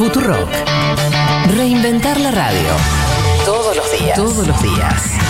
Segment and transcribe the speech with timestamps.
[0.00, 0.48] Futurock.
[1.54, 2.70] Reinventar la radio.
[3.44, 4.16] Todos los días.
[4.16, 5.29] Todos los días.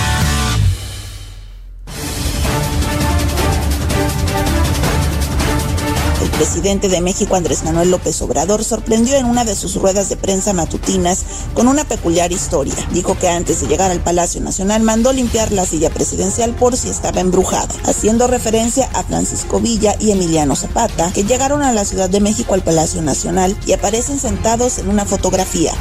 [6.40, 10.55] Presidente de México, Andrés Manuel López Obrador, sorprendió en una de sus ruedas de prensa
[10.55, 12.73] matutinas con una peculiar historia.
[12.95, 16.88] Dijo que antes de llegar al Palacio Nacional mandó limpiar la silla presidencial por si
[16.88, 22.09] estaba embrujada, haciendo referencia a Francisco Villa y Emiliano Zapata, que llegaron a la Ciudad
[22.09, 25.74] de México al Palacio Nacional y aparecen sentados en una fotografía.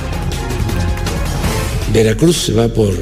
[1.93, 2.93] Veracruz se va por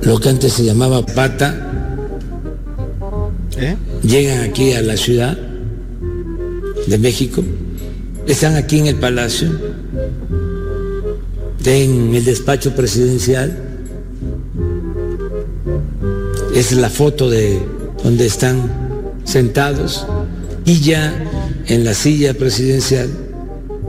[0.00, 1.66] lo que antes se llamaba Pata.
[4.02, 5.38] Llegan aquí a la ciudad
[6.86, 7.42] de México,
[8.26, 9.50] están aquí en el palacio,
[11.64, 13.56] en el despacho presidencial.
[16.54, 17.60] Es la foto de
[18.02, 18.70] donde están
[19.24, 20.06] sentados
[20.64, 21.14] y ya
[21.66, 23.08] en la silla presidencial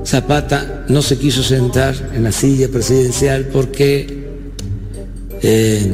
[0.05, 4.25] Zapata no se quiso sentar en la silla presidencial porque
[5.43, 5.93] eh,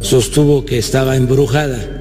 [0.00, 1.91] sostuvo que estaba embrujada.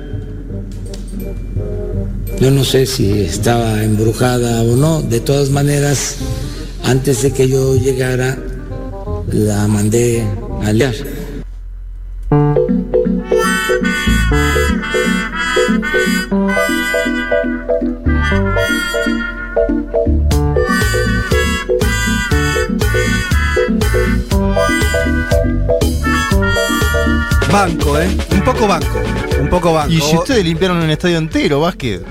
[2.42, 5.04] Yo no sé si estaba embrujada o no.
[5.04, 6.16] De todas maneras,
[6.84, 8.36] antes de que yo llegara,
[9.28, 10.26] la mandé
[10.64, 10.96] a liar.
[27.52, 28.10] Banco, ¿eh?
[28.32, 29.31] Un poco banco.
[29.42, 29.92] Un poco banco.
[29.92, 32.02] Y si ustedes limpiaron un estadio entero, Vázquez.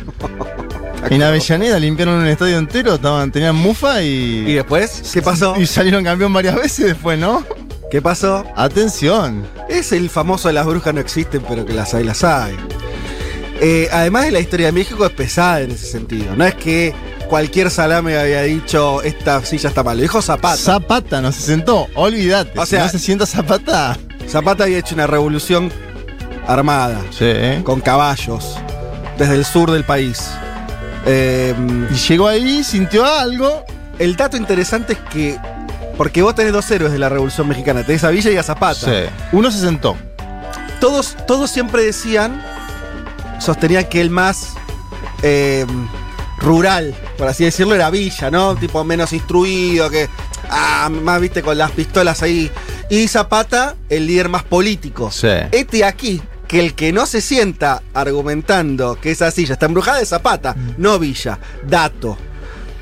[1.09, 4.45] En Avellaneda limpiaron un estadio entero, estaban, tenían mufa y.
[4.47, 5.03] ¿Y después?
[5.13, 5.55] ¿Qué pasó?
[5.59, 7.45] Y salieron campeón varias veces después, ¿no?
[7.91, 8.45] ¿Qué pasó?
[8.55, 9.45] Atención.
[9.69, 12.55] Es el famoso de las brujas no existen, pero que las hay, las hay.
[13.61, 16.37] Eh, además de la historia de México es pesada en ese sentido.
[16.37, 16.95] No es que
[17.29, 19.97] cualquier salame había dicho esta silla está mal.
[19.97, 20.57] Lo dijo Zapata.
[20.57, 22.53] Zapata no se sentó, olvídate.
[22.59, 23.99] O sea- sea, no se sienta Zapata.
[24.29, 25.73] Zapata había hecho una revolución
[26.53, 27.33] armada, Sí.
[27.65, 28.57] con caballos,
[29.19, 30.31] desde el sur del país.
[31.07, 31.55] Eh,
[31.91, 33.65] Y llegó ahí, sintió algo.
[33.99, 35.39] el dato interesante es que,
[35.97, 38.75] porque vos tenés dos héroes de la revolución mexicana, tenés a Villa y a Zapata.
[38.87, 39.11] Sí.
[39.33, 39.97] Uno se sentó.
[40.81, 42.43] todos, todos siempre decían,
[43.39, 44.55] sostenían que el más
[45.23, 45.67] eh,
[46.39, 48.57] rural, por así decirlo, era Villa, ¿no?
[48.57, 50.09] Tipo menos instruido, que
[50.49, 52.51] ah, más viste con las pistolas ahí.
[52.89, 55.11] Y Zapata, el líder más político.
[55.11, 55.29] Sí.
[55.53, 60.09] Este aquí, que el que no se sienta argumentando que esa silla está embrujada es
[60.09, 61.39] Zapata, no Villa.
[61.65, 62.19] Dato.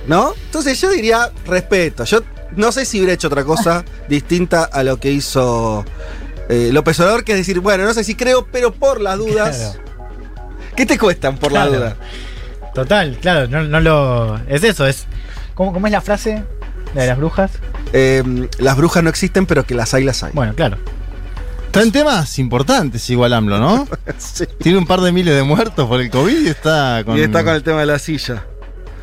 [0.06, 0.32] ¿No?
[0.46, 2.04] Entonces yo diría respeto.
[2.04, 2.20] Yo
[2.56, 5.84] no sé si hubiera hecho otra cosa distinta a lo que hizo
[6.48, 9.78] eh, López Obrador, que es decir, bueno, no sé si creo, pero por las dudas.
[10.74, 11.76] ¿Qué te cuestan por la Claro.
[11.78, 11.96] duda?
[12.74, 14.40] Total, claro, no, no lo.
[14.48, 15.04] Es eso, es.
[15.54, 16.42] ¿Cómo, cómo es la frase?
[16.94, 17.50] La de las brujas.
[17.92, 20.30] Eh, las brujas no existen, pero que las hay, las hay.
[20.32, 20.78] Bueno, claro.
[21.68, 23.88] Está en temas importantes igual AMLO, ¿no?
[24.18, 24.44] Sí.
[24.58, 27.16] Tiene un par de miles de muertos por el COVID y está con.
[27.16, 28.44] Y está con el tema de la silla.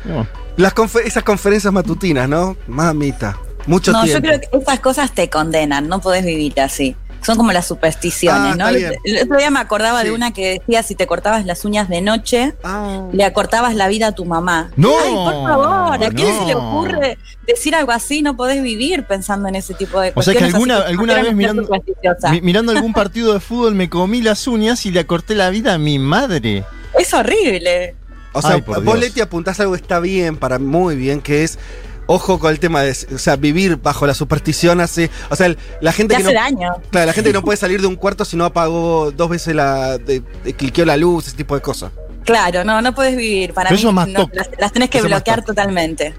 [0.04, 0.26] No.
[0.56, 2.56] Las confer- esas conferencias matutinas, ¿no?
[2.66, 3.38] Mamita.
[3.66, 6.96] Mucho No, yo creo que esas cosas te condenan, no podés vivir así.
[7.24, 8.68] Son como las supersticiones, Ah, ¿no?
[8.68, 10.08] El, el otro día me acordaba Sí.
[10.08, 13.08] de una que decía si te cortabas las uñas de noche, Ah.
[13.12, 14.70] le acortabas la vida a tu mamá.
[14.76, 16.40] No, Ay, por favor, ¿a quién no.
[16.40, 18.22] se le ocurre decir algo así?
[18.22, 20.54] No podés vivir pensando en ese tipo de O sea que cuestiones.
[20.54, 22.30] alguna- que alguna vez mirando- supersticiosa.
[22.30, 25.74] Mi- mirando algún partido de fútbol me comí las uñas y le acorté la vida
[25.74, 26.64] a mi madre.
[26.98, 27.96] Es horrible.
[28.32, 28.98] O sea, Ay, vos.
[28.98, 31.58] Leti apuntás algo que está bien, para muy bien, que es
[32.06, 35.58] ojo con el tema de, o sea, vivir bajo la superstición hace, o sea, el-
[35.80, 36.72] la gente Te que hace no, daño.
[36.90, 39.54] claro, la gente que no puede salir de un cuarto si no apagó dos veces
[39.54, 41.90] la, de, de- cliqueó la luz, ese tipo de cosas.
[42.24, 43.52] Claro, no, no podés vivir.
[43.54, 46.12] Para Pero mí eso más no, las, las tenés que Eso bloquear totalmente.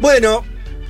[0.00, 0.44] Bueno,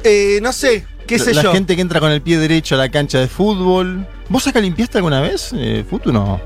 [0.04, 1.52] eh, no sé, qué sé la yo.
[1.52, 4.06] gente que entra con el pie derecho a la cancha de fútbol.
[4.28, 5.50] ¿Vos acá limpiaste alguna vez?
[5.54, 6.40] Eh, ¿Futu no?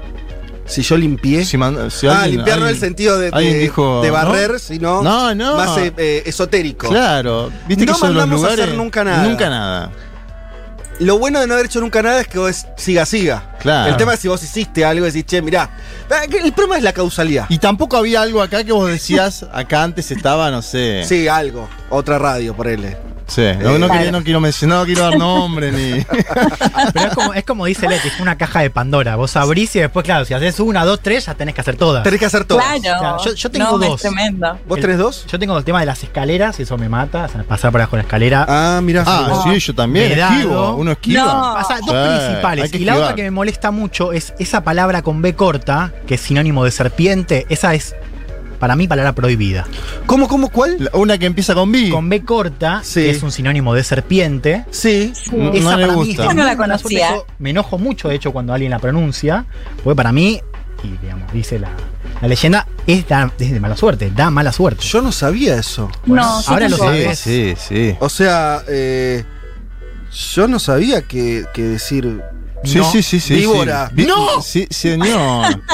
[0.72, 1.44] Si yo limpié.
[1.44, 4.14] Si man- si ah, alguien- limpiar no en el sentido de, de- dijo, de ¿no?
[4.14, 5.56] barrer, sino No, no.
[5.56, 6.88] más eh, esotérico.
[6.88, 7.50] Claro.
[7.68, 9.22] ¿Viste No los mandamos a hacer nunca nada.
[9.24, 9.90] Nunca nada.
[10.98, 13.56] Lo bueno de no haber hecho nunca nada es que vos siga, siga.
[13.60, 13.90] Claro.
[13.90, 15.68] El tema es si vos hiciste algo y decís, che, mirá.
[16.10, 17.46] Ah, El problema es la causalidad.
[17.48, 21.02] Y tampoco había algo acá que vos decías, acá antes estaba, no sé.
[21.06, 21.68] Sí, algo.
[21.88, 22.96] Otra radio, por él.
[23.26, 23.42] Sí.
[23.60, 23.92] No, no Claro.
[23.94, 26.04] quería- no quiero mencionar, no quiero dar nombre ni.
[26.92, 29.16] Pero es como, es como dice Leti, es una caja de Pandora.
[29.16, 32.02] Vos abrís y después, claro, si haces una, dos, tres, ya tenés que hacer todas.
[32.02, 32.58] Tenés que hacer todo.
[32.58, 33.18] Claro.
[33.24, 33.94] Yo- yo tengo no, dos.
[34.04, 34.58] Es tremendo.
[34.68, 35.26] ¿Vos tenés dos?
[35.26, 37.24] Yo tengo el tema de las escaleras y eso me mata.
[37.24, 38.46] O sea, pasar por abajo de la escalera.
[38.48, 39.04] Ah, mirá.
[39.06, 40.18] Ah, sí, yo también.
[40.18, 40.74] Esquivo.
[40.74, 41.24] Uno esquiva.
[41.24, 41.54] No.
[41.54, 42.74] Pasa dos Sí, principales.
[42.74, 46.20] Y la otra que me molesta mucho es esa palabra con B corta, que es
[46.20, 47.46] sinónimo de serpiente.
[47.48, 47.94] Esa es
[48.62, 49.66] para mí, palabra prohibida.
[50.06, 50.88] ¿Cómo, cómo, cuál?
[50.92, 51.90] Una que empieza con B.
[51.90, 53.00] Con B corta, Sí.
[53.00, 54.64] que es un sinónimo de serpiente.
[54.70, 55.12] Sí.
[55.32, 56.26] No, Esa no mí gusta.
[56.26, 57.10] Yo no la conocía.
[57.40, 59.46] Me enojo mucho, de hecho, cuando alguien la pronuncia,
[59.82, 60.40] porque para mí,
[60.84, 61.70] y digamos, dice la,
[62.20, 64.84] la leyenda, es, da- es de mala suerte, da mala suerte.
[64.84, 65.90] Yo no sabía eso.
[66.06, 67.18] No, ahora lo sabes.
[67.18, 67.96] Sí, sí, sí.
[67.98, 69.24] O sea, eh,
[70.34, 72.22] yo no sabía que, que decir.
[72.62, 73.34] Sí, no, sí, sí, sí.
[73.34, 73.90] Víbora.
[73.96, 74.06] sí.
[74.06, 74.40] ¡No!
[74.40, 75.60] Sí, señor.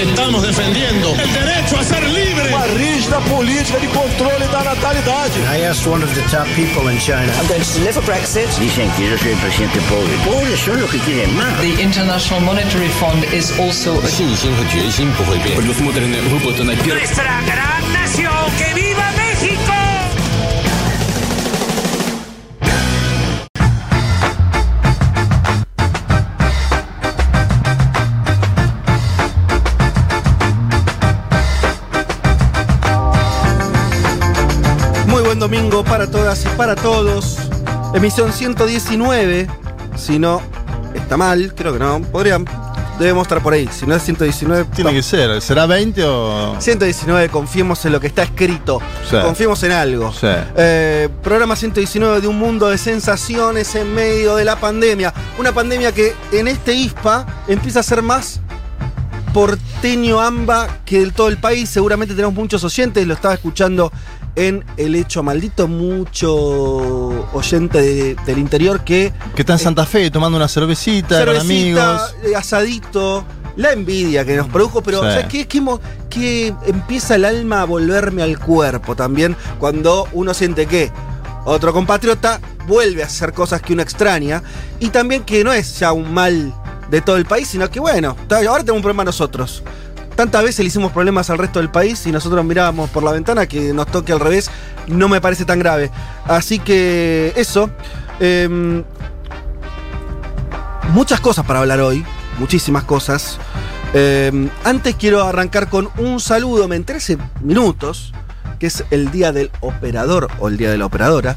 [0.00, 2.48] que estamos defendiendo el derecho a ser libre.
[2.54, 5.40] Uma rígida política de controle da natalidade.
[5.52, 7.32] I asked one of the top people in China.
[7.38, 8.48] I'm going to deliver Brexit.
[8.58, 10.14] Dicen que yo soy el presidente pobre.
[10.24, 11.60] Pobres son los que quieren más.
[11.60, 15.56] The International Monetary Fund is also a 信心和决心不会变。
[15.56, 17.00] Предусмотрены выплаты на первый.
[17.00, 19.19] Nuestra gran nación, que viva
[35.51, 37.37] domingo para todas y para todos.
[37.93, 39.49] Emisión 119.
[39.97, 40.41] Si no
[40.93, 42.01] está mal, creo que no.
[42.03, 42.45] Podrían.
[42.97, 43.67] Debemos estar por ahí.
[43.69, 45.41] Si no es 119, Tiene que ser.
[45.41, 46.55] ¿Será 20 o.?
[46.57, 48.79] 119, confiemos en lo que está escrito.
[49.09, 49.17] Sí.
[49.21, 50.13] Confiemos en algo.
[50.13, 50.27] Sí.
[50.55, 55.13] Eh, programa 119 de un mundo de sensaciones en medio de la pandemia.
[55.37, 58.39] Una pandemia que en este ISPA empieza a ser más
[59.33, 61.69] porteño amba que del todo el país.
[61.69, 63.91] Seguramente tenemos muchos oyentes, lo estaba escuchando
[64.35, 66.37] en El Hecho Maldito, mucho
[67.33, 71.95] oyente de- del interior que Que está en Santa Fe tomando una cervecita, con cervecita,
[72.05, 72.15] amigos.
[72.23, 73.25] eh, asadito,
[73.57, 75.05] la envidia que nos produjo, pero Sí.
[75.09, 75.47] ¿sabes qué?
[75.47, 75.61] Que,
[76.09, 80.91] que empieza el alma a volverme al cuerpo también cuando uno siente que
[81.45, 84.43] otro compatriota vuelve a hacer cosas que uno extraña
[84.79, 86.53] y también que no es ya un mal
[86.89, 89.63] de todo el país, sino que bueno, ahora tenemos un problema nosotros.
[90.21, 93.47] Tantas veces le hicimos problemas al resto del país y nosotros mirábamos por la ventana
[93.47, 94.51] que nos toque al revés,
[94.85, 95.89] no me parece tan grave.
[96.25, 97.71] Así que eso.
[98.19, 98.83] em,
[100.93, 102.05] muchas cosas para hablar hoy,
[102.37, 103.39] muchísimas cosas.
[103.95, 108.13] Eh, antes quiero arrancar con un saludo, me hace minutos,
[108.59, 111.35] que es el Día del Operador o el Día de la Operadora.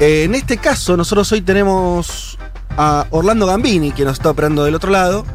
[0.00, 2.38] Eh, en este caso, nosotros hoy tenemos
[2.78, 5.26] a Orlando Gambini, que nos está operando del otro lado.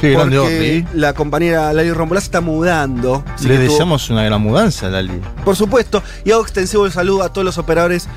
[0.00, 3.24] Qué grande porque la compañera Lali Rombolá está mudando.
[3.42, 5.20] Le tuvo- deseamos una gran mudanza, Lali.
[5.44, 8.08] por supuesto, y hago extensivo el saludo a todos los operadores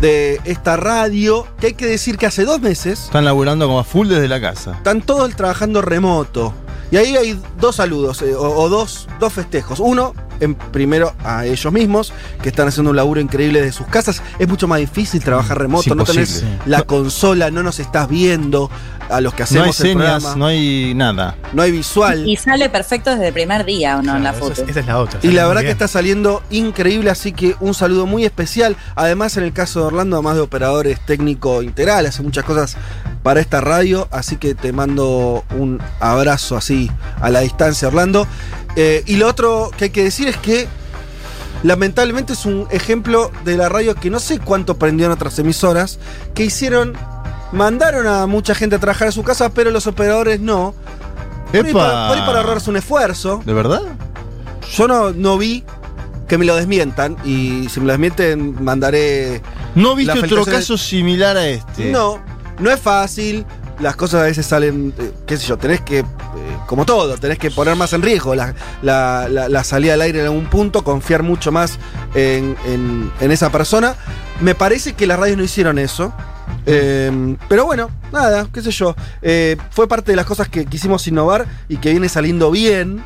[0.00, 3.84] de esta radio, que hay que decir que hace dos meses Están laburando como a
[3.84, 4.72] full desde la casa.
[4.72, 6.52] están todos trabajando remoto.
[6.90, 9.80] Y ahí hay dos saludos, eh, o, o dos, dos festejos.
[9.80, 12.12] Uno, en, primero a ellos mismos,
[12.42, 14.22] que están haciendo un laburo increíble de sus casas.
[14.38, 18.70] Es mucho más difícil trabajar remoto, no tenés la consola, no nos estás viendo
[19.08, 20.36] a los que No hacemos hay el señas, programa.
[20.36, 21.36] no hay nada.
[21.52, 22.26] No hay visual.
[22.28, 24.16] Y sale perfecto desde el primer día, ¿o no?
[24.16, 24.62] en la foto.
[24.64, 25.20] es- esa es la otra.
[25.22, 28.76] Y la verdad que está saliendo increíble, así que un saludo muy especial.
[28.96, 32.76] Además, en el caso de Orlando, además de operadores técnico integral, hace muchas cosas
[33.22, 36.90] para esta radio, así que te mando un abrazo así
[37.20, 38.26] a la distancia, Orlando.
[38.76, 40.68] Eh, y lo otro que hay que decir es que
[41.62, 45.98] lamentablemente es un ejemplo de la radio que no sé cuánto prendió en otras emisoras,
[46.34, 46.92] que hicieron,
[47.52, 50.74] mandaron a mucha gente a trabajar a su casa, pero los operadores no.
[51.52, 53.42] Por ahí, para, por ahí para ahorrarse un esfuerzo.
[53.44, 53.82] ¿De verdad?
[54.74, 55.64] Yo no, no vi
[56.28, 59.40] que me lo desmientan y si me lo desmienten mandaré...
[59.74, 61.90] ¿No viste otro caso similar a este?
[61.90, 62.20] No,
[62.58, 63.46] no es fácil.
[63.80, 66.04] Las cosas a veces salen, eh, qué sé yo, tenés que, eh,
[66.66, 70.20] como todo, tenés que poner más en riesgo la, la- la- la salida al aire
[70.20, 71.78] en algún punto, confiar mucho más
[72.14, 73.94] en, en- en esa persona.
[74.40, 76.12] Me parece que las radios no hicieron eso.
[76.64, 78.94] Eh, pero bueno, nada, qué sé yo.
[79.20, 83.04] Eh, fue parte de las cosas que quisimos innovar y que viene saliendo bien.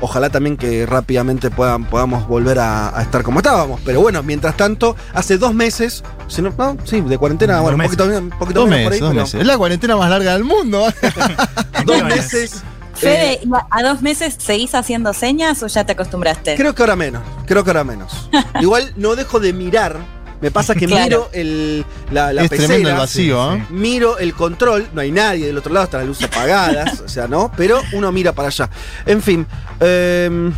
[0.00, 3.80] Ojalá también que rápidamente puedan, podamos volver a, a estar como estábamos.
[3.84, 7.76] Pero bueno, mientras tanto, hace dos meses, si no, no, sí, de cuarentena, Dos bueno,
[7.76, 9.40] un poquito, un poquito Dos menos por meses, ahí, dos pero meses.
[9.40, 10.86] Es la cuarentena más larga del mundo.
[11.86, 12.62] dos meses.
[12.94, 16.54] Fede, eh, ¿y a- ¿a dos meses seguís haciendo señas o ya te acostumbraste?
[16.56, 18.30] creo que ahora menos, creo que ahora menos.
[18.60, 20.15] Igual no dejo de mirar.
[20.40, 21.04] Me pasa que Claro.
[21.04, 23.66] miro el, la, la es tremendo el vacío, sí, ¿eh?
[23.70, 27.26] miro el control, no hay nadie del otro lado, están las luces apagadas, o sea,
[27.26, 28.68] no, pero uno mira para allá.
[29.06, 29.46] En fin,
[29.80, 30.50] eh,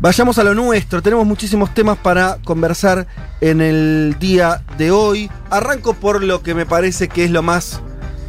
[0.00, 3.06] vayamos a lo nuestro, tenemos muchísimos temas para conversar
[3.40, 5.30] en el día de hoy.
[5.50, 7.80] Arranco por lo que me parece que es lo más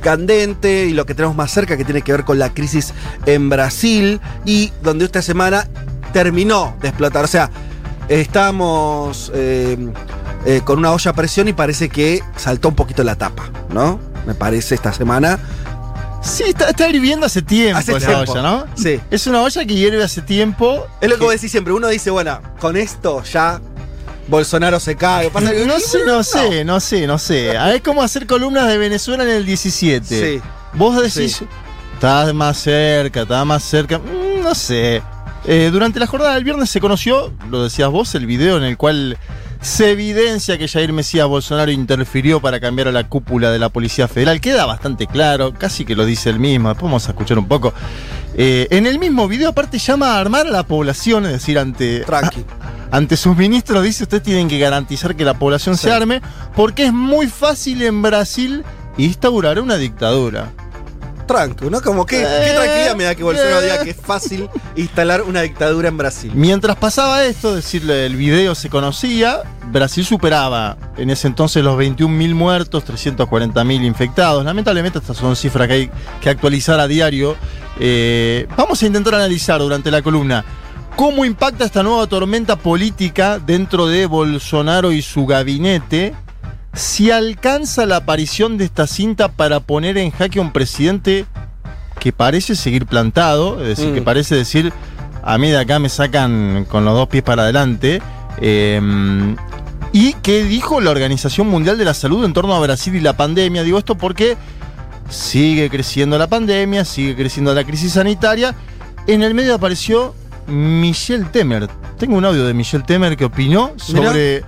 [0.01, 2.93] candente y lo que tenemos más cerca, que tiene que ver con la crisis
[3.25, 5.67] en Brasil y donde esta semana
[6.11, 7.23] terminó de explotar.
[7.23, 7.49] O sea,
[8.09, 9.77] estamos eh,
[10.45, 13.99] eh, con una olla a presión y parece que saltó un poquito la tapa, ¿no?
[14.25, 15.39] Me parece esta semana
[16.23, 18.31] Sí, está, está hirviendo hace tiempo Hace esa tiempo.
[18.33, 18.65] olla, ¿no?
[18.75, 18.99] Sí.
[19.09, 20.85] Es una olla que hierve hace tiempo.
[21.01, 21.73] Es lo que vos decís siempre.
[21.73, 23.59] Uno dice, bueno, con esto ya
[24.27, 25.31] Bolsonaro se cae.
[25.31, 27.57] Pasa que- No sé, no sé, no sé, no sé.
[27.57, 30.05] A ver cómo hacer columnas de Venezuela en el 17.
[30.37, 30.41] Sí.
[30.73, 31.47] Vos decís, Sí.
[31.95, 33.97] estás más cerca, estás más cerca.
[33.97, 35.01] Mm, no sé.
[35.45, 38.77] Eh, durante la jornada del viernes se conoció, lo decías vos, el video en el
[38.77, 39.17] cual
[39.61, 44.07] se evidencia que Jair Mesías Bolsonaro interfirió para cambiar a la cúpula de la Policía
[44.07, 44.41] Federal.
[44.41, 46.69] Queda bastante claro, casi que lo dice él mismo.
[46.69, 47.73] Después vamos a escuchar un poco.
[48.35, 51.99] Eh, en el mismo video, aparte, llama a armar a la población, es decir, ante,
[52.01, 52.43] Tranqui.
[52.91, 56.21] ante sus ministros, dice: Ustedes tienen que garantizar que la población se arme,
[56.55, 58.63] porque es muy fácil en Brasil
[58.97, 60.51] instaurar una dictadura.
[61.31, 61.81] Tranqui, ¿no?
[61.81, 63.63] Como que, Eh, qué tranquilidad me da que Bolsonaro eh.
[63.63, 66.31] diga que es fácil instalar una dictadura en Brasil.
[66.35, 71.77] Mientras pasaba esto, es decir, el video se conocía, Brasil superaba en ese entonces los
[71.77, 74.43] 21.000 muertos, 340.000 infectados.
[74.43, 77.35] Lamentablemente estas son cifras que hay que actualizar a diario.
[77.79, 80.43] Eh, vamos a intentar analizar durante la columna
[80.95, 86.13] cómo impacta esta nueva tormenta política dentro de Bolsonaro y su gabinete.
[86.73, 91.25] Si alcanza la aparición de esta cinta para poner en jaque a un presidente
[91.99, 93.93] que parece seguir plantado, es decir, Mm.
[93.95, 94.71] que parece decir,
[95.23, 98.01] a mí de acá me sacan con los dos pies para adelante.
[98.43, 99.35] eh,
[99.93, 103.11] y que dijo la Organización Mundial de la Salud en torno a Brasil y la
[103.17, 103.61] pandemia.
[103.63, 104.37] Digo esto porque
[105.09, 108.55] sigue creciendo la pandemia, sigue creciendo la crisis sanitaria.
[109.05, 110.15] En el medio apareció
[110.47, 111.67] Michelle Temer.
[111.99, 114.43] Tengo un audio de Michelle Temer que opinó sobre.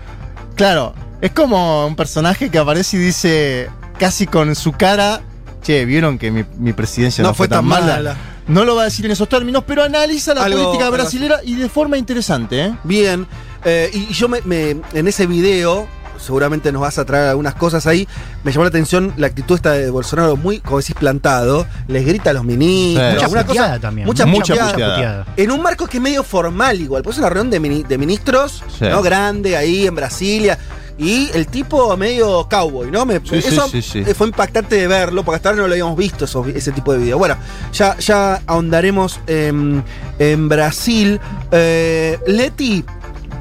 [0.55, 5.21] Claro, es como un personaje que aparece y dice, casi con su cara,
[5.63, 8.15] che, vieron que mi, mi presidencia no, fue tan mala.
[8.45, 11.55] No lo va a decir en esos términos, pero analiza la Algo- política brasilera y
[11.55, 12.75] de forma interesante, ¿eh?
[12.83, 13.25] Bien.
[13.63, 15.87] eh, y y yo me, me- en ese video,
[16.19, 18.05] seguramente nos vas a traer algunas cosas ahí.
[18.43, 21.65] Me llamó la atención la actitud esta de Bolsonaro, muy, como decís, plantado.
[21.87, 23.07] Les grita a los ministros.
[23.07, 23.13] Sí.
[23.15, 24.05] Mucha puteada cosa- también.
[24.07, 24.73] Mucha, Mucha puteada.
[24.73, 25.25] puteada.
[25.37, 27.01] En un marco que es medio formal igual.
[27.01, 28.83] Pues es una reunión de, mini- de ministros, Sí.
[28.89, 29.01] ¿no?
[29.01, 30.57] Grande ahí en Brasilia.
[30.97, 33.05] Y el tipo medio cowboy, ¿no?
[33.05, 34.03] Me- Sí, sí, eso sí, sí.
[34.13, 37.17] fue impactante de verlo, porque hasta ahora no lo habíamos visto ese tipo de video.
[37.17, 37.35] Bueno,
[37.73, 39.83] ya, ya ahondaremos en,
[40.19, 41.19] en Brasil.
[41.51, 42.85] Eh, Leti,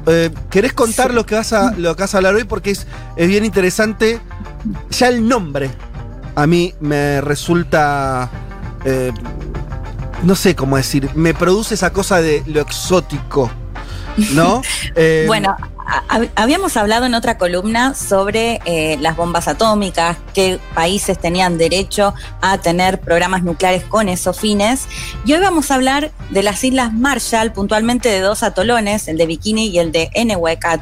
[0.07, 2.43] eh, ¿querés contar lo, que vas a, lo que vas a hablar hoy?
[2.43, 4.19] Porque es, es bien interesante.
[4.89, 5.69] Ya el nombre
[6.35, 8.29] a mí me resulta.
[8.85, 9.11] eh,
[10.23, 11.09] no sé cómo decir.
[11.15, 13.51] Me produce esa cosa de lo exótico.
[14.33, 14.61] ¿No?
[14.95, 15.55] Eh, Bueno,
[16.35, 22.57] habíamos hablado en otra columna sobre eh, las bombas atómicas, qué países tenían derecho a
[22.59, 24.87] tener programas nucleares con esos fines.
[25.25, 29.25] Y hoy vamos a hablar de las Islas Marshall, puntualmente de dos atolones, el de
[29.25, 30.81] Bikini y el de Enewetak.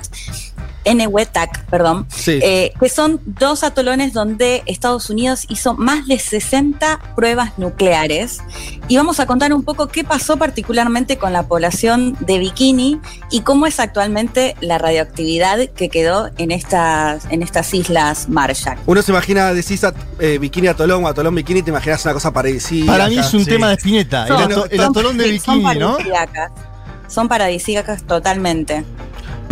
[0.85, 2.39] Enewetak, perdón, Sí.
[2.41, 8.39] eh, que son dos atolones donde Estados Unidos hizo más de 60 pruebas nucleares.
[8.87, 13.41] Y vamos a contar un poco qué pasó particularmente con la población de Bikini y
[13.41, 18.77] cómo es actualmente la radioactividad que quedó en estas, en estas islas Marshall.
[18.85, 19.81] Uno se imagina, decís
[20.19, 22.91] eh, bikini atolón o atolón bikini, te imaginas una cosa parecida.
[22.91, 23.49] Para mí es un sí.
[23.49, 24.25] tema de Spinetta.
[24.27, 25.91] El, ato- atolón de sí, son bikini, ¿no?
[25.97, 26.51] paradisíacas.
[27.07, 28.83] Son paradisíacas totalmente.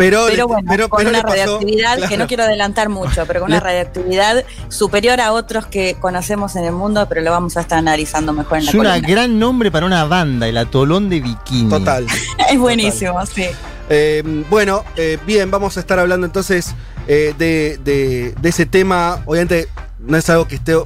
[0.00, 2.16] Pero, Pero bueno, pero- con pero una radioactividad que claro.
[2.18, 6.72] no quiero adelantar mucho, pero con una radioactividad superior a otros que conocemos en el
[6.72, 9.84] mundo, pero lo vamos a estar analizando mejor en la Es un gran nombre para
[9.84, 11.68] una banda, el atolón de bikini.
[11.68, 12.06] Total.
[12.50, 13.44] Es buenísimo, sí.
[13.90, 16.74] Eh, bueno, eh, bien, vamos a estar hablando entonces
[17.06, 19.20] eh, de, de- de ese tema.
[19.26, 20.76] Obviamente no es algo que esté...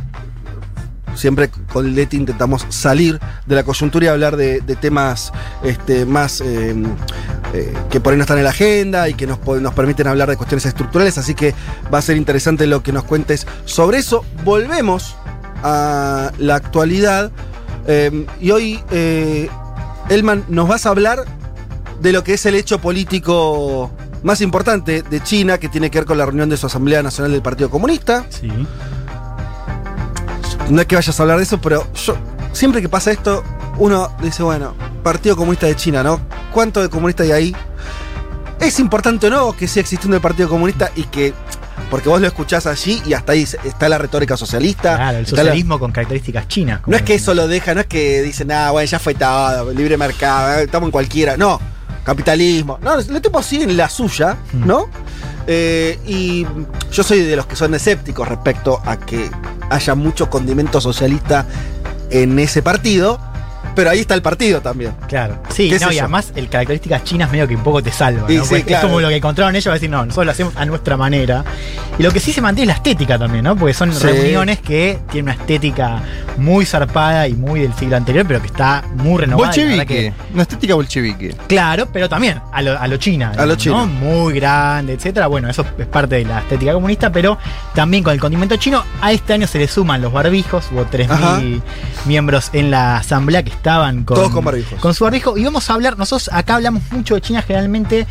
[1.14, 6.74] Siempre con Leti intentamos salir de la coyuntura y hablar de, temas este, más eh,
[7.52, 10.28] eh, que por ahí no están en la agenda y que nos, nos permiten hablar
[10.28, 11.18] de cuestiones estructurales.
[11.18, 11.54] Así que
[11.92, 14.24] va a ser interesante lo que nos cuentes sobre eso.
[14.44, 15.16] Volvemos
[15.62, 17.32] a la actualidad.
[17.86, 19.48] eh, y hoy, eh,
[20.08, 21.24] Elman, nos vas a hablar
[22.00, 23.90] de lo que es el hecho político
[24.22, 27.32] más importante de China, que tiene que ver con la reunión de su Asamblea Nacional
[27.32, 28.26] del Partido Comunista.
[28.28, 28.50] Sí.
[30.70, 32.16] No es que vayas a hablar de eso, pero yo,
[32.52, 33.42] siempre que pasa esto,
[33.78, 36.20] uno dice, bueno, Partido Comunista de China, ¿no?
[36.52, 37.56] ¿Cuánto de comunistas hay ahí?
[38.60, 41.34] ¿Es importante o no que siga existiendo el Partido Comunista y que...
[41.90, 44.96] Porque vos lo escuchás allí y hasta ahí está la retórica socialista.
[44.96, 46.80] Claro, el la- socialismo con características chinas.
[46.86, 49.70] No es que eso lo deja, no es que dicen, ah, bueno, ya fue todo,
[49.72, 51.36] libre mercado, eh, estamos en cualquiera.
[51.36, 51.60] No,
[52.04, 52.78] capitalismo.
[52.80, 54.66] No, los tipos siguen la suya, Mm.
[55.46, 56.46] Eh, y
[56.90, 59.30] yo soy de los que son escépticos respecto a que
[59.70, 61.46] haya mucho condimento socialista
[62.10, 63.20] en ese partido.
[63.74, 64.92] Pero ahí está el partido también.
[65.08, 65.38] Claro.
[65.48, 66.02] Sí, ¿Qué no, y yo?
[66.02, 68.30] además el características chinas medio que un poco te salva.
[68.32, 68.44] Y ¿no?
[68.44, 68.86] sí, claro.
[68.86, 70.96] Es como lo que encontraron ellos, va a decir, no, nosotros lo hacemos a nuestra
[70.96, 71.44] manera.
[71.98, 73.56] Y lo que sí se mantiene es la estética también, ¿no?
[73.56, 74.04] Porque son Sí.
[74.06, 76.02] reuniones que tienen una estética
[76.36, 79.48] muy zarpada y muy del siglo anterior, pero que está muy renovada.
[79.48, 79.86] Bolchevique.
[79.86, 81.34] que- Una estética bolchevique.
[81.46, 83.32] Claro, pero también a lo, a lo China.
[83.36, 83.78] A lo chino.
[83.78, 83.86] ¿no?
[83.86, 85.26] Muy grande, etcétera.
[85.26, 87.38] Bueno, eso es parte de la estética comunista, pero
[87.74, 90.66] también con el condimento chino, a este año se le suman los barbijos.
[90.72, 91.62] Hubo 3.000
[92.06, 94.78] miembros en la asamblea que estaban con, Todos con barbijos.
[94.78, 95.38] con su barbijo.
[95.38, 98.06] Y vamos a hablar, nosotros acá hablamos mucho de China generalmente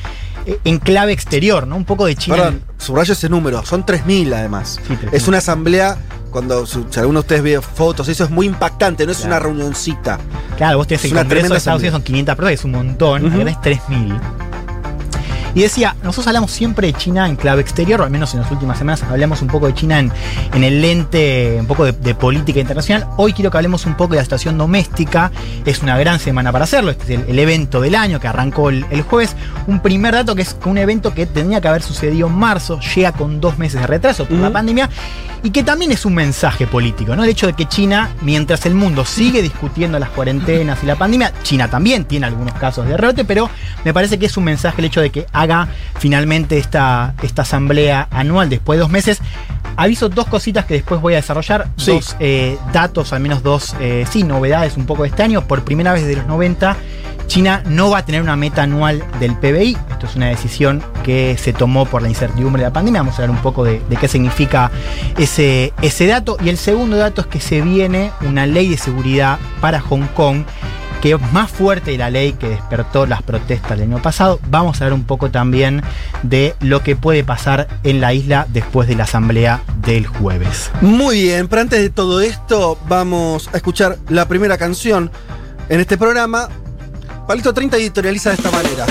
[0.47, 1.75] eh, en clave exterior, ¿no?
[1.75, 2.37] Un poco de China.
[2.37, 4.79] Perdón, subrayo ese número, son 3.000 además.
[4.87, 5.09] Sí, 3.000.
[5.11, 5.97] Es una asamblea,
[6.31, 10.17] cuando si alguno de ustedes ve fotos, eso es muy impactante, no es una reunioncita.
[10.57, 11.79] Claro, vos tenés Es el Congreso de Estados.
[11.81, 13.41] Unidos, son 500 personas, es un montón, Ujú.
[13.41, 14.19] acá tenés 3.000.
[15.55, 18.51] Y decía, nosotros hablamos siempre de China en clave exterior, o al menos en las
[18.51, 20.11] últimas semanas hablamos un poco de China en,
[20.53, 23.07] en el lente, un poco de, de política internacional.
[23.17, 25.31] Hoy quiero que hablemos un poco de la situación doméstica.
[25.65, 26.91] Es una gran semana para hacerlo.
[26.91, 29.35] Este es el, el evento del año que arrancó el, el jueves.
[29.67, 33.11] Un primer dato que es un evento que tenía que haber sucedido en marzo, llega
[33.11, 34.89] con dos meses de retraso por la pandemia
[35.43, 37.23] y que también es un mensaje político, ¿no?
[37.25, 41.33] El hecho de que China, mientras el mundo sigue discutiendo las cuarentenas y la pandemia,
[41.43, 43.49] China también tiene algunos casos de rebrote, pero
[43.83, 45.67] me parece que es un mensaje el hecho de que haga
[45.99, 49.21] finalmente esta, esta asamblea anual después de dos meses.
[49.75, 51.91] Aviso dos cositas que después voy a desarrollar, Sí.
[51.91, 55.47] dos eh, datos, al menos dos, eh, sí, novedades un poco de este año.
[55.47, 56.77] Por primera vez desde los 90,
[57.25, 59.75] China no va a tener una meta anual del PBI.
[59.89, 63.01] Esto es una decisión que se tomó por la incertidumbre de la pandemia.
[63.01, 64.69] Vamos a hablar un poco de, de qué significa
[65.17, 66.37] ese, ese dato.
[66.43, 70.43] Y el segundo dato es que se viene una ley de seguridad para Hong Kong
[71.03, 74.39] que es más fuerte la ley que despertó las protestas del año pasado.
[74.49, 75.83] Vamos a hablar un poco también
[76.21, 80.71] de lo que puede pasar en la isla después de la asamblea del jueves.
[80.79, 85.11] Muy bien, pero antes de todo esto, vamos a escuchar la primera canción
[85.67, 86.47] en este programa.
[87.27, 88.85] Palito 30 editorializa de esta manera.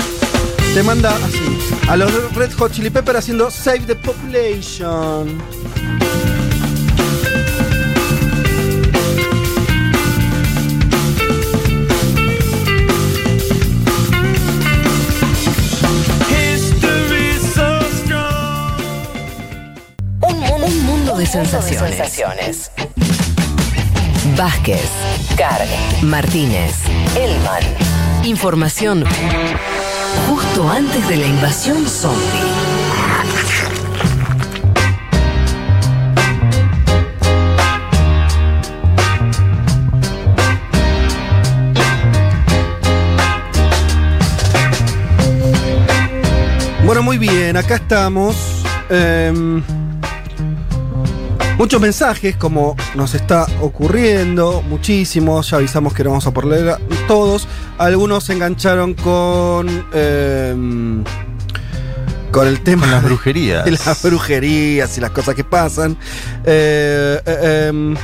[0.75, 1.57] Te manda así,
[1.89, 5.41] a los Red Hot Chili Pepper haciendo Save the Population.
[21.33, 22.71] De sensaciones.
[24.37, 24.87] Vázquez,
[25.35, 25.67] Carg,
[26.03, 26.75] Martínez,
[27.15, 27.63] Elman.
[28.23, 29.03] Información
[30.29, 32.21] justo antes de la invasión zombie.
[46.85, 48.35] Bueno, muy bien, acá estamos.
[48.91, 49.63] Em,
[51.57, 55.49] muchos mensajes, como nos está ocurriendo, muchísimos.
[55.49, 57.47] Ya avisamos que no vamos a por leer a todos.
[57.77, 59.67] Algunos se engancharon con.
[59.93, 61.03] em,
[62.31, 63.63] con el tema las brujerías.
[63.65, 65.97] de las brujerías y las cosas que pasan.
[66.43, 67.95] Eh, eh, em,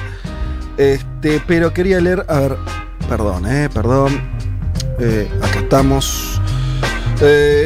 [0.78, 2.26] este, pero quería leer.
[2.28, 2.58] A ver,
[3.08, 4.22] perdón, eh, perdón.
[5.00, 6.40] Eh, acá estamos.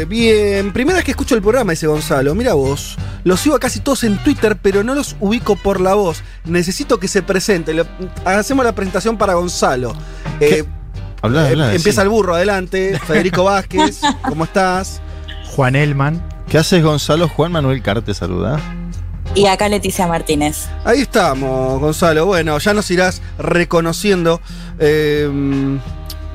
[0.07, 2.33] Bien, primera vez que escucho el programa, dice Gonzalo.
[2.33, 5.93] Mira vos, los sigo a casi todos en Twitter, pero no los ubico por la
[5.93, 6.23] voz.
[6.45, 7.73] Necesito que se presente.
[7.73, 7.85] Le-
[8.25, 9.93] hacemos la presentación para Gonzalo.
[10.39, 10.63] Eh,
[11.21, 12.05] Habla, eh, habla, empieza sí.
[12.05, 12.99] el burro, adelante.
[13.07, 15.01] Federico Vázquez, ¿cómo estás?
[15.55, 16.21] Juan Elman.
[16.49, 17.29] ¿Qué haces, Gonzalo?
[17.29, 18.59] Juan Manuel Car te saluda.
[19.35, 20.67] Y acá Leticia Martínez.
[20.85, 22.25] Ahí estamos, Gonzalo.
[22.25, 24.41] Bueno, ya nos irás reconociendo.
[24.79, 25.79] eh,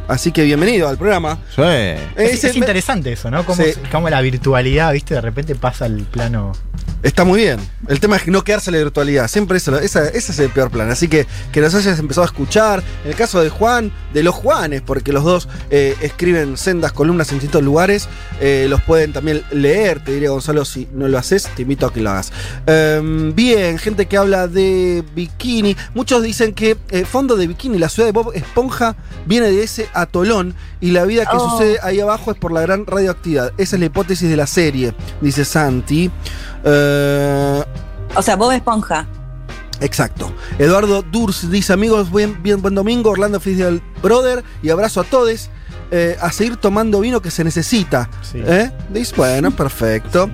[0.09, 1.39] así que bienvenido al programa.
[1.55, 1.63] Sí.
[1.63, 3.45] Es, Ese- es interesante eso, ¿no?
[3.45, 3.71] Cómo, Sí.
[3.93, 5.15] cómo la virtualidad, ¿viste?
[5.15, 6.53] De repente pasa al plano.
[7.01, 7.61] Está muy bien.
[7.87, 9.29] El tema es no quedarse en la virtualidad.
[9.29, 10.91] Siempre eso, esa- ese es el peor plan.
[10.91, 12.83] Así que que nos hayas empezado a escuchar.
[13.05, 17.29] En el caso de Juan, de los Juanes, porque los dos eh, escriben sendas columnas
[17.31, 18.09] en distintos lugares,
[18.41, 20.03] eh, los pueden también leer.
[20.03, 22.33] Te diría, Gonzalo, si no lo haces, te invito a que lo hagas.
[22.67, 25.77] Em, bien, gente que habla de bikini.
[25.95, 29.89] Muchos dicen que eh, fondo de bikini, la ciudad de Bob Esponja, viene de ese
[30.01, 31.51] atolón y la vida que Oh.
[31.51, 33.53] sucede ahí abajo es por la gran radioactividad.
[33.59, 36.11] Esa es la hipótesis de la serie, dice Santi.
[36.65, 37.63] Eh,
[38.15, 39.07] O sea, Bob Esponja.
[39.81, 40.33] Exacto.
[40.59, 43.11] Eduardo Durs dice: Amigos, buen, bien, buen domingo.
[43.11, 44.43] Orlando Feliz del Brother.
[44.63, 45.51] Y abrazo a todos.
[45.91, 48.11] eh, a seguir tomando vino que se necesita.
[48.21, 48.43] Sí.
[48.45, 48.71] ¿Eh?
[48.91, 50.29] Dice, bueno, perfecto.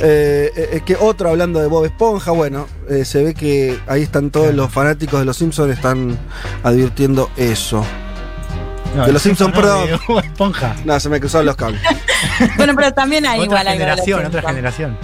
[0.00, 4.02] Eh, eh, eh, que otro hablando de Bob Esponja, bueno, eh, se ve que ahí
[4.02, 6.16] están todos los fanáticos de los Simpsons, están
[6.62, 7.84] advirtiendo eso.
[8.94, 9.86] No, De los Simpsons, no, perdón.
[9.86, 10.76] de Bob Esponja.
[10.84, 11.80] No, se me cruzaron los cables.
[12.56, 14.98] Bueno, pero también hay otra igual algo de los generación, otra generación.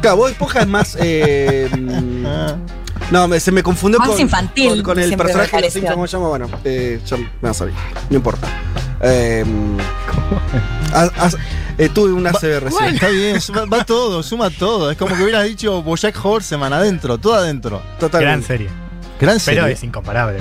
[0.00, 0.96] Claro, Bob Esponja es más.
[1.00, 1.68] eh,
[3.10, 5.72] No, me- se me confundió Más con, infantil, con, con el personaje de los.
[5.72, 6.28] Simpsons, ¿cómo se llama?
[6.28, 7.74] Bueno, eh, me va a salir.
[8.10, 8.48] No importa.
[9.02, 9.44] Eh,
[10.92, 11.36] haz-
[11.78, 12.94] eh, tuve una CB Bueno, recién.
[12.94, 14.90] está bien, suma- va todo, suma todo.
[14.90, 17.80] Es como que hubieras dicho Bojack Horseman adentro, todo adentro.
[17.80, 18.46] Gran Totalmente.
[18.46, 18.68] serie.
[19.20, 19.60] Gran serie.
[19.60, 20.38] Pero es incomparable.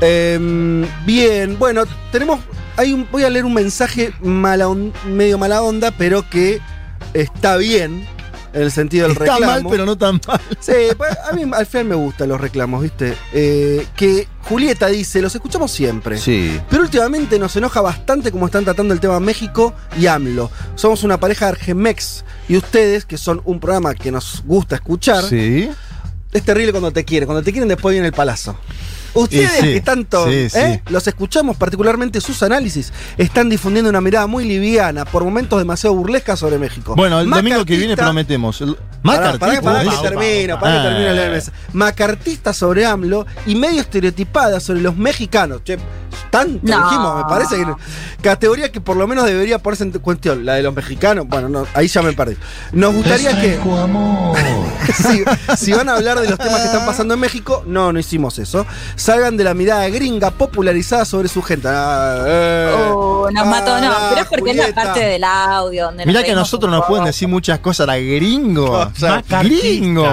[0.00, 2.40] Eh, bien, bueno, tenemos.
[2.76, 6.60] Hay un, voy a leer un mensaje mala on- medio mala onda, pero que
[7.12, 8.06] está bien
[8.54, 9.52] en el sentido del Está reclamo.
[9.52, 10.40] mal, pero no tan mal.
[10.60, 13.14] Sí, pues, a mí al final me gustan los reclamos, ¿viste?
[13.34, 16.16] Eh, que Julieta dice, los escuchamos siempre.
[16.16, 16.58] Sí.
[16.70, 20.50] Pero últimamente nos enoja bastante como están tratando el tema México y AMLO.
[20.74, 25.22] Somos una pareja de Argemex y ustedes, que son un programa que nos gusta escuchar,
[25.24, 25.68] Sí.
[26.32, 27.26] es terrible cuando te quieren.
[27.26, 28.56] Cuando te quieren después viene el palazo.
[29.14, 30.48] Ustedes sí, que tanto sí, ¿eh?
[30.50, 30.92] sí.
[30.92, 36.36] los escuchamos, particularmente sus análisis, están difundiendo una mirada muy liviana, por momentos demasiado burlesca
[36.36, 36.94] sobre México.
[36.96, 38.60] Bueno, el domingo que viene prometemos.
[38.60, 39.62] El- Pará, pará, Macartista.
[39.62, 40.88] pará que Upa, termino, pará que upa.
[40.88, 41.30] termino Ah.
[41.30, 41.56] mensaje.
[41.72, 45.62] Macartista sobre AMLO y medio estereotipada sobre los mexicanos.
[45.64, 45.78] Che,
[46.30, 46.84] tanto No.
[46.84, 47.74] dijimos, me parece que.
[48.22, 50.44] Categoría que por lo menos debería ponerse en cuestión.
[50.44, 52.36] La de los mexicanos, bueno, no, ahí ya me perdí.
[52.72, 53.58] Nos gustaría que.
[54.94, 55.24] si,
[55.56, 58.38] si van a hablar de los temas que están pasando en México, no, no hicimos
[58.38, 58.66] eso.
[58.96, 61.68] Salgan de la mirada gringa popularizada sobre su gente.
[61.70, 62.74] Ah, eh.
[62.92, 65.86] Oh, nos mató, no, Ah, pero es porque es la parte del audio.
[65.86, 68.89] Donde Mirá que a nosotros nos pueden decir muchas cosas, la gringo.
[68.94, 69.60] O sea, Macartistas.
[69.62, 70.06] gringo.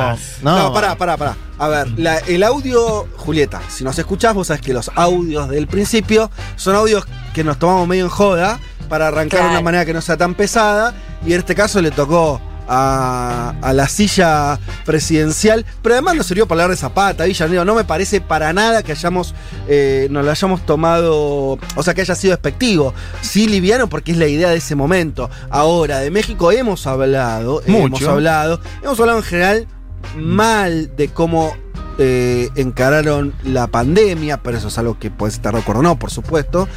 [0.44, 1.36] No, No, pará, pará, pará.
[1.60, 5.68] A ver, la- el audio, Julieta, si nos escuchás, vos sabés que los audios del
[5.68, 8.60] principio son audios que nos tomamos medio en joda
[8.90, 10.94] para arrancar de una manera que no sea tan pesada.
[11.26, 15.66] Y en este caso le tocó a, a la silla presidencial.
[15.82, 17.66] Pero además nos sirvió para hablar de Zapata, Villanero.
[17.66, 19.34] No me parece para nada que hayamos,
[19.68, 22.94] eh, nos lo hayamos tomado, o sea, que haya sido despectivo.
[23.22, 25.30] Sí, liviano, porque es la idea de ese momento.
[25.50, 29.68] Ahora, de México hemos hablado, hemos hablado, hemos hablado en general
[30.16, 31.56] mal de cómo
[31.98, 35.98] eh, encararon la pandemia, pero eso es algo que puedes estar de acuerdo o no,
[36.00, 36.68] por supuesto.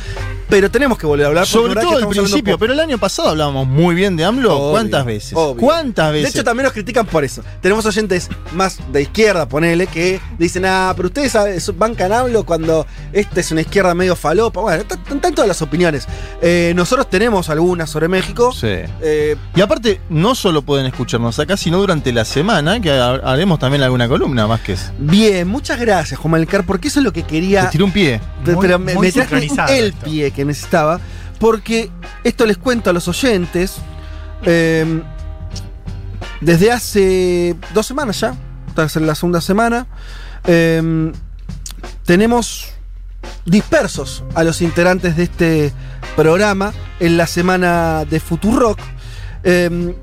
[0.48, 3.68] Pero tenemos que volver a hablar Sobre todo al principio, pero el año pasado hablábamos
[3.68, 4.56] muy bien de AMLO.
[4.58, 5.32] Obvio, ¿Cuántas veces?
[5.36, 5.56] obvio.
[5.62, 6.34] ¿Cuántas De veces?
[6.34, 7.42] hecho, también nos critican por eso.
[7.60, 12.84] Tenemos oyentes más de izquierda, ponele, que dicen, ah, pero ustedes eso- bancan AMLO cuando
[13.12, 14.60] esta es una izquierda medio falopa.
[14.60, 16.08] Bueno, están todas las opiniones.
[16.42, 18.50] Eh, nosotros tenemos algunas sobre México.
[18.52, 18.66] Sí.
[19.02, 23.60] Eh, Y aparte, no solo pueden escucharnos acá, sino durante la semana, que ha- haremos
[23.60, 24.90] también alguna columna más que es.
[25.10, 27.64] Bien, muchas gracias, Juan Malcar, porque eso es lo que quería.
[27.66, 28.20] Te tiré un pie.
[28.44, 29.24] Muy- pero me, muy me
[29.76, 30.04] el esto.
[30.04, 31.00] pie que necesitaba,
[31.38, 31.90] porque
[32.24, 33.76] esto les cuento a los oyentes.
[34.44, 35.02] eh,
[36.40, 38.34] desde hace dos semanas ya,
[38.68, 39.86] esta es la segunda semana,
[40.46, 41.12] eh,
[42.06, 42.68] tenemos
[43.44, 45.72] dispersos a los integrantes de este
[46.16, 48.78] programa en la semana de Futurock.
[49.44, 49.94] Eh,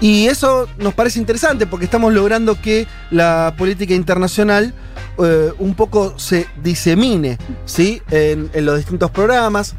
[0.00, 4.74] y eso nos parece interesante porque estamos logrando que la política internacional
[5.22, 8.02] eh, un poco se disemine ¿sí?
[8.10, 9.74] en, en los distintos programas.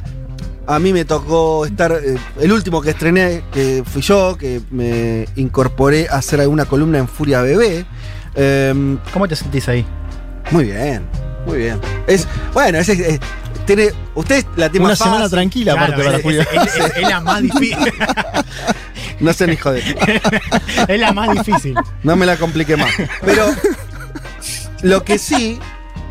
[0.66, 5.26] A mí me tocó estar, eh, el último que estrené, que fui yo, que me
[5.38, 7.86] incorporé a hacer alguna columna en Furia Bebé.
[8.36, 9.86] Eh, ¿Cómo te sentís ahí?
[10.52, 11.04] muy bien,
[11.46, 11.80] muy bien.
[12.08, 13.20] Es, bueno, es, es-
[13.68, 15.32] tiene, usted la tiene Una más semana fácil.
[15.32, 16.42] tranquila, Claro, aparte, para es, Julia.
[16.52, 17.78] es- es- es la más difícil.
[19.20, 19.80] No sean hijo de...
[20.88, 21.74] es la más difícil.
[22.04, 22.92] No me la compliqué más.
[23.26, 23.48] Pero
[24.84, 25.58] lo que sí.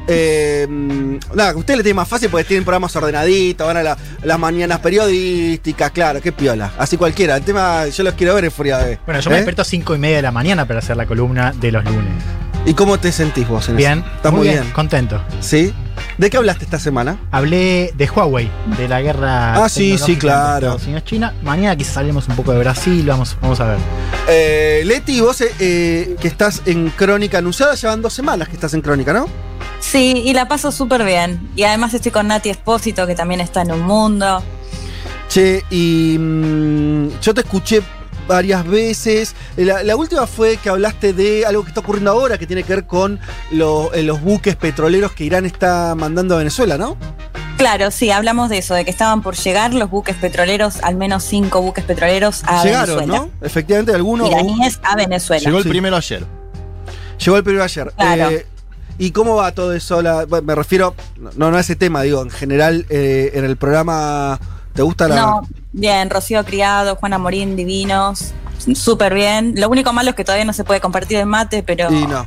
[0.09, 3.97] eh, nada, que usted le tiene más fácil porque tienen programas ordenaditos, van a la-
[4.25, 6.73] las mañanas periodísticas, claro, qué piola.
[6.79, 7.37] Así cualquiera.
[7.37, 8.99] El tema, yo los quiero ver en Furia Bebé.
[9.07, 9.39] Bueno, yo me ¿Eh?
[9.39, 12.13] desperto a 5 y media de la mañana para hacer la columna de los lunes.
[12.67, 14.17] ¿Y cómo te sentís vos en Bien, eso?
[14.17, 14.69] Estás muy bien.
[14.73, 15.23] contento.
[15.41, 15.73] ¿Sí?
[16.19, 17.17] ¿De qué hablaste esta semana?
[17.31, 19.65] Hablé de Huawei, de la guerra.
[19.65, 20.67] Ah, sí, sí, claro.
[20.67, 21.35] Estados Unidos China.
[21.43, 23.79] Mañana quizás hablemos un poco de Brasil, vamos, vamos a ver.
[24.29, 28.75] Eh, Leti, vos eh, eh, que estás en Crónica Anunciada, llevan dos semanas que estás
[28.75, 29.27] en Crónica, ¿no?
[29.79, 31.49] Sí, y la paso súper bien.
[31.55, 34.43] Y además estoy con Nati Espósito, que también está en un mundo.
[35.29, 37.83] Che, y mm, yo te escuché
[38.27, 39.35] varias veces.
[39.57, 42.75] La, la última fue que hablaste de algo que está ocurriendo ahora, que tiene que
[42.75, 43.19] ver con
[43.51, 46.97] lo- eh, los buques petroleros que Irán está mandando a Venezuela, ¿no?
[47.57, 51.25] Claro, sí, hablamos de eso, de que estaban por llegar los buques petroleros, al menos
[51.25, 53.27] cinco buques petroleros a Llegaron, Venezuela.
[53.41, 53.47] ¿no?
[53.47, 54.29] Efectivamente, algunos.
[54.31, 55.43] Iraníes a Venezuela.
[55.45, 55.71] Llegó el Sí.
[55.71, 56.25] primero ayer.
[57.25, 57.93] Llegó el primero ayer.
[57.97, 58.31] Claro.
[58.31, 58.47] Eh,
[58.99, 60.01] ¿Y cómo va todo eso?
[60.03, 60.95] La- me refiero,
[61.37, 64.39] no, no a ese tema, digo, en general, eh, en el programa,
[64.77, 65.17] ¿te gusta la...?
[65.17, 68.33] No, bien, Rocío Criado, Juana Morín, divinos,
[68.75, 69.55] súper bien.
[69.57, 72.27] Lo único malo es que todavía no se puede compartir el mate, pero Y no.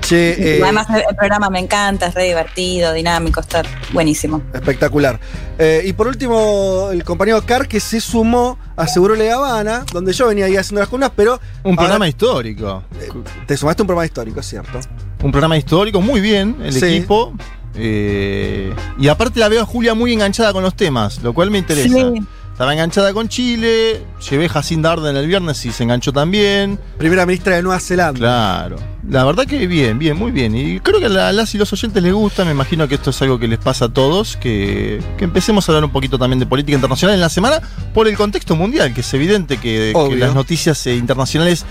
[0.00, 3.62] Che, eh, Además, el programa me encanta, es re divertido, dinámico, está
[3.92, 4.40] buenísimo.
[4.54, 5.20] Espectacular.
[5.58, 10.14] Eh, y por último, el compañero Car que se sumó a Seguro Le Habana, donde
[10.14, 11.34] yo venía ahí haciendo las columnas, pero.
[11.62, 12.84] Un ahora programa histórico.
[13.46, 14.78] Te sumaste a un programa histórico, es cierto.
[15.22, 16.86] Un programa histórico, muy bien, el Sí.
[16.86, 17.34] equipo.
[17.78, 21.58] Eh, y aparte la veo a Julia muy enganchada con los temas, lo cual me
[21.58, 21.88] interesa.
[21.88, 22.22] Sí.
[22.58, 26.76] Estaba enganchada con Chile, llevé Jacinda Arden el viernes y se enganchó también.
[26.98, 28.18] Primera ministra de Nueva Zelanda.
[28.18, 28.76] Claro.
[29.08, 30.56] La verdad que bien, bien, muy bien.
[30.56, 32.44] Y creo que a las y los oyentes les gusta.
[32.44, 34.36] Me imagino que esto es algo que les pasa a todos.
[34.36, 37.62] Que, que empecemos a hablar un poquito también de política internacional en la semana
[37.94, 41.64] por el contexto mundial, que es evidente que, las noticias internacionales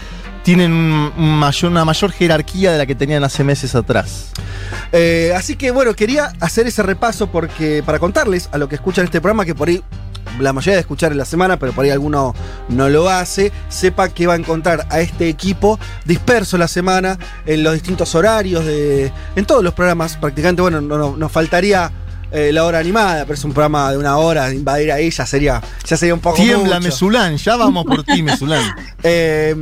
[0.47, 0.71] tienen
[1.17, 4.31] mayor, una mayor jerarquía de la que tenían hace meses atrás.
[4.93, 9.03] Eh, así que bueno, quería hacer ese repaso porque para contarles a lo que escuchan
[9.03, 9.83] este programa, que por ahí
[10.39, 12.33] la mayoría de escuchar en la semana, pero por ahí alguno
[12.69, 17.61] no lo hace, sepa que va a encontrar a este equipo disperso la semana en
[17.61, 20.61] los distintos horarios, de, en todos los programas prácticamente.
[20.61, 21.91] Bueno, no, no- nos faltaría
[22.31, 25.61] eh, la hora animada, pero es un programa de una hora, invadir ahí ya sería,
[25.85, 26.79] ya sería un poco Tiembla.
[26.79, 28.63] Mesulán, ya vamos por ti, Mesulán.
[29.03, 29.55] Eh,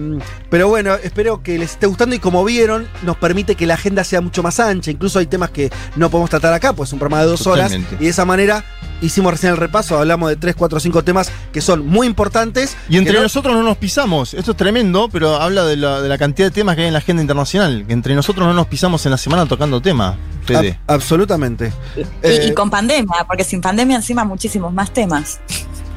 [0.49, 4.03] pero bueno, espero que les esté gustando y como vieron, nos permite que la agenda
[4.03, 4.89] sea mucho más ancha.
[4.89, 7.89] Incluso hay temas que no podemos tratar acá, pues es un programa de dos Totalmente.
[7.89, 8.01] horas.
[8.01, 8.63] Y de esa manera
[9.01, 12.75] hicimos recién el repaso, hablamos de tres, cuatro, cinco temas que son muy importantes.
[12.89, 14.33] Y entre no- nosotros no nos pisamos.
[14.33, 16.93] Esto es tremendo, pero habla de la, de la cantidad de temas que hay en
[16.93, 17.85] la agenda internacional.
[17.87, 20.15] Que entre nosotros no nos pisamos en la semana tocando temas.
[20.45, 20.79] Fede.
[20.87, 21.71] Ab- absolutamente.
[21.95, 25.39] Y, Eh, y con pandemia, porque sin pandemia encima muchísimos más temas.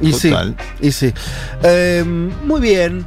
[0.01, 0.55] Y sí, Total.
[0.79, 1.13] y sí.
[1.63, 2.03] Eh,
[2.45, 3.05] muy bien.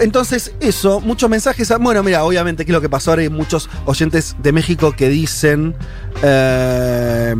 [0.00, 1.70] Entonces, eso, muchos mensajes.
[1.70, 3.10] a- Bueno, mira, obviamente, ¿qué es lo que pasó?
[3.12, 5.74] Ahora hay muchos oyentes de México que dicen
[6.22, 7.34] eh,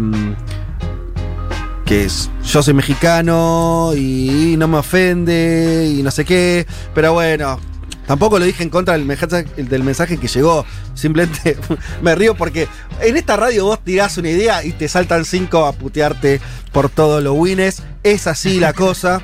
[1.87, 6.67] que es- yo soy mexicano y no me ofende y no sé qué.
[6.95, 7.59] Pero bueno,
[8.07, 10.67] tampoco lo dije en contra del mensaje, del mensaje que llegó.
[10.95, 11.57] Simplemente
[12.03, 12.69] me río porque
[13.01, 16.41] en esta radio vos tirás una idea y te saltan cinco a putearte
[16.73, 17.83] por todos los wines.
[18.03, 19.23] Es así la cosa.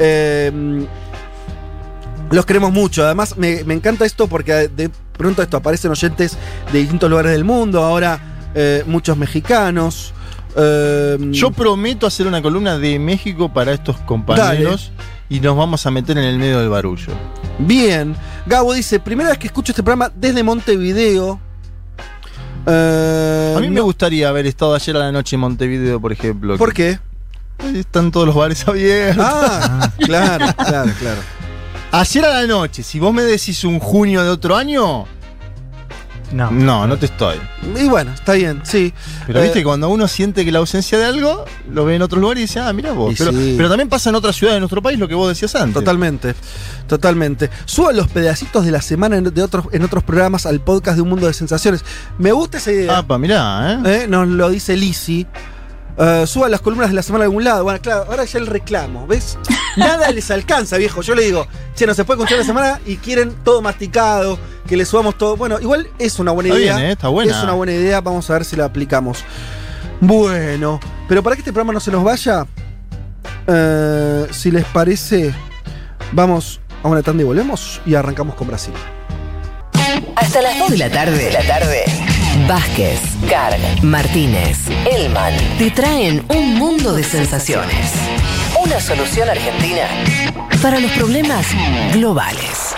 [0.00, 0.50] Eh,
[2.32, 3.04] los queremos mucho.
[3.04, 6.36] Además, me, me encanta esto porque de pronto esto aparecen oyentes
[6.72, 7.82] de distintos lugares del mundo.
[7.84, 8.18] Ahora,
[8.54, 10.12] eh, muchos mexicanos.
[10.56, 14.90] Eh, Yo prometo hacer una columna de México para estos compañeros
[15.28, 17.12] y nos vamos a meter en el medio del barullo.
[17.58, 18.16] Bien.
[18.46, 21.38] Gabo dice: Primera vez que escucho este programa desde Montevideo.
[22.66, 26.56] Eh, A mí me gustaría haber estado ayer a la noche en Montevideo, por ejemplo.
[26.58, 26.98] ¿Por qué?
[27.74, 29.24] Están todos los bares abiertos.
[29.28, 31.20] Ah, claro, claro, claro.
[31.92, 35.06] Ayer a la noche, si vos me decís un junio de otro año,
[36.32, 36.50] No.
[36.50, 37.36] no, no te estoy.
[37.76, 38.92] Y bueno, está bien, sí.
[39.26, 42.20] Pero Eh, viste, cuando uno siente que la ausencia de algo, lo ve en otros
[42.20, 43.12] lugares y dice, ah, mira vos.
[43.12, 43.54] Y Pero, sí.
[43.56, 45.74] pero también pasa en otras ciudades de nuestro país lo que vos decías antes.
[45.74, 46.34] Totalmente,
[46.86, 47.50] totalmente.
[47.64, 51.02] Suba los pedacitos de la semana en, de otros, en otros programas al podcast de
[51.02, 51.84] Un Mundo de Sensaciones.
[52.18, 52.98] Me gusta esa idea.
[52.98, 54.02] Ah, pa, mirá, ¿eh?
[54.04, 54.06] ¿eh?
[54.08, 55.26] Nos lo dice Lisi.
[56.02, 57.62] Eh, suba las columnas de la semana a algún lado.
[57.62, 59.36] Bueno, claro, ahora ya el reclamo, ¿ves?
[59.76, 61.02] Nada les alcanza, viejo.
[61.02, 64.78] Yo le digo, che, no se puede escuchar la semana y quieren todo masticado, que
[64.78, 65.36] le subamos todo.
[65.36, 66.76] Bueno, igual es una buena Está idea.
[66.76, 66.92] bien, ¿eh?
[66.92, 67.36] Está buena.
[67.36, 69.22] Es una buena idea, vamos a ver si la aplicamos.
[70.00, 72.46] Bueno, pero para que este programa no se nos vaya,
[73.46, 75.34] eh, si les parece,
[76.12, 78.72] vamos a una tanda y volvemos y arrancamos con Brasil.
[80.16, 81.30] Hasta las 2 de la tarde.
[81.30, 81.84] la tarde.
[82.50, 87.92] Vázquez, Carg, Martínez, Elman te traen un mundo de sensaciones.
[88.60, 89.86] Una solución argentina
[90.60, 91.46] para los problemas
[91.92, 92.69] globales.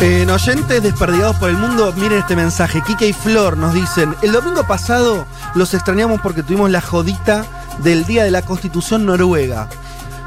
[0.00, 2.82] En oyentes desperdigados por el mundo, miren este mensaje.
[2.86, 7.44] Kike y Flor nos dicen, el domingo pasado los extrañamos porque tuvimos la jodita
[7.82, 9.68] del Día de la Constitución Noruega.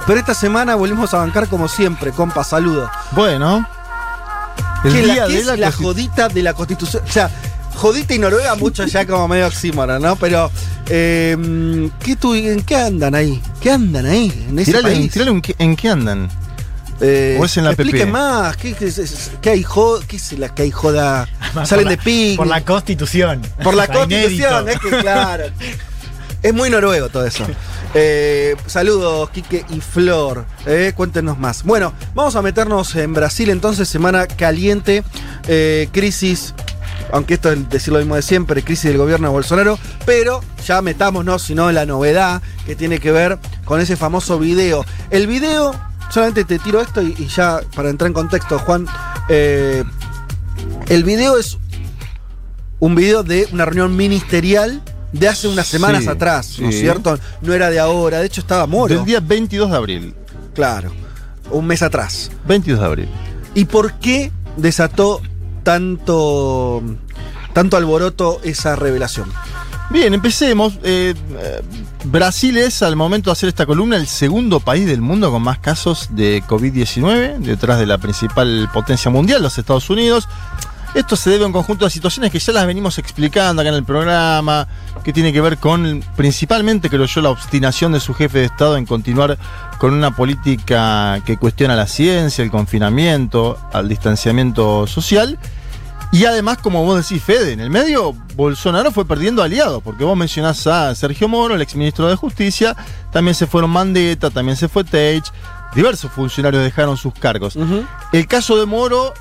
[0.06, 2.90] Pero esta semana volvimos a bancar como siempre, compa, saludos.
[3.12, 3.68] Bueno.
[4.84, 7.02] El ¿Qué día la, de es la, la jodita de la Constitución?
[7.08, 7.32] O sea,
[7.76, 10.16] jodita y Noruega mucho ya como medio oxímoron, ¿no?
[10.18, 10.52] Pero,
[10.88, 13.42] eh, ¿qué tu- ¿en qué andan ahí?
[13.60, 14.46] ¿Qué andan ahí?
[14.50, 15.12] En ese Tirale, país?
[15.12, 16.30] tirale un en qué andan.
[17.06, 18.12] Eh, ¿O es en la expliquen PP?
[18.12, 18.90] más, ¿qué, qué,
[19.42, 20.06] qué hay joda?
[20.08, 21.28] ¿Qué es la que hay joda?
[21.42, 22.38] Además, Salen de ping.
[22.38, 23.42] Por la constitución.
[23.62, 25.46] Por la constitución, es que claro.
[26.42, 27.46] Es muy noruego todo eso.
[27.94, 30.46] Eh, saludos, Quique y Flor.
[30.66, 31.64] Eh, cuéntenos más.
[31.64, 35.04] Bueno, vamos a meternos en Brasil entonces, semana caliente.
[35.48, 36.54] eh, crisis,
[37.14, 39.80] aunque esto es decir lo mismo de siempre, crisis del gobierno de Bolsonaro.
[40.06, 44.86] Pero ya metámonos, sino en la novedad que tiene que ver con ese famoso video.
[45.12, 45.74] El video,
[46.14, 48.86] solamente te tiro esto y, y ya para entrar en contexto, Juan,
[49.30, 49.84] Eh,
[50.88, 51.58] el video es
[52.80, 54.82] un video de una reunión ministerial
[55.14, 57.18] de hace unas semanas Sí, atrás, ¿no es cierto?
[57.42, 58.94] No era de ahora, de hecho estaba Moro.
[58.94, 60.16] Del día 22 de abril.
[60.54, 60.92] Claro,
[61.52, 62.30] un mes atrás.
[62.48, 63.10] 22 de abril.
[63.56, 65.22] ¿Y por qué desató
[65.64, 66.84] tanto,
[67.54, 69.32] tanto alboroto esa revelación?
[69.94, 70.74] Bien, empecemos.
[70.82, 71.14] Eh,
[72.06, 75.60] Brasil es, al momento de hacer esta columna, el segundo país del mundo con más
[75.60, 80.28] casos de COVID-19, detrás de la principal potencia mundial, los Estados Unidos.
[80.96, 83.76] Esto se debe a un conjunto de situaciones que ya las venimos explicando acá en
[83.76, 84.68] el programa,
[85.04, 88.78] que tiene que ver con, principalmente, creo yo, la obstinación de su jefe de Estado
[88.78, 89.38] en continuar
[89.78, 95.38] con una política que cuestiona la ciencia, el confinamiento, al distanciamiento social.
[96.14, 100.16] Y además, como vos decís, Fede, en el medio Bolsonaro fue perdiendo aliados, porque vos
[100.16, 102.76] mencionás a Sergio Moro, el exministro de Justicia,
[103.12, 105.26] también se fueron Mandetta, también se fue Teich,
[105.74, 107.58] diversos funcionarios dejaron sus cargos.
[108.12, 109.12] El caso de Moro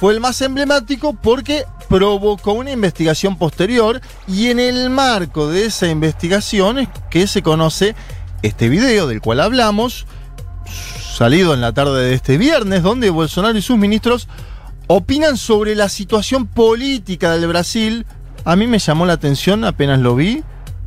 [0.00, 5.86] fue el más emblemático porque provocó una investigación posterior y en el marco de esa
[5.86, 7.94] investigación es que se conoce
[8.42, 10.04] este video del cual hablamos,
[11.14, 14.26] salido en la tarde de este viernes, donde Bolsonaro y sus ministros
[14.92, 18.04] opinan sobre la situación política del Brasil.
[18.44, 20.42] A mí me llamó la atención apenas lo vi.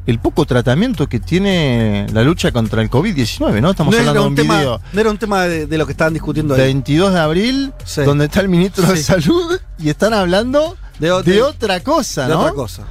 [0.05, 3.71] El poco tratamiento que tiene la lucha contra el COVID-19, ¿no?
[3.71, 5.85] Estamos no, era hablando de un tema, video no era un tema de, de lo
[5.85, 6.59] que estaban discutiendo ahí.
[6.63, 8.01] 22 de abril, Sí.
[8.01, 8.97] donde está el ministro de.
[9.01, 12.41] Salud y están hablando De de, otra- otra cosa, de ¿no?
[12.41, 12.83] otra cosa.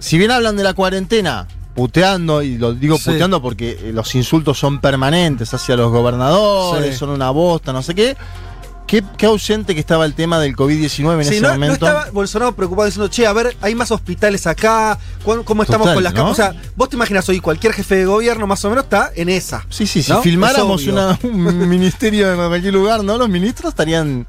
[0.00, 3.10] Si bien hablan de la cuarentena, puteando, y lo digo Sí.
[3.12, 7.94] puteando porque eh, los insultos son permanentes hacia los gobernadores, son una bosta, no sé
[7.94, 8.16] qué.
[8.88, 11.74] Qué, qué ausente que estaba el tema del COVID-19 en Sí, ese no, no momento.
[11.86, 15.94] estaba Bolsonaro preocupado diciendo, che, a ver, hay más hospitales acá, ¿cuán- ¿cómo estamos Total,
[15.94, 16.16] con las ¿no?
[16.20, 16.32] camas?
[16.32, 19.28] O sea, vos te imaginas hoy, cualquier jefe de gobierno más o menos está en
[19.28, 19.64] esa.
[19.68, 23.16] Sí, sí, si filmáramos una- un ministerio en cualquier lugar, ¿no?
[23.18, 24.26] Los ministros estarían.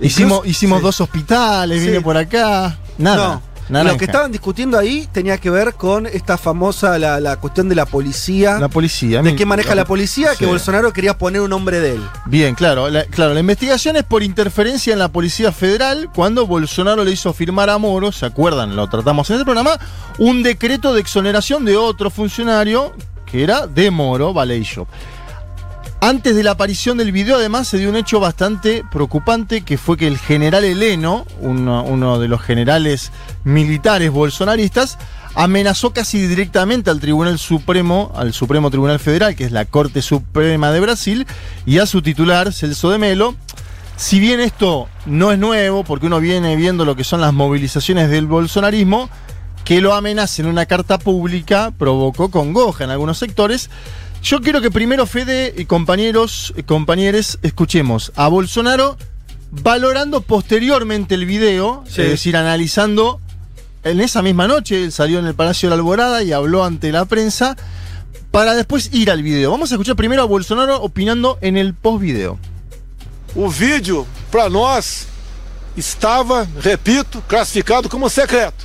[0.00, 0.84] Hicimos, hicimos sí.
[0.84, 1.86] dos hospitales, Sí.
[1.88, 2.78] vine por acá.
[2.98, 3.40] Nada.
[3.68, 3.92] Naranja.
[3.92, 7.74] lo que estaban discutiendo ahí tenía que ver con esta famosa, la, la cuestión de
[7.74, 8.58] la policía.
[8.58, 9.22] La policía.
[9.22, 10.46] de qué maneja la policía, que Sí.
[10.46, 12.02] Bolsonaro quería poner un nombre de él.
[12.26, 13.34] Bien, claro la, claro.
[13.34, 17.78] la investigación es por interferencia en la Policía Federal cuando Bolsonaro le hizo firmar a
[17.78, 18.76] Moro, ¿se acuerdan?
[18.76, 19.78] Lo tratamos en este programa,
[20.18, 22.92] un decreto de exoneración de otro funcionario
[23.26, 24.86] que era de Moro, Vallejo.
[26.04, 29.96] Antes de la aparición del video, además, se dio un hecho bastante preocupante, que fue
[29.96, 33.12] que el general Heleno, uno, uno de los generales
[33.44, 34.98] militares bolsonaristas,
[35.36, 40.72] amenazó casi directamente al Tribunal Supremo, al Supremo Tribunal Federal, que es la Corte Suprema
[40.72, 41.24] de Brasil,
[41.66, 43.36] y a su titular, Celso de Melo.
[43.94, 48.10] Si bien esto no es nuevo, porque uno viene viendo lo que son las movilizaciones
[48.10, 49.08] del bolsonarismo,
[49.64, 53.70] que lo amenaza en una carta pública provocó congoja en algunos sectores.
[54.22, 58.96] Yo quiero que primero, Fede y compañeros, y compañeros, escuchemos a Bolsonaro
[59.50, 62.02] valorando posteriormente el video, Sí.
[62.02, 63.20] es decir, analizando
[63.84, 66.92] en esa misma noche, él salió en el Palacio de la Alborada y habló ante
[66.92, 67.56] la prensa,
[68.30, 69.50] para después ir al video.
[69.50, 72.38] Vamos a escuchar primero a Bolsonaro opinando en el post-video.
[73.34, 75.06] O vídeo, para nós,
[75.76, 78.64] estava, repito, classificado como secreto.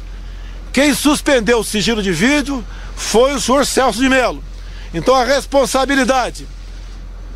[0.71, 2.63] Quem suspendeu o sigilo de vídeo
[2.95, 4.41] foi o senhor Celso de Mello.
[4.93, 6.47] Então a responsabilidade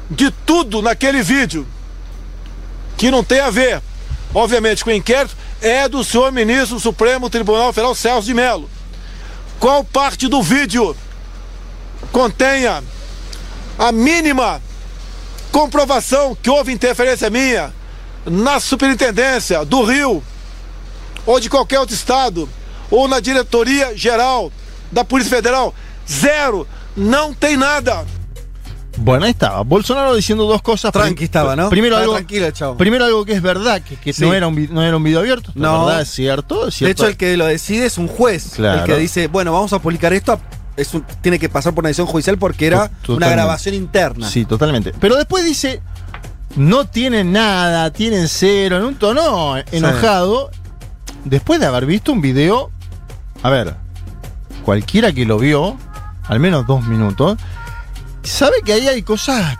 [0.10, 1.66] de tudo naquele vídeo
[2.98, 3.82] que não tem a ver,
[4.34, 8.70] obviamente, com o inquérito, é do senhor ministro do Supremo Tribunal Federal Celso de Mello.
[9.60, 10.96] Qual parte do vídeo
[12.12, 12.84] contenha
[13.78, 14.62] a mínima
[15.52, 17.74] comprovação que houve interferência minha
[18.26, 20.24] na superintendência do Rio
[21.26, 22.50] ou de qualquer outro estado
[22.90, 24.52] ou na diretoria geral
[24.92, 25.74] da Polícia Federal?
[26.10, 28.04] Zero, não tem nada.
[28.98, 29.62] Bueno, ahí estaba.
[29.64, 30.92] Bolsonaro diciendo dos cosas.
[30.92, 31.70] Tranqui estaba, ¿no?
[31.70, 32.78] Primero Estaba algo, tranquilo chabón.
[32.78, 34.22] primero algo que es verdad, que, que Sí.
[34.22, 35.52] no, era un, no era un video abierto.
[35.56, 35.86] La No.
[35.86, 38.52] verdad es cierto, es De hecho, el que lo decide es un juez.
[38.56, 38.80] Claro.
[38.80, 40.40] El que dice, bueno, vamos a publicar esto.
[40.76, 44.30] Es un- tiene que pasar por una decisión judicial porque era una grabación interna.
[44.30, 44.94] Sí, totalmente.
[45.00, 45.82] Pero después dice,
[46.58, 50.52] no tienen nada, tienen cero, en un tono enojado.
[51.24, 52.72] Después de haber visto un video,
[53.42, 53.76] a ver,
[54.66, 55.78] cualquiera que lo vio,
[56.32, 57.38] al menos dos minutos,
[58.24, 59.58] sabe que ahí hay cosas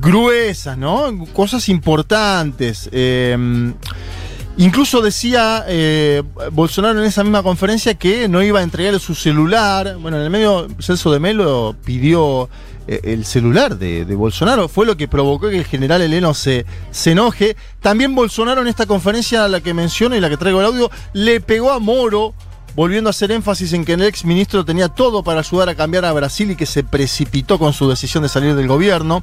[0.00, 1.24] gruesas, ¿no?
[1.32, 2.88] Cosas importantes.
[2.90, 3.72] Eh,
[4.56, 9.96] incluso decía eh, Bolsonaro en esa misma conferencia que no iba a entregar su celular.
[10.00, 12.48] Bueno, en el medio Celso de Melo pidió
[12.88, 14.66] eh, el celular de, de Bolsonaro.
[14.66, 17.56] Fue lo que provocó que el general Heleno se, se enoje.
[17.78, 21.40] También Bolsonaro en esta conferencia, la que menciono y la que traigo el audio, le
[21.40, 22.34] pegó a Moro
[22.78, 26.04] volviendo a hacer énfasis en que el ex ministro tenía todo para ayudar a cambiar
[26.04, 29.22] a Brasil y que se precipitó con su decisión de salir del gobierno.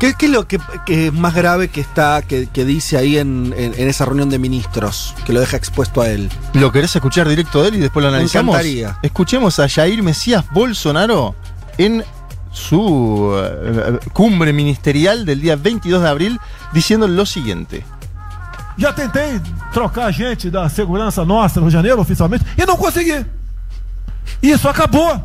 [0.00, 3.18] ¿Qué, qué es lo que, que es más grave que está, que, que dice ahí
[3.18, 6.30] en, en- en esa reunión de ministros, que lo deja expuesto a él?
[6.54, 8.54] ¿Lo querés escuchar directo de él y después lo Me analizamos?
[8.54, 8.98] encantaría.
[9.02, 11.34] Escuchemos a Jair Mesías Bolsonaro
[11.76, 12.02] en
[12.50, 16.40] su eh, cumbre ministerial del día 22 de abril
[16.72, 17.84] diciendo lo siguiente.
[18.80, 19.38] Já tentei
[19.74, 23.26] trocar gente da segurança nossa no Rio de Janeiro, oficialmente, e não consegui.
[24.42, 25.22] Isso acabou.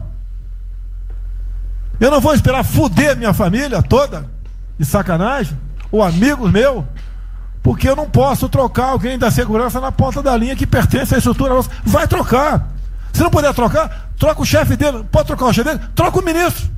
[1.98, 4.30] Eu não vou esperar fuder minha família toda,
[4.78, 5.58] de sacanagem,
[5.90, 6.84] ou amigos meus,
[7.64, 11.18] porque eu não posso trocar alguém da segurança na ponta da linha que pertence à
[11.18, 11.72] estrutura nossa.
[11.86, 12.68] Vai trocar.
[13.14, 15.06] Se não puder trocar, troca o chefe dele.
[15.10, 15.90] Pode trocar o chefe dele?
[15.96, 16.70] Troca o ministro.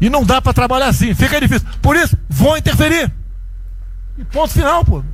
[0.00, 1.68] E não dá pra trabalhar assim, fica difícil.
[1.82, 3.12] Por isso, vou interferir.
[4.16, 5.04] E ponto final, pô.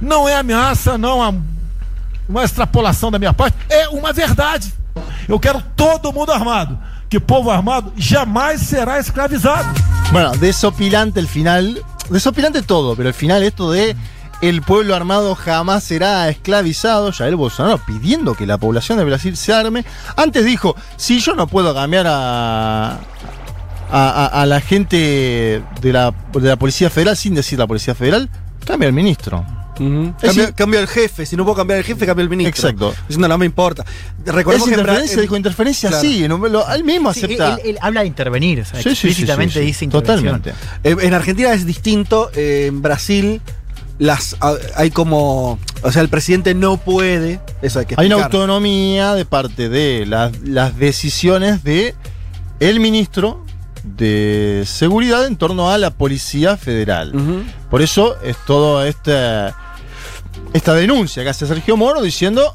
[0.00, 1.34] Não é ameaça, não é
[2.28, 4.72] uma extrapolação da minha parte, é uma verdade.
[5.28, 6.78] Eu quero todo mundo armado.
[7.08, 9.68] Que povo armado jamais será escravizado.
[10.10, 11.80] Bueno, desopilante el final.
[12.10, 13.96] Desopilante todo, pero el final esto de
[14.42, 17.12] el pueblo armado jamás será esclavizado.
[17.12, 19.84] Jair Bolsonaro pidiendo que la población de Brasil se arme.
[20.16, 22.98] Antes dijo, si yo no puedo cambiar a, a,
[23.90, 28.28] a- a la gente de la, de la Policía Federal sin decir la Policía Federal,
[28.64, 29.44] cambia el ministro.
[29.76, 32.68] Es Cambia, decir, cambia el jefe, si no puedo cambiar el jefe, cambia el ministro.
[32.68, 32.94] Exacto.
[33.08, 33.84] Diciendo, no me importa.
[34.24, 36.02] Recordemos es que interferencia, en- dijo interferencia Claro.
[36.08, 37.54] sí, no, lo- él mismo Sí, él, acepta.
[37.62, 39.86] él- él habla de intervenir, o sea, Sí, sí, sí, sí, explícitamente sí, dice.
[39.88, 40.52] Totalmente.
[40.82, 42.30] En, en Argentina es distinto.
[42.34, 43.40] eh, en Brasil
[43.98, 45.58] las ah, hay como.
[45.82, 47.40] O sea, el presidente no puede.
[47.62, 51.94] Eso hay que Hay una autonomía de parte de las, las decisiones de
[52.60, 53.44] el ministro
[53.84, 57.12] de seguridad en torno a la policía federal.
[57.70, 59.56] Por eso es toda esta,
[60.52, 62.54] esta denuncia que hace Sergio Moro diciendo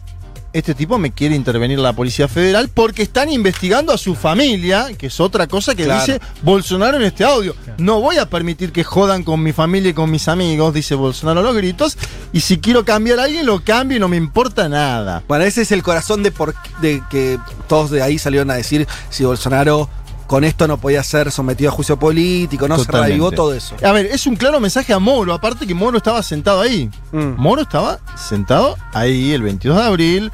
[0.53, 5.07] este tipo me quiere intervenir la policía federal porque están investigando a su familia, que
[5.07, 6.01] es otra cosa que Claro.
[6.01, 7.55] dice Bolsonaro en este audio.
[7.77, 11.39] No voy a permitir que jodan con mi familia y con mis amigos, dice Bolsonaro
[11.39, 11.97] a los gritos,
[12.33, 15.23] y si quiero cambiar a alguien lo cambio y no me importa nada.
[15.25, 18.85] Bueno, ese es el corazón de, por, de que todos de ahí salieron a decir
[19.09, 19.89] si Bolsonaro
[20.31, 23.75] con esto no podía ser sometido a juicio político, no se revivó todo eso.
[23.83, 26.89] A ver, es un claro mensaje a Moro, aparte que Moro estaba sentado ahí.
[27.11, 27.33] Mm.
[27.35, 30.31] Moro estaba sentado ahí el 22 de abril.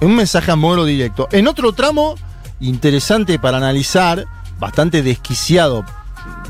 [0.00, 1.26] Un mensaje a Moro directo.
[1.32, 2.14] En otro tramo
[2.60, 4.26] interesante para analizar,
[4.60, 5.84] bastante desquiciado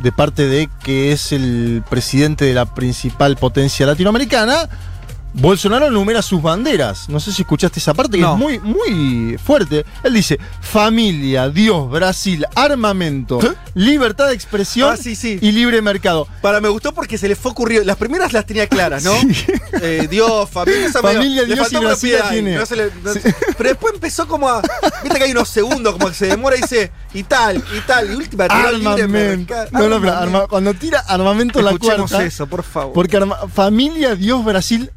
[0.02, 4.68] de parte de que es el presidente de la principal potencia latinoamericana,
[5.38, 7.08] Bolsonaro enumera sus banderas.
[7.08, 8.32] No sé si escuchaste esa parte que No.
[8.34, 9.84] es muy, muy fuerte.
[10.02, 13.38] Él dice: familia, Dios, Brasil, armamento,
[13.74, 15.38] libertad de expresión Ah, sí, sí.
[15.42, 16.26] y libre mercado.
[16.40, 17.84] Para, me gustó porque se le fue ocurrido.
[17.84, 19.12] Las primeras las tenía claras, ¿no?
[19.82, 22.54] Eh, Dios, familia, esa medio- Familia, le Dios y Brasil la tiene.
[22.56, 23.12] no se le- no-
[23.58, 24.62] Pero después empezó como a.
[25.02, 28.10] Viste que hay unos segundos como que se demora y dice y tal, y tal,
[28.10, 29.54] y última Armamento.
[29.72, 32.26] No, no, pero arma- cuando tira armamento la Escuchemos cuarta.
[32.26, 32.94] eso, por favor.
[32.94, 34.90] Porque arma- familia, Dios, Brasil,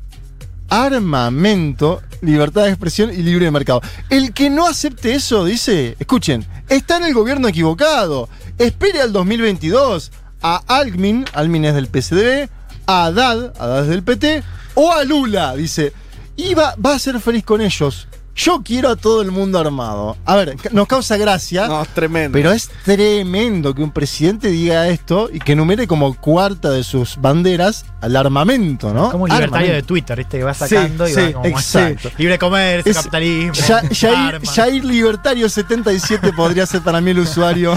[0.70, 3.82] armamento, libertad de expresión y libre mercado.
[4.10, 8.30] El que no acepte eso, dice, escuchen, está en el gobierno equivocado.
[8.58, 10.12] Espere al 2022
[10.42, 12.50] a Almin, Almin es del PCDB,
[12.86, 14.44] a Haddad, Haddad es del PT,
[14.76, 15.94] o a Lula, dice,
[16.36, 18.08] y va a ser feliz con ellos.
[18.42, 20.16] Yo quiero a todo el mundo armado.
[20.26, 21.68] A ver, nos causa gracia.
[21.68, 22.32] No, es tremendo.
[22.38, 27.18] Pero es tremendo que un presidente diga esto y que numere como cuarta de sus
[27.20, 29.12] banderas al armamento, ¿no?
[29.12, 29.84] Como un libertario de.
[29.84, 30.38] Twitter, ¿viste?
[30.38, 32.10] Que va Sí, sacando y sí, va como exacto.
[32.10, 33.54] sí, libre comercio, Es- capitalismo.
[33.54, 34.40] Ya-.
[34.56, 37.74] Jair Libertario 77 podría ser para mí el usuario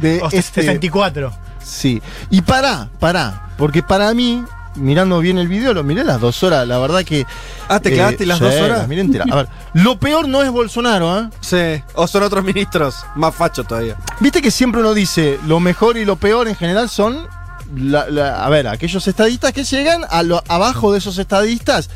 [0.00, 0.62] de O este.
[0.62, 1.30] 64.
[1.62, 2.00] Sí.
[2.30, 3.48] Y pará, pará.
[3.58, 4.44] Porque para mí,
[4.76, 6.66] mirando bien el video, lo miré las dos horas.
[6.66, 7.26] La verdad que.
[7.68, 8.78] Ah, ¿te clavaste las sí, dos horas?
[8.78, 9.26] las miré enteras.
[9.30, 11.28] A ver, lo peor no es Bolsonaro, ¿eh?
[11.40, 13.96] Sí, o son otros ministros, más fachos todavía.
[14.20, 17.26] Viste que siempre uno dice lo mejor y lo peor en general son.
[17.74, 21.90] la- la- a ver, aquellos estadistas que llegan a lo, abajo de esos estadistas.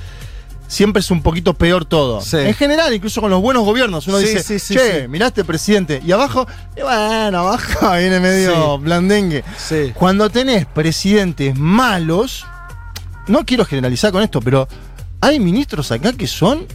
[0.66, 2.20] Siempre es un poquito peor todo.
[2.20, 2.36] Sí.
[2.38, 5.08] En general, incluso con los buenos gobiernos, uno Sí, dice, sí, sí, che, sí.
[5.08, 6.00] miraste presidente.
[6.04, 9.42] Y abajo, y bueno, abajo viene medio blandengue.
[9.58, 9.92] Sí.
[9.94, 12.46] Cuando tenés presidentes malos,
[13.30, 14.68] no quiero generalizar con esto, pero
[15.20, 16.66] hay ministros acá que son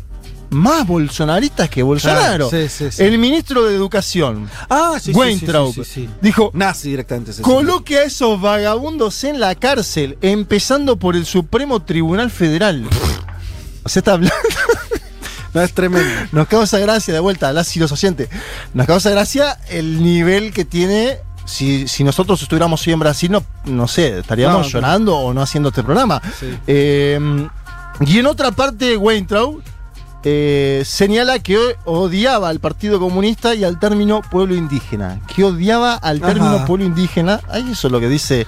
[0.52, 2.50] más bolsonaristas que Bolsonaro.
[2.50, 3.04] Claro, sí, sí, sí.
[3.04, 5.76] El ministro de Educación, Ah, Weintraub,
[6.22, 7.42] dijo, Nazi directamente.
[7.42, 12.88] coloque a esos vagabundos en la cárcel, empezando por el Supremo Tribunal Federal.
[13.84, 14.36] O sea, está hablando.
[15.54, 16.10] No, es tremendo.
[16.34, 18.28] Nos causa gracia, de vuelta, las y los oyentes.
[18.74, 21.20] Nos causa gracia el nivel que tiene.
[21.46, 24.70] Si, si nosotros estuviéramos en Brasil, no, no sé, estaríamos No, no.
[24.70, 26.22] llorando o no haciendo este programa.
[26.40, 26.58] Sí.
[26.68, 27.48] Eh,
[28.02, 29.62] y en otra parte, Weintraub
[30.24, 35.22] eh, señala que odiaba al Partido Comunista y al término pueblo indígena.
[35.34, 36.34] Que odiaba al Ajá.
[36.34, 37.40] término pueblo indígena.
[37.50, 38.48] Ahí eso es lo que dice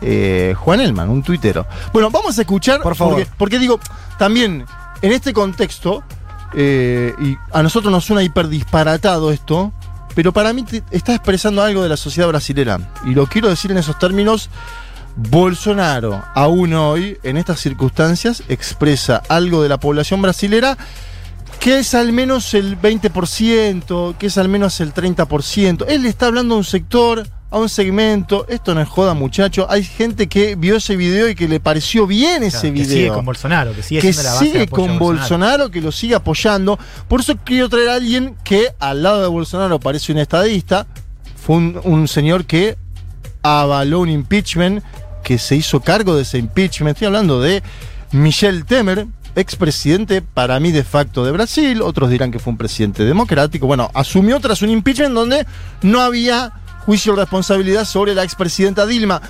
[0.00, 1.66] eh, Juan Elman, un tuitero.
[1.92, 2.80] Bueno, vamos a escuchar.
[2.80, 3.14] Por favor.
[3.14, 3.80] Porque, porque digo,
[4.18, 4.64] también
[5.02, 6.04] en este contexto,
[6.54, 9.72] eh, y a nosotros nos suena hiper disparatado esto,
[10.16, 12.80] pero para mí está expresando algo de la sociedad brasilera.
[13.04, 14.48] Y lo quiero decir en esos términos.
[15.14, 20.76] Bolsonaro, aún hoy, en estas circunstancias, expresa algo de la población brasilera
[21.60, 25.84] que es al menos el 20%, que es al menos el 30%.
[25.88, 28.46] Él está hablando a un sector, a un segmento.
[28.48, 29.66] Esto no es joda, muchacho.
[29.70, 32.96] Hay gente que vio ese video y que le pareció bien ese Claro, que video
[32.96, 35.70] sigue con Bolsonaro, que sigue que la base sigue con Bolsonaro.
[35.70, 36.78] que lo sigue apoyando.
[37.08, 40.86] Por eso quiero traer a alguien que al lado de Bolsonaro parece un estadista.
[41.36, 42.76] Fue un, un señor que
[43.42, 44.82] avaló un impeachment,
[45.22, 46.96] que se hizo cargo de ese impeachment.
[46.96, 47.62] Estoy hablando de
[48.10, 51.82] Michel Temer, expresidente para mí de facto de Brasil.
[51.82, 53.66] Otros dirán que fue un presidente democrático.
[53.66, 55.46] Bueno, asumió tras un impeachment donde
[55.82, 56.52] no había
[56.86, 59.20] juicio de responsabilidad sobre la expresidenta Dilma.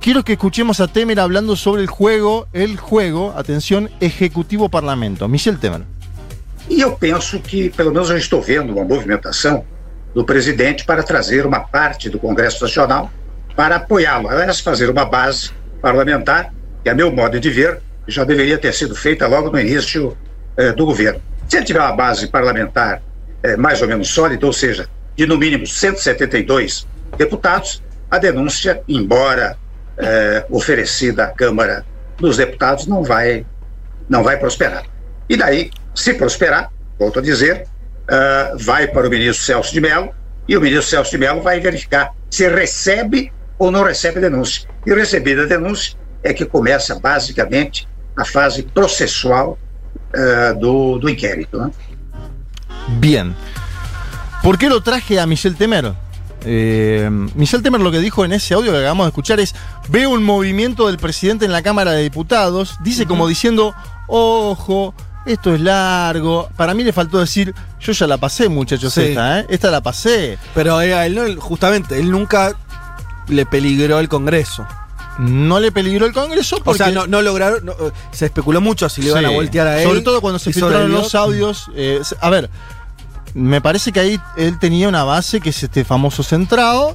[0.00, 5.28] Quiero que escuchemos a Temer hablando sobre el juego, el juego, atención, Ejecutivo Parlamento.
[5.28, 5.82] Michel Temer.
[6.68, 9.64] E eu penso que, pelo menos, eu estou vendo uma movimentação
[10.12, 13.08] do presidente para trazer uma parte do Congresso Nacional
[13.54, 16.52] para apoiá-lo, aliás, fazer uma base parlamentar,
[16.82, 20.16] que, a meu modo de ver, já deveria ter sido feita logo no início
[20.56, 21.22] eh, do governo.
[21.48, 23.00] Se ele tiver uma base parlamentar
[23.44, 26.86] eh, mais ou menos sólida, ou seja, de no mínimo 172
[27.16, 29.56] deputados, a denúncia, embora
[29.98, 31.84] eh, oferecida à Câmara
[32.18, 33.44] dos Deputados, não vai,
[34.08, 34.84] não vai prosperar.
[35.28, 37.66] E daí, se prosperar, volto a dizer,
[38.08, 40.14] ah, vai para o ministro Celso de Mello
[40.46, 44.68] e o ministro Celso de Mello vai verificar se recebe ou não recebe denúncia.
[44.86, 49.58] E recebida a denúncia é que começa basicamente a fase processual
[50.14, 51.58] ah, do, do inquérito.
[51.58, 51.70] Né?
[53.00, 53.34] Bien.
[54.42, 55.92] ¿Por qué lo traje a Michel Temer?
[56.44, 59.54] Eh, Michel Temer lo que dijo en ese audio que acabamos de escuchar es,
[59.88, 63.74] veo un movimiento del presidente en la Cámara de Diputados, dice como diciendo,
[64.06, 66.48] ojo, esto es largo.
[66.56, 69.02] Para mí le faltó decir, yo ya la pasé, muchachos, Sí.
[69.02, 69.46] esta, ¿eh?
[69.48, 70.38] Esta la pasé.
[70.54, 72.52] Pero eh, él justamente, él nunca
[73.28, 74.66] le peligró el Congreso.
[75.18, 76.78] No le peligró el Congreso O porque...
[76.84, 77.64] sea, no, no lograron.
[77.64, 79.88] no, eh, se especuló mucho si le iban a voltear a él.
[79.88, 81.70] Sobre todo cuando se filtraron los audios.
[81.74, 82.50] eh, a ver,
[83.36, 86.92] me parece que ahí él tenía una base que es este famoso centrado.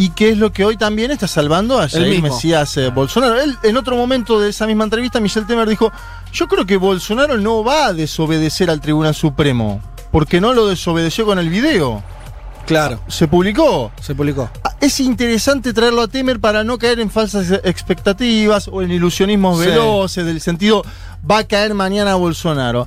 [0.00, 2.22] Y que es lo que hoy también está salvando a Jair.
[2.22, 3.40] Mesías eh, Bolsonaro.
[3.40, 5.90] Él, en otro momento de esa misma entrevista, Michel Temer dijo:
[6.32, 9.80] Yo creo que Bolsonaro no va a desobedecer al Tribunal Supremo.
[10.12, 12.02] Porque no lo desobedeció con el video.
[12.64, 13.00] Claro.
[13.08, 13.90] Se publicó.
[14.00, 14.48] Se publicó.
[14.80, 19.66] Es interesante traerlo a Temer para no caer en falsas expectativas o en ilusionismos Sí.
[19.66, 20.84] veloces, del sentido,
[21.28, 22.86] va a caer mañana Bolsonaro.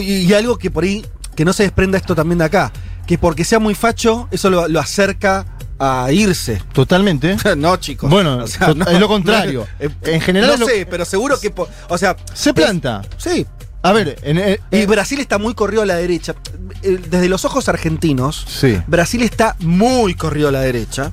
[0.00, 1.04] Y algo que por ahí,
[1.38, 2.72] que no se desprenda esto también de acá,
[3.06, 5.46] que porque sea muy facho, eso lo, lo acerca
[5.78, 6.60] a irse.
[6.72, 7.36] Totalmente.
[7.56, 8.10] no, chicos.
[8.10, 8.58] Bueno, es
[8.98, 9.64] lo contrario.
[9.78, 11.54] Eh, En general No lo- sé, pero seguro que.
[11.88, 12.16] O sea.
[12.34, 13.02] Se planta.
[13.18, 13.46] Sí.
[13.82, 16.34] A ver, en, eh, Y Brasil está muy corrido a la derecha.
[16.82, 18.76] Eh, Desde los ojos argentinos, Sí.
[18.88, 21.12] Brasil está muy corrido a la derecha.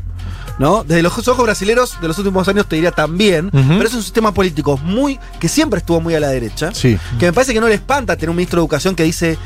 [0.58, 0.86] ¿No?
[0.86, 4.34] Desde los ojos brasileros de los últimos años te diría también, pero es un sistema
[4.34, 6.74] político muy que siempre estuvo muy a la derecha.
[6.74, 6.98] Sí.
[7.20, 9.38] Que me parece que no le espanta tener un ministro de educación que dice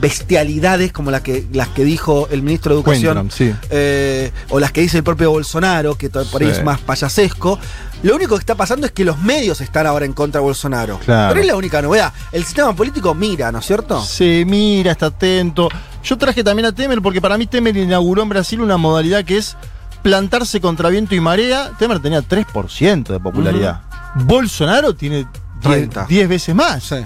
[0.00, 3.30] bestialidades como las que, las que dijo el ministro de Educación.
[3.30, 3.54] Sí.
[3.70, 6.58] eh, o las que dice el propio Bolsonaro, que por ahí Sí.
[6.58, 7.58] es más payasesco.
[8.02, 10.98] Lo único que está pasando es que los medios están ahora en contra de Bolsonaro.
[10.98, 11.30] Claro.
[11.30, 12.12] Pero es la única novedad.
[12.30, 14.02] El sistema político mira, ¿no es cierto?
[14.02, 15.68] Se mira, está atento.
[16.04, 19.38] Yo traje también a Temer porque para mí Temer inauguró en Brasil una modalidad que
[19.38, 19.56] es
[20.02, 21.72] plantarse contra viento y marea.
[21.78, 23.80] Temer tenía 3% de popularidad.
[24.14, 25.26] Bolsonaro tiene
[25.66, 26.06] 10 30.
[26.06, 26.82] 10 veces más.
[26.84, 26.96] Sí.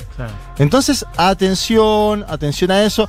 [0.59, 3.09] Entonces, atención, atención a eso.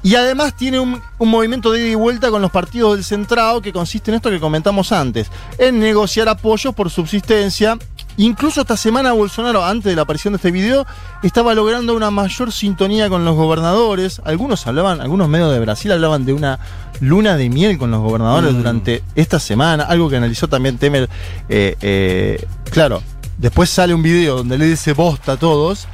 [0.00, 3.60] Y además tiene un, un movimiento de ida y vuelta con los partidos del centrado
[3.60, 5.28] que consiste en esto que comentamos antes,
[5.58, 7.76] en negociar apoyos por subsistencia.
[8.16, 10.86] Incluso esta semana Bolsonaro, antes de la aparición de este video,
[11.24, 14.20] estaba logrando una mayor sintonía con los gobernadores.
[14.24, 16.58] Algunos hablaban, algunos medios de Brasil hablaban de una
[17.00, 18.56] luna de miel con los gobernadores Mm.
[18.56, 21.08] durante esta semana, algo que analizó también Temer.
[21.48, 23.02] eh, eh, claro,
[23.38, 25.86] después sale un video donde le dice bosta a todos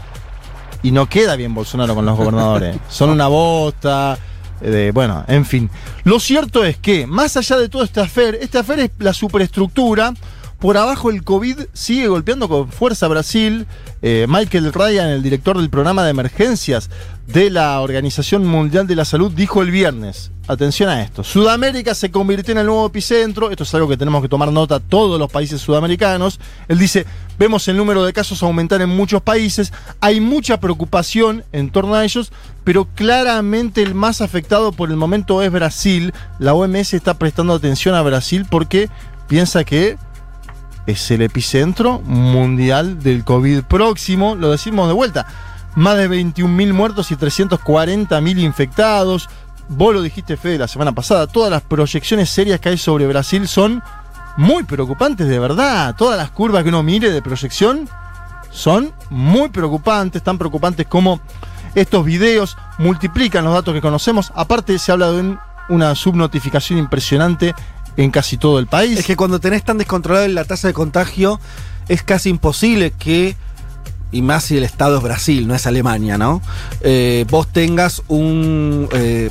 [0.82, 2.76] y no queda bien Bolsonaro con los gobernadores.
[2.88, 4.18] Son una bosta.
[4.61, 5.70] eh, de- bueno, en fin.
[6.05, 10.12] Lo cierto es que, más allá de todo este afer, este afer es la superestructura,
[10.64, 13.66] por abajo el COVID sigue golpeando con fuerza Brasil.
[14.00, 16.88] Eh, Michael Ryan, el director del programa de emergencias
[17.26, 22.10] de la Organización Mundial de la Salud, dijo el viernes, atención a esto, Sudamérica se
[22.10, 25.30] convirtió en el nuevo epicentro, esto es algo que tenemos que tomar nota todos los
[25.30, 26.40] países sudamericanos.
[26.66, 27.04] Él dice,
[27.38, 32.06] vemos el número de casos aumentar en muchos países, hay mucha preocupación en torno a
[32.06, 32.32] ellos,
[32.64, 36.14] pero claramente el más afectado por el momento es Brasil.
[36.38, 38.88] La OMS está prestando atención a Brasil porque
[39.28, 39.98] piensa que
[40.87, 45.26] es el epicentro mundial del COVID próximo, lo decimos de vuelta.
[45.76, 49.28] Más de 21.000 muertos y 340.000 infectados.
[49.68, 51.26] Vos lo dijiste, Fede, la semana pasada.
[51.26, 53.82] Todas las proyecciones serias que hay sobre Brasil son
[54.37, 55.95] muy preocupantes, de verdad.
[55.97, 57.89] Todas las curvas que uno mire de proyección
[58.51, 61.20] son muy preocupantes, tan preocupantes como
[61.74, 64.32] estos videos multiplican los datos que conocemos.
[64.37, 65.37] Aparte, se habla de
[65.68, 67.55] una subnotificación impresionante
[67.97, 68.99] en casi todo el país.
[68.99, 71.40] Es que cuando tenés tan descontrolada la tasa de contagio,
[71.88, 73.36] es casi imposible que,
[74.12, 76.42] y más si el Estado es Brasil, no es Alemania, ¿no?
[76.80, 78.88] Eh, vos tengas un.
[78.92, 79.30] eh,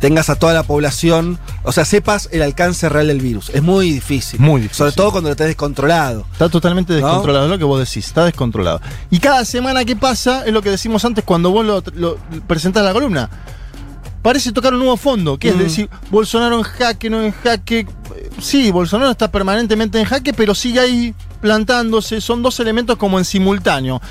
[0.00, 3.50] tengas a toda la población, o sea, sepas el alcance real del virus.
[3.50, 4.38] Es muy difícil.
[4.40, 4.76] Muy difícil.
[4.76, 6.26] Sobre todo cuando lo tenés descontrolado.
[6.32, 6.98] Está totalmente ¿No?
[6.98, 8.80] descontrolado, es lo que vos decís, está descontrolado.
[9.10, 12.84] Y cada semana que pasa, es lo que decimos antes cuando vos lo, lo presentás
[12.84, 13.30] la columna.
[14.26, 15.58] Parece tocar un nuevo fondo, que es Mm.
[15.58, 17.86] decir, Bolsonaro en jaque, no en jaque.
[18.40, 22.20] Sí, Bolsonaro está permanentemente en jaque, pero sigue ahí plantándose.
[22.20, 24.02] Son dos elementos como en simultáneo.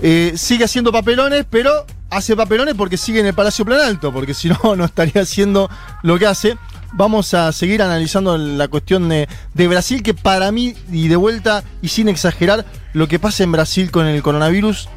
[0.00, 4.48] Eh, sigue haciendo papelones, pero hace papelones porque sigue en el Palacio Planalto, porque si
[4.48, 5.68] no, no estaría haciendo
[6.02, 6.56] lo que hace.
[6.94, 11.62] Vamos a seguir analizando la cuestión de, de Brasil, que para mí, y de vuelta,
[11.82, 14.88] y sin exagerar, lo que pasa en Brasil con el coronavirus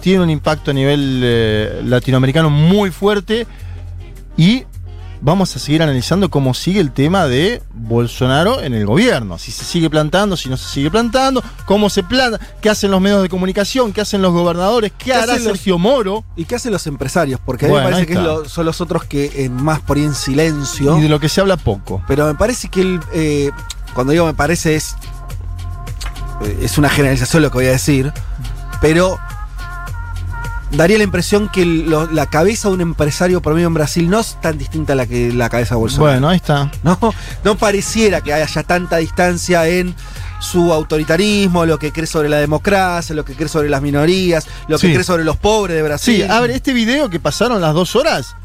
[0.00, 3.46] tiene un impacto a nivel eh, latinoamericano muy fuerte.
[4.38, 4.64] Y
[5.20, 9.36] vamos a seguir analizando cómo sigue el tema de Bolsonaro en el gobierno.
[9.36, 13.00] Si se sigue plantando, si no se sigue plantando, cómo se planta, qué hacen los
[13.00, 16.24] medios de comunicación, qué hacen los gobernadores, qué, hará hacen los- Sergio Moro.
[16.36, 17.40] ¿Y qué hacen los empresarios?
[17.44, 19.96] Porque a mí Bueno, me parece que lo- son los otros que eh, más por
[19.96, 20.96] ahí en silencio.
[20.96, 22.00] Y de lo que se habla poco.
[22.06, 23.50] Pero me parece que él, eh,
[23.94, 24.94] cuando digo me parece es,
[26.44, 28.12] eh, es una generalización lo que voy a decir,
[28.80, 29.18] pero
[30.70, 34.38] daría la impresión que lo- la cabeza de un empresario promedio en Brasil no es
[34.40, 36.12] tan distinta a la que la cabeza de Bolsonaro.
[36.12, 36.70] Bueno, ahí está.
[36.82, 36.98] No,
[37.44, 39.94] no pareciera que haya tanta distancia en
[40.40, 44.78] su autoritarismo, lo que cree sobre la democracia, lo que cree sobre las minorías, lo
[44.78, 46.16] que cree sobre los pobres de Brasil.
[46.16, 48.36] Sí, a ver, este video que pasaron las dos horas,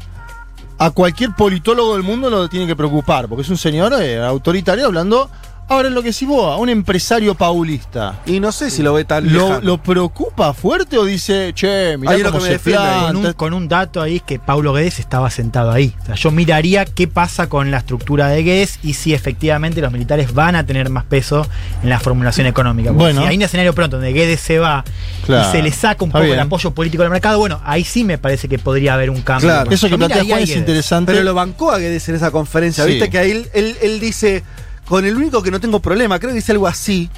[0.78, 4.86] a cualquier politólogo del mundo lo tiene que preocupar, porque es un señor eh, autoritario
[4.86, 5.30] hablando.
[5.66, 8.20] Ahora, lo que si vos, a un empresario paulista.
[8.26, 9.60] Y no sé si lo ve tan ¿Lo, lejano.
[9.62, 13.00] lo preocupa fuerte o dice, che, mirá cómo que me se defiende ahí.
[13.00, 13.28] Con planta?
[13.28, 15.94] un, con un dato ahí es que Paulo Guedes estaba sentado ahí.
[16.02, 19.90] O sea, yo miraría qué pasa con la estructura de Guedes y si efectivamente los
[19.90, 21.46] militares van a tener más peso
[21.82, 22.90] en la formulación económica.
[22.90, 23.22] Porque Bueno.
[23.22, 24.84] si hay un escenario pronto donde Guedes se va
[25.24, 25.48] Claro.
[25.48, 26.34] y se le saca un Está poco bien.
[26.34, 29.48] el apoyo político del mercado, bueno, ahí sí me parece que podría haber un cambio.
[29.48, 29.70] Claro.
[29.70, 30.58] Eso que plantea Juan es Guedes.
[30.60, 31.12] interesante.
[31.12, 32.84] Pero lo bancó a Guedes en esa conferencia.
[32.84, 32.90] Sí.
[32.90, 34.42] Viste que ahí él, él, él dice,
[34.86, 37.08] con el único que no tengo problema, creo que dice algo así.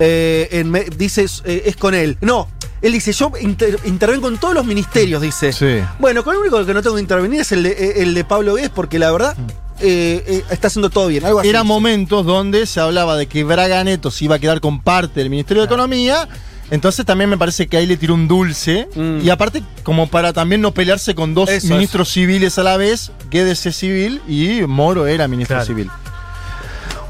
[0.00, 2.16] eh, en dice, eh, es con él.
[2.20, 2.46] No,
[2.82, 5.52] él dice, yo inter- intervengo en todos los ministerios, dice.
[5.52, 5.80] Sí.
[5.98, 8.22] Bueno, con el único que no tengo que intervenir es el de, eh, el de
[8.22, 9.36] Pablo Guedes, porque la verdad
[9.80, 11.24] eh, eh, está haciendo todo bien.
[11.24, 11.48] Algo así.
[11.48, 11.72] Eran dice.
[11.74, 15.30] momentos donde se hablaba de que Braga Neto se iba a quedar con parte del
[15.30, 16.28] Ministerio de Economía.
[16.70, 18.86] Entonces también me parece que ahí le tiró un dulce.
[18.94, 19.20] Mm.
[19.26, 23.10] Y aparte, como para también no pelearse con dos Eso, ministros civiles a la vez,
[23.30, 25.66] Guedes es civil y Moro era ministro Claro.
[25.66, 25.90] civil.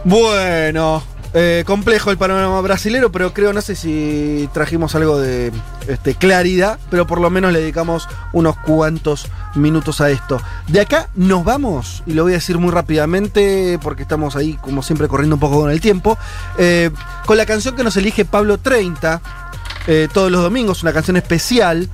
[0.08, 1.02] Bueno,
[1.34, 5.52] eh, complejo el panorama brasilero, pero creo, no sé si trajimos algo de
[5.86, 10.40] este, claridad, pero por lo menos le dedicamos unos cuantos minutos a esto.
[10.66, 14.82] De acá nos vamos, y lo voy a decir muy rápidamente, porque estamos ahí, como
[14.82, 16.16] siempre, corriendo un poco con el tiempo,
[16.56, 16.88] eh,
[17.26, 19.20] con la canción que nos elige Pablo 30,
[19.88, 21.86] eh, todos los domingos, una canción especial.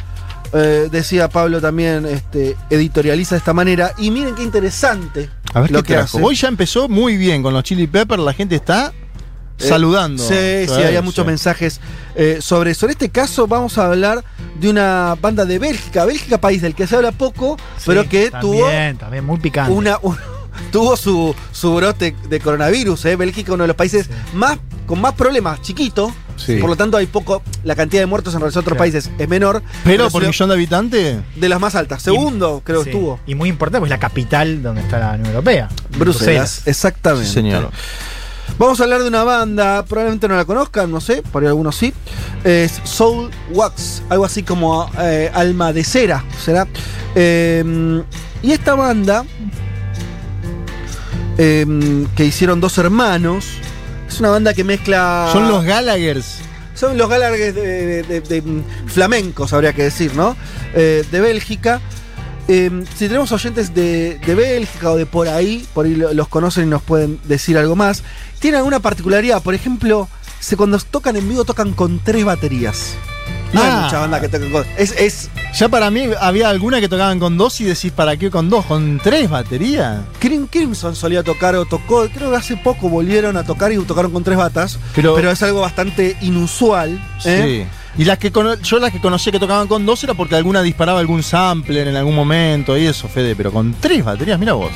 [0.52, 3.92] decía Pablo también, este, editorializa de esta manera.
[3.98, 6.18] Y miren qué interesante A ver lo qué que trajo.
[6.18, 6.26] hace.
[6.26, 8.92] Hoy ya empezó muy bien con los Chili Peppers, la gente está
[9.58, 10.20] Eh, saludando.
[10.20, 11.80] Sí, sí, había muchos mensajes
[12.16, 12.86] eh, sobre eso.
[12.86, 14.24] En este caso vamos a hablar
[14.58, 18.32] de una banda de Bélgica, Bélgica país del que se habla poco, Sí, pero que
[18.40, 19.72] tuvo también, también muy picante.
[19.72, 20.18] una, un-
[20.70, 23.04] tuvo su, su brote de coronavirus.
[23.06, 23.16] eh.
[23.16, 26.12] Bélgica uno de los países más con más problemas, chiquito.
[26.36, 26.56] Sí.
[26.56, 28.90] Por lo tanto hay poco, la cantidad de muertos en relación a otros Claro.
[28.92, 29.62] países es menor.
[29.84, 32.02] Pero por millón de habitantes, de las más altas.
[32.02, 32.84] Segundo, creo Sí.
[32.86, 33.20] que estuvo.
[33.26, 35.68] Y muy importante, pues la capital donde está la Unión Europea.
[35.96, 37.28] Bruselas, exactamente.
[37.28, 37.70] Sí, señor.
[38.58, 41.76] Vamos a hablar de una banda, probablemente no la conozcan, no sé, por ahí algunos
[41.76, 41.94] sí.
[42.44, 46.66] Es Soul Wax, algo así como eh, alma de cera, será.
[47.14, 48.02] Eh,
[48.42, 49.24] y esta banda,
[51.38, 53.46] eh, que hicieron dos hermanos,
[54.08, 55.28] Es una banda que mezcla.
[55.32, 56.38] Son los Gallaghers.
[56.74, 60.36] Son los Gallagher de, de- de- de, mm, flamencos, habría que decir, ¿no?
[60.74, 61.80] Eh, de Bélgica.
[62.46, 66.28] Eh, si tenemos oyentes de, de Bélgica o de por ahí, por ahí lo- los
[66.28, 68.02] conocen y nos pueden decir algo más.
[68.38, 70.08] Tienen alguna particularidad, por ejemplo,
[70.44, 72.94] se, cuando tocan en vivo tocan con tres baterías.
[73.52, 73.78] No Ah.
[73.78, 74.64] hay mucha banda que toque con.
[74.76, 78.28] Es, es Ya para mí había alguna que tocaban con dos y decís, ¿para qué
[78.30, 78.64] con dos?
[78.66, 80.00] ¿Con tres baterías?
[80.18, 84.10] Crim- Crimson solía tocar o tocó, creo que hace poco volvieron a tocar y tocaron
[84.12, 87.00] con tres batas, Pero- pero, es algo bastante inusual.
[87.24, 87.66] ¿eh?
[87.96, 88.02] Sí.
[88.02, 88.32] Y las que
[88.64, 91.94] yo las que conocía que tocaban con dos era porque alguna disparaba algún sampler en
[91.94, 94.72] algún momento y eso, Fede, pero con tres baterías, mira vos.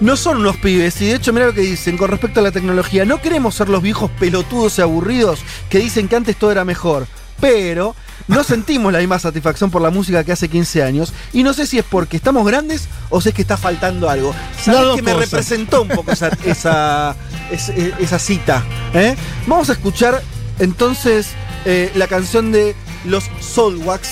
[0.00, 2.50] No son unos pibes, y de hecho mira lo que dicen con respecto a la
[2.52, 5.40] tecnología, no queremos ser los viejos pelotudos y aburridos
[5.70, 7.06] que dicen que antes todo era mejor,
[7.40, 7.96] pero
[8.28, 11.66] no sentimos la misma satisfacción por la música que hace 15 años, y no sé
[11.66, 14.34] si es porque estamos grandes o si es que está faltando algo.
[14.62, 15.30] ¿Sabes que me cosas.
[15.30, 17.16] representó un poco esa, esa,
[17.50, 18.62] es- eh, esa cita?
[18.92, 19.16] ¿eh?
[19.46, 20.22] Vamos a escuchar
[20.58, 21.28] entonces
[21.64, 22.74] eh, la canción de
[23.06, 24.08] los Soulwax.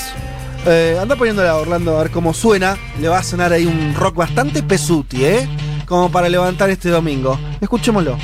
[0.66, 2.78] Eh, anda poniéndola a Orlando a ver cómo suena.
[2.98, 5.46] Le va a sonar ahí un rock bastante pesuti, ¿eh?
[5.86, 7.38] Como para levantar este domingo.
[7.60, 8.16] Escuchémoslo.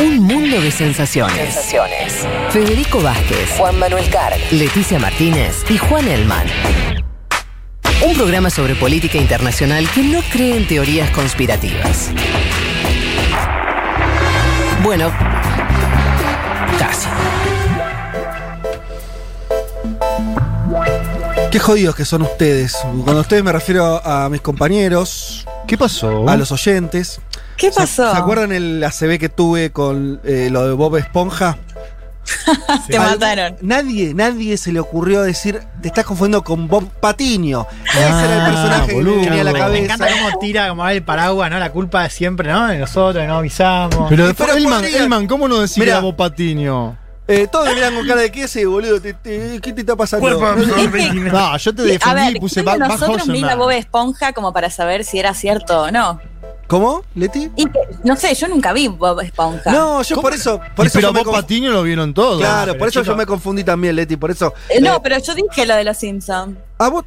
[0.00, 1.72] Un mundo de sensaciones.
[2.50, 6.46] Federico Vázquez, Juan Manuel Carg, Leticia Martínez y Juan Elman.
[8.02, 12.10] Un programa sobre política internacional que no cree en teorías conspirativas.
[14.82, 15.10] Bueno,
[16.78, 17.08] casi.
[21.50, 22.76] Qué jodidos que son ustedes.
[23.04, 25.46] Cuando ustedes me refiero a mis compañeros.
[25.66, 26.28] ¿Qué pasó?
[26.28, 27.20] A los oyentes.
[27.56, 28.10] ¿Qué ¿Se- pasó?
[28.12, 31.56] ¿Se, acuerdan el ACB que tuve con eh, lo de Bob Esponja?
[32.88, 33.56] Te mataron.
[33.60, 37.66] Nadie, nadie se le ocurrió decir, te estás confundiendo con Bob Patiño.
[37.90, 39.16] Ese era el Ah, personaje que boludo.
[39.16, 39.84] me tenía en la Me cabeza.
[39.84, 41.58] encanta cómo tira como el paraguas, ¿no?
[41.58, 42.66] La culpa es siempre, ¿no?
[42.66, 44.06] De nosotros, que no avisamos.
[44.08, 45.98] Pero, después, pero Elman, podría- Elman, ¿cómo no decir Mirá.
[45.98, 46.98] a Bob Patiño?
[47.26, 49.00] Eh, todos me miran con cara de qué ese boludo.
[49.00, 50.28] te- te- ¿Qué te está pasando?
[50.28, 53.58] No, yo te a defendí ver, y puse ¿quién de Back Back nosotros mira Horseman.
[53.58, 56.20] Bob Esponja como para saber si era cierto o no?
[56.74, 57.52] ¿Cómo, Leti?
[57.54, 59.70] Y que- no sé, yo nunca vi Bob Esponja.
[59.70, 60.58] No, yo por eso.
[60.74, 62.38] Por Y eso pero yo me Bob Patiño lo vieron todo.
[62.40, 64.16] Claro, pero por eso chico- yo me confundí también, Leti.
[64.16, 64.52] Por eso.
[64.68, 66.58] Eh, no, eh, pero yo dije lo de los Simpsons.
[66.78, 67.04] Ah, vos-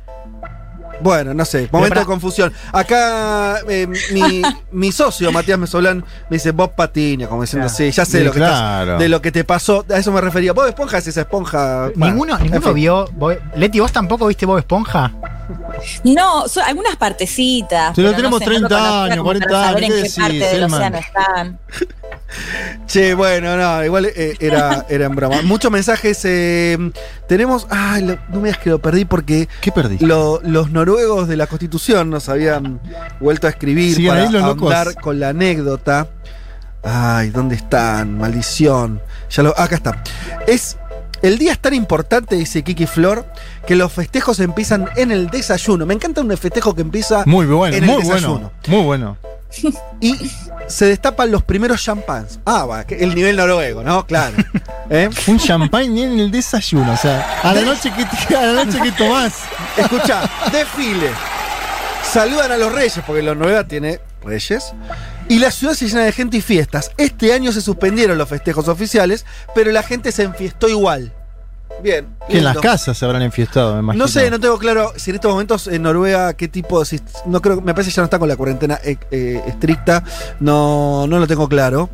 [0.99, 2.01] Bueno, no sé, momento pará.
[2.01, 2.53] de confusión.
[2.71, 4.41] Acá eh, mi,
[4.71, 7.77] mi socio, Matías Mesolán, me dice Bob Patiño, como diciendo, Claro.
[7.77, 8.83] sí, ya sé Sí, lo que claro.
[8.93, 9.85] estás- de lo que te pasó.
[9.93, 10.53] A eso me refería.
[10.53, 11.89] Bob Esponja es esa esponja.
[11.95, 12.73] bueno, Ninguno, en ninguno fin.
[12.73, 13.05] vio.
[13.13, 15.11] Bob- Leti, ¿vos tampoco viste Bob Esponja?
[16.03, 17.93] No, so- algunas partecitas.
[17.95, 19.95] Pero pero tenemos no sé, no lo 30 conocía años, como 40 para saber años,
[19.97, 21.59] en ¿qué qué parte decís, del océano están.
[22.87, 25.41] Che, bueno, no, igual eh, era, era en broma.
[25.43, 26.19] Muchos mensajes.
[26.25, 26.77] eh,
[27.27, 27.67] tenemos.
[27.69, 29.97] Ay, lo- no me digas que lo perdí porque ¿Qué perdí?
[29.99, 32.79] lo- los noruegos de la Constitución nos habían
[33.19, 34.73] vuelto a escribir para ahí los locos.
[34.73, 36.07] hablar con la anécdota.
[36.83, 38.17] Ay, ¿dónde están?
[38.17, 39.01] Maldición.
[39.29, 40.03] Ya lo, acá está.
[40.47, 40.77] Es.
[41.23, 43.25] El día es tan importante, dice Kiki Flor,
[43.65, 45.83] que los festejos empiezan en el desayuno.
[45.87, 48.33] Me encanta un festejo que empieza Muy bueno, en el muy desayuno.
[48.33, 48.51] bueno.
[48.67, 49.17] Muy bueno.
[49.99, 50.15] Y
[50.67, 52.39] se destapan los primeros champans.
[52.45, 54.05] Ah, va, el nivel noruego, ¿no?
[54.05, 54.35] Claro.
[54.89, 55.09] ¿Eh?
[55.27, 56.93] Un champagne en el desayuno.
[56.93, 59.33] O sea, a la noche que, a la noche que tomás.
[59.77, 61.09] Escucha, desfile.
[62.03, 64.73] Saludan a los reyes, porque la Noruega tiene reyes.
[65.29, 66.91] Y la ciudad se llena de gente y fiestas.
[66.97, 71.13] Este año se suspendieron los festejos oficiales, pero la gente se enfiestó igual.
[71.81, 72.07] Bien.
[72.27, 74.05] Que en las casas se habrán enfiestado, me imagino.
[74.05, 77.41] No sé, no tengo claro si en estos momentos en Noruega qué tipo, si, no
[77.41, 80.03] creo, me parece que ya no está con la cuarentena eh, eh, estricta,
[80.39, 81.89] no, no lo tengo claro,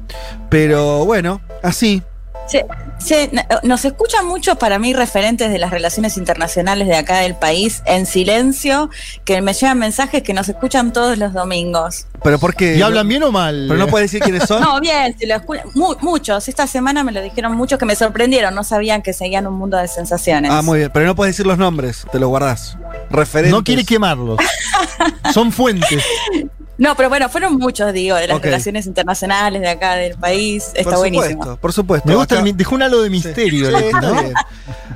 [0.50, 2.02] pero bueno, así.
[2.48, 2.66] Se-
[3.00, 7.36] se- n- nos escuchan muchos para mí referentes de las relaciones internacionales de acá del
[7.36, 8.90] país en silencio,
[9.26, 12.06] que me llegan mensajes que nos escuchan todos los domingos.
[12.24, 13.66] Pero porque ¿Y hablan bien o mal?
[13.68, 14.62] Pero no puedes decir quiénes son.
[14.64, 15.36] No, bien, si lo
[15.74, 16.48] mu- muchos.
[16.48, 19.78] Esta semana me lo dijeron muchos que me sorprendieron, no sabían que seguían un mundo
[19.78, 20.52] de sensaciones.
[20.52, 22.78] Ah, muy bien, pero no puedes decir los nombres, te lo guardás.
[23.10, 23.52] Referentes.
[23.54, 24.38] No quiere quemarlos.
[25.34, 26.04] Son fuentes.
[26.84, 30.66] No, pero bueno, fueron muchos, digo, de las relaciones internacionales de acá del país.
[30.74, 31.32] Está por buenísimo.
[31.32, 32.10] supuesto, por supuesto.
[32.10, 33.70] Me gusta, Acá- el dejó un halo de misterio.
[33.70, 34.22] Sí, está ¿no?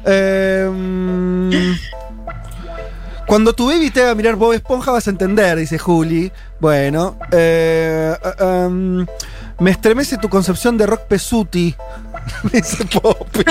[0.06, 1.76] Eh,
[3.26, 6.30] cuando tu baby te haga mirar Bob Esponja vas a entender, dice Juli.
[6.60, 9.06] Bueno, eh, um,
[9.60, 11.74] me estremece tu concepción de rock pesuti.
[12.52, 13.46] dice Poppy.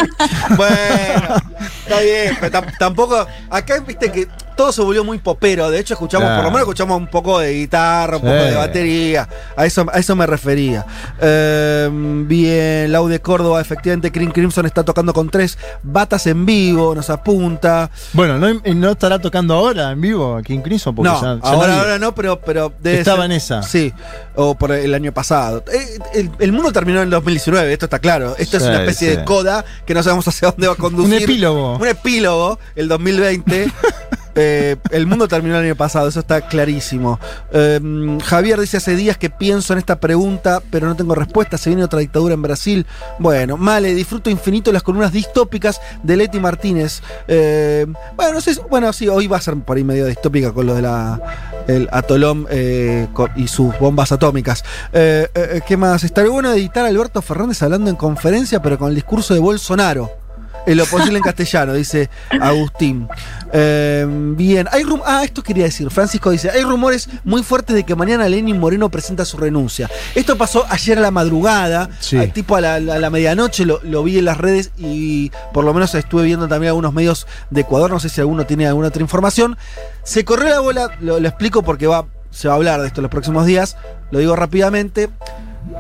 [0.59, 1.37] bueno,
[1.85, 3.27] está bien, pero tampoco.
[3.49, 5.71] Acá viste que todo se volvió muy popero.
[5.71, 6.37] De hecho, escuchamos, Claro.
[6.43, 8.29] por lo menos escuchamos un poco de guitarra, un Sí.
[8.29, 9.29] poco de batería.
[9.57, 10.85] A eso, a eso me refería.
[11.21, 11.89] Eh,
[12.27, 17.11] bien, Lau de Córdoba, efectivamente, Cream Crimson está tocando con tres batas en vivo, nos
[17.11, 17.91] apunta.
[18.13, 21.81] Bueno, no, no estará tocando ahora en vivo King Crimson porque no, ya- ya ahora,
[21.81, 23.63] ahora no, pero, pero Estaba ser- en esa.
[23.63, 23.93] Sí,
[24.35, 25.63] o por el año pasado.
[25.73, 28.35] Eh, El, el mundo terminó en 2019, esto está claro.
[28.39, 29.17] Esto es una especie sí.
[29.17, 31.15] de coda que no sabemos hacia dónde va a conducir.
[31.17, 31.77] Un epílogo.
[31.77, 33.71] Un epílogo, el 2020.
[34.37, 37.19] Eh, el mundo terminó el año pasado, eso está clarísimo.
[37.53, 37.81] Eh,
[38.23, 41.59] Javier dice hace días que pienso en esta pregunta, pero no tengo respuesta.
[41.59, 42.87] Se viene otra dictadura en Brasil.
[43.19, 47.03] Bueno, Male, disfruto infinito las columnas distópicas de Leti Martínez.
[47.27, 50.67] Eh, bueno, no sé, bueno, sí, hoy va a ser por ahí medio distópica con
[50.67, 51.21] lo de la
[51.67, 54.65] el atolón eh, y sus bombas atómicas.
[54.93, 56.05] Eh, ¿Qué más?
[56.05, 60.26] Estaría bueno editar a Alberto Fernández hablando en conferencia, pero con el discurso de Bolsonaro.
[60.67, 62.11] En lo posible en castellano, dice
[62.41, 63.09] Agustín.
[63.53, 65.89] Eh, bien, hay rum- ah, esto quería decir.
[65.91, 69.89] Francisco dice: hay rumores muy fuertes de que mañana Lenin Moreno presenta su renuncia.
[70.15, 72.17] Esto pasó ayer a la madrugada, Sí.
[72.17, 75.65] al tipo a la, a la medianoche, lo, lo vi en las redes y por
[75.65, 77.91] lo menos estuve viendo también algunos medios de Ecuador.
[77.91, 79.57] No sé si alguno tiene alguna otra información.
[80.03, 83.01] Se corrió la bola, lo, lo explico porque va, se va a hablar de esto
[83.01, 83.77] en los próximos días.
[84.11, 85.11] Lo digo rápidamente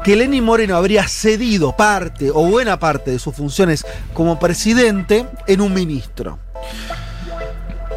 [0.05, 5.61] que Lenín Moreno habría cedido parte o buena parte de sus funciones como presidente en
[5.61, 6.39] un ministro.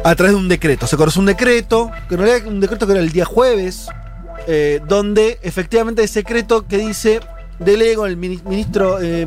[0.02, 0.86] A través de un decreto.
[0.86, 3.86] Se conoce un decreto, que en realidad un decreto que era el día jueves,
[4.46, 7.20] eh, donde efectivamente ese decreto que dice
[7.58, 9.26] delego el mini- ministro, eh,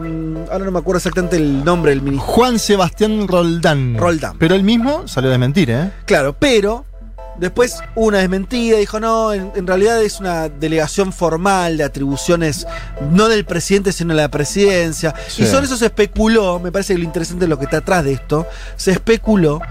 [0.52, 2.28] ahora no me acuerdo exactamente el nombre del ministro.
[2.28, 3.96] Juan Sebastián Roldán.
[3.98, 4.38] Roldán.
[4.40, 5.92] Pero él mismo salió a desmentir, ¿eh?
[6.06, 6.86] Claro, pero
[7.38, 12.66] después una desmentida, dijo no, en, en realidad es una delegación formal de atribuciones
[13.12, 15.14] no del presidente, sino de la presidencia.
[15.28, 15.44] Sí.
[15.44, 18.04] Y sobre eso se especuló, me parece que lo interesante es lo que está atrás
[18.04, 19.62] de esto, se especuló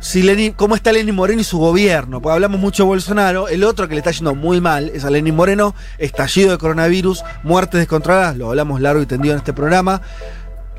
[0.00, 2.20] si Lenin, cómo está Lenin Moreno y su gobierno.
[2.20, 5.10] Porque hablamos mucho de Bolsonaro, el otro que le está yendo muy mal es a
[5.10, 10.02] Lenin Moreno, estallido de coronavirus, muertes descontroladas, lo hablamos largo y tendido en este programa.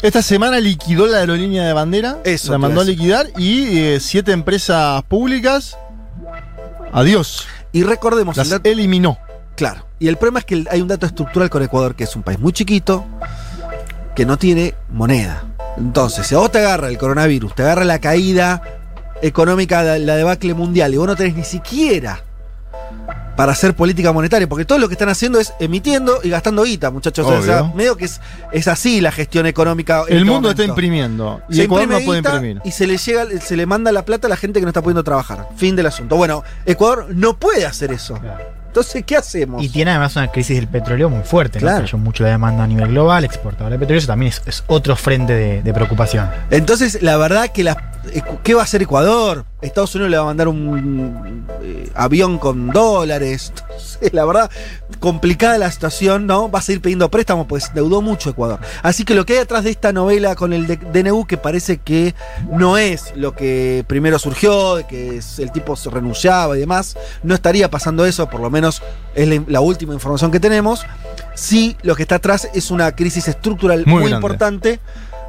[0.02, 2.20] Esta semana liquidó la aerolínea de bandera.
[2.24, 5.76] Eso La mandó a liquidar y eh, siete empresas públicas.
[6.92, 7.48] Adiós.
[7.72, 9.18] Y recordemos, el Las dato- eliminó.
[9.56, 9.86] Claro.
[10.00, 12.40] Y el problema es que hay un dato estructural con Ecuador, que es un país
[12.40, 13.06] muy chiquito,
[14.16, 15.44] que no tiene moneda.
[15.78, 18.62] Entonces, si a vos te agarra el coronavirus, te agarra la caída
[19.22, 22.22] económica, de la debacle mundial, y vos no tenés ni siquiera
[23.38, 26.90] para hacer política monetaria, porque todo lo que están haciendo es emitiendo y gastando guita,
[26.90, 27.26] muchachos.
[27.28, 27.76] O sea, Obvio.
[27.76, 28.20] medio que es,
[28.52, 30.02] es así la gestión económica.
[30.08, 31.42] en El este mundo está imprimiendo.
[31.48, 32.62] Y Se Ecuador no puede imprimir.
[32.66, 34.82] Y se le llega, se le manda la plata a la gente que no está
[34.82, 35.48] pudiendo trabajar.
[35.56, 36.16] Fin del asunto.
[36.18, 38.20] Bueno, Ecuador no puede hacer eso.
[38.66, 39.64] Entonces, ¿qué hacemos?
[39.64, 41.68] Y tiene además una crisis del petróleo muy fuerte, ¿no?
[41.68, 41.86] Claro.
[41.86, 44.96] Cayó mucho la demanda a nivel global, exportador de petróleo, eso también es, es otro
[44.96, 46.30] frente de, de preocupación.
[46.52, 47.92] Entonces, la verdad que la,
[48.44, 49.46] ¿qué va a hacer Ecuador?
[49.62, 53.54] Estados Unidos le va a mandar un eh, avión con dólares.
[53.78, 54.50] No sé, la verdad,
[55.00, 56.50] complicada la situación, ¿no?
[56.50, 58.60] Va a seguir pidiendo préstamos, pues deudó mucho Ecuador.
[58.82, 61.78] Así que lo que hay atrás de esta novela con el de- DNU, que parece
[61.78, 62.16] que
[62.52, 67.36] no es lo que primero surgió, de que el tipo se renunciaba y demás, no
[67.36, 68.82] estaría pasando eso, por lo menos
[69.14, 70.84] es la, la última información que tenemos.
[71.36, 74.80] Sí, lo que está atrás es una crisis estructural Muy muy, importante.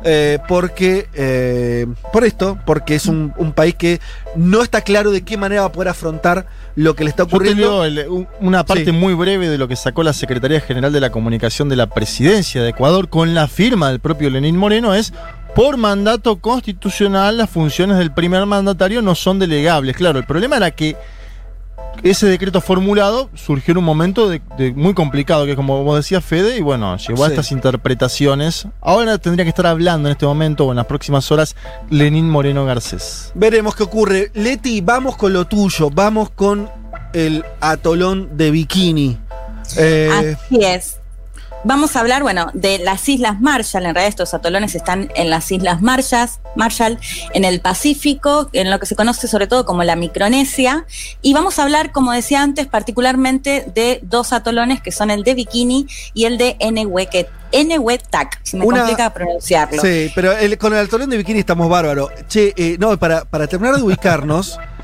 [0.05, 4.01] Eh, porque eh, por esto, porque es un, un país que
[4.37, 6.47] no está claro de qué manera va a poder afrontar
[6.77, 7.63] lo que le está Yo te ocurriendo.
[7.63, 8.93] leo el- un- una parte Sí.
[8.93, 12.63] muy breve de lo que sacó la Secretaría General de la Comunicación de la Presidencia
[12.63, 15.13] de Ecuador con la firma del propio Lenín Moreno es
[15.55, 19.97] por mandato constitucional las funciones del primer mandatario no son delegables.
[19.97, 20.95] Claro, el problema era que
[22.03, 26.25] ese decreto formulado surgió en un momento de, de muy complicado, que como vos decías,
[26.25, 27.33] Fede, y bueno, llevó a Sí.
[27.33, 28.67] estas interpretaciones.
[28.81, 31.57] Ahora tendría que estar hablando en este momento o en las próximas horas
[31.91, 33.33] Lenín Moreno Garcés.
[33.35, 34.31] Veremos qué ocurre.
[34.35, 36.71] Leti, vamos con lo tuyo, vamos con
[37.13, 39.19] el atolón de bikini.
[39.77, 40.98] Eh, Así es.
[41.65, 43.85] Vamos a hablar, bueno, de las Islas Marshall.
[43.85, 46.99] En realidad estos atolones están en las Islas Marshall, Marshall,
[47.35, 50.87] en el Pacífico, en lo que se conoce sobre todo como la Micronesia.
[51.21, 55.35] Y vamos a hablar, como decía antes, particularmente de dos atolones que son el de
[55.35, 59.83] Bikini y el de Enehueque- Enehuetac, si me Una- complica pronunciarlo.
[59.83, 62.11] Sí, pero el- con el atolón de bikini estamos bárbaro.
[62.29, 64.59] Che, eh, no, para, para terminar de ubicarnos,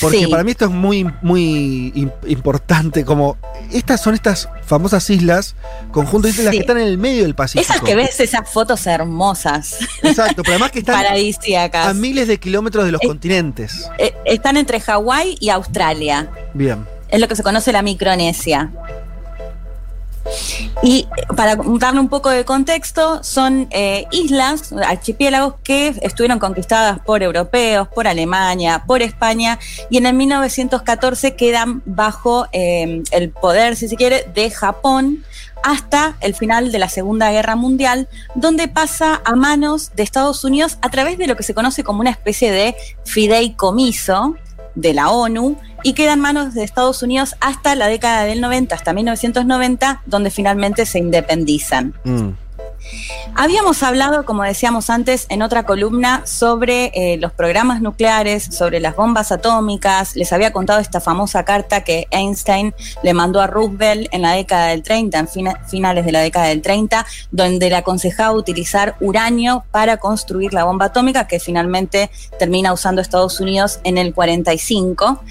[0.00, 0.26] porque Sí.
[0.26, 3.36] para mí esto es muy, muy im- importante, como
[3.72, 5.54] estas son estas famosas islas,
[5.92, 6.58] conjunto de islas Sí.
[6.58, 7.72] que están en el medio del Pacífico.
[7.72, 11.86] Esas que ves, esas fotos hermosas, Exacto, pero además que están paradisíacas.
[11.86, 13.90] a miles de kilómetros de los Eh, continentes.
[13.98, 16.30] Eh, están entre Hawái y Australia.
[16.54, 16.86] Bien.
[17.08, 18.70] es lo que se conoce la Micronesia.
[20.82, 21.06] Y
[21.36, 27.88] para darle un poco de contexto, son eh, islas, archipiélagos que estuvieron conquistadas por europeos,
[27.88, 29.58] por Alemania, por España,
[29.90, 35.24] y en el 1914 quedan bajo eh, el poder, si se quiere, de Japón
[35.62, 40.78] hasta el final de la Segunda Guerra Mundial, donde pasa a manos de Estados Unidos
[40.80, 42.74] a través de lo que se conoce como una especie de
[43.04, 44.36] fideicomiso
[44.74, 48.74] de la ONU y queda en manos de Estados Unidos hasta la década del 90,
[48.74, 51.94] hasta 1990, donde finalmente se independizan.
[52.04, 52.28] Mm.
[53.34, 58.96] Habíamos hablado, como decíamos antes, en otra columna sobre eh, los programas nucleares, sobre las
[58.96, 60.16] bombas atómicas.
[60.16, 64.66] Les había contado esta famosa carta que Einstein le mandó a Roosevelt en la década
[64.68, 69.64] del 30, en fina- finales de la década del 30, donde le aconsejaba utilizar uranio
[69.70, 75.22] para construir la bomba atómica, que finalmente termina usando Estados Unidos en el 45.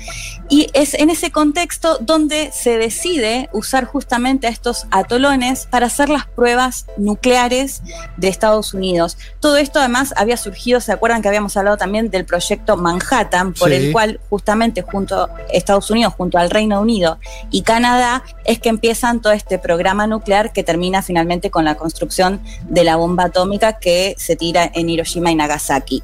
[0.49, 6.09] Y es en ese contexto donde se decide usar justamente a estos atolones para hacer
[6.09, 9.17] las pruebas nucleares de Estados Unidos.
[9.39, 13.69] Todo esto además había surgido, ¿se acuerdan que habíamos hablado también del proyecto Manhattan, por
[13.69, 13.75] Sí.
[13.75, 17.19] el cual justamente junto a Estados Unidos, junto al Reino Unido
[17.51, 22.39] y Canadá, es que empiezan todo este programa nuclear que termina finalmente con la construcción
[22.63, 26.03] de la bomba atómica que se tira en Hiroshima y Nagasaki.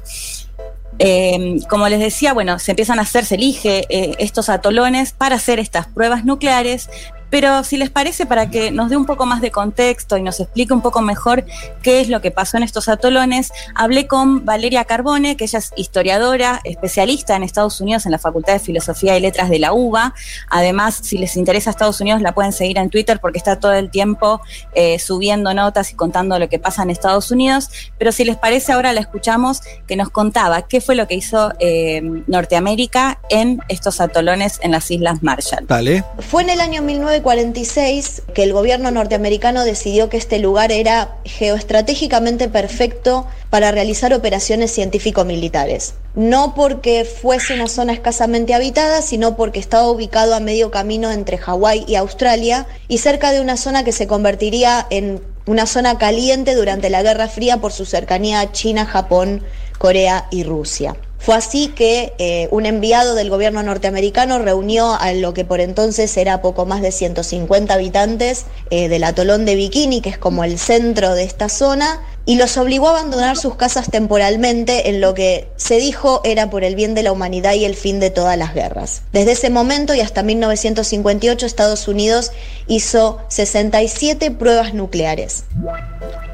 [0.98, 5.36] Eh, como les decía, bueno, se empiezan a hacer, se elige eh, estos atolones para
[5.36, 6.88] hacer estas pruebas nucleares,
[7.30, 10.40] pero si les parece, para que nos dé un poco más de contexto y nos
[10.40, 11.44] explique un poco mejor
[11.82, 15.72] qué es lo que pasó en estos atolones, hablé con Valeria Carbone, que ella es
[15.76, 20.14] historiadora, especialista en Estados Unidos en la Facultad de Filosofía y Letras de la UBA.
[20.50, 23.90] Además, si les interesa Estados Unidos, la pueden seguir en Twitter porque está todo el
[23.90, 24.40] tiempo
[24.74, 27.70] eh, subiendo notas y contando lo que pasa en Estados Unidos.
[27.98, 31.52] Pero si les parece, ahora la escuchamos que nos contaba qué fue lo que hizo
[31.58, 35.66] eh, Norteamérica en estos atolones en las Islas Marshall.
[35.66, 36.04] Dale.
[36.30, 36.82] Fue en el año
[37.20, 44.72] 1946 que el gobierno norteamericano decidió que este lugar era geoestratégicamente perfecto para realizar operaciones
[44.72, 45.94] científico-militares.
[46.14, 51.38] No porque fuese una zona escasamente habitada, sino porque estaba ubicado a medio camino entre
[51.38, 56.54] Hawái y Australia y cerca de una zona que se convertiría en una zona caliente
[56.54, 59.42] durante la Guerra Fría por su cercanía a China, Japón,
[59.78, 60.96] Corea y Rusia.
[61.18, 66.16] Fue así que eh, un enviado del gobierno norteamericano reunió a lo que por entonces
[66.16, 70.56] era poco más de 150 habitantes eh, del atolón de Bikini, que es como el
[70.58, 75.48] centro de esta zona, y los obligó a abandonar sus casas temporalmente en lo que
[75.56, 78.54] se dijo era por el bien de la humanidad y el fin de todas las
[78.54, 79.02] guerras.
[79.12, 82.30] Desde ese momento y hasta 1958 Estados Unidos
[82.68, 85.44] hizo 67 pruebas nucleares.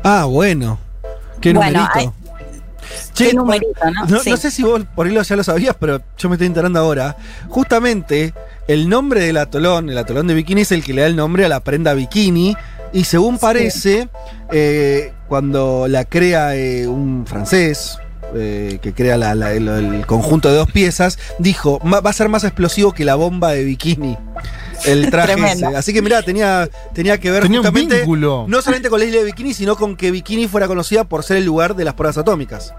[0.03, 0.79] Ah, bueno.
[1.41, 1.99] Qué Bueno, numerito.
[1.99, 2.11] hay-
[3.15, 4.07] Che, qué numerito, ¿no?
[4.07, 4.31] No, Sí.
[4.31, 6.79] no sé si vos por ahí lo- ya lo sabías, pero yo me estoy enterando
[6.81, 7.17] ahora.
[7.49, 8.33] Justamente,
[8.69, 11.45] el nombre del atolón, el atolón de bikini, es el que le da el nombre
[11.45, 12.57] a la prenda bikini.
[12.95, 14.09] Y según parece,
[14.51, 17.99] eh, cuando la crea eh, un francés,
[18.35, 22.13] eh, que crea la- la- el, el conjunto de dos piezas, dijo, "Ma- va a
[22.15, 24.17] ser más explosivo que la bomba de bikini.
[24.87, 25.67] El traje ese.
[25.67, 28.47] Así que mirá, tenía, tenía que ver Tenía un justamente vínculo.
[28.49, 31.37] no solamente con la isla de Bikini, sino con que Bikini fuera conocida por ser
[31.37, 32.75] el lugar de las pruebas atómicas.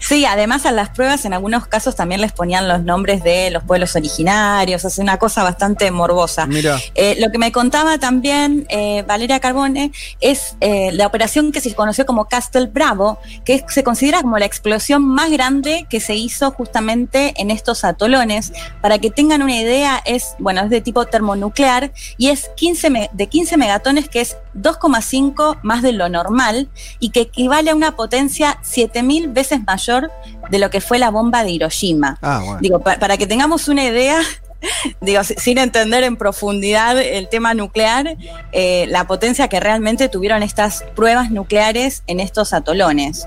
[0.00, 3.62] Sí, además a las pruebas en algunos casos también les ponían los nombres de los
[3.64, 6.46] pueblos originarios, es una cosa bastante morbosa.
[6.46, 6.78] Mira.
[6.94, 11.74] Eh, lo que me contaba también eh, Valeria Carbone es eh, la operación que se
[11.74, 16.14] conoció como Castle Bravo, que es- se considera como la explosión más grande que se
[16.14, 18.52] hizo justamente en estos atolones.
[18.80, 23.10] Para que tengan una idea, es, bueno, es de tipo termonuclear y es 15 me-
[23.12, 26.68] de 15 megatones, que es 2,5 más de lo normal
[26.98, 30.10] y que equivale a una potencia 7000 veces mayor
[30.50, 32.18] de lo que fue la bomba de Hiroshima.
[32.22, 32.58] Ah, bueno.
[32.60, 34.20] Digo, pa- para que tengamos una idea,
[35.00, 38.16] digo, si- sin entender en profundidad el tema nuclear,
[38.52, 43.26] eh, la potencia que realmente tuvieron estas pruebas nucleares en estos atolones.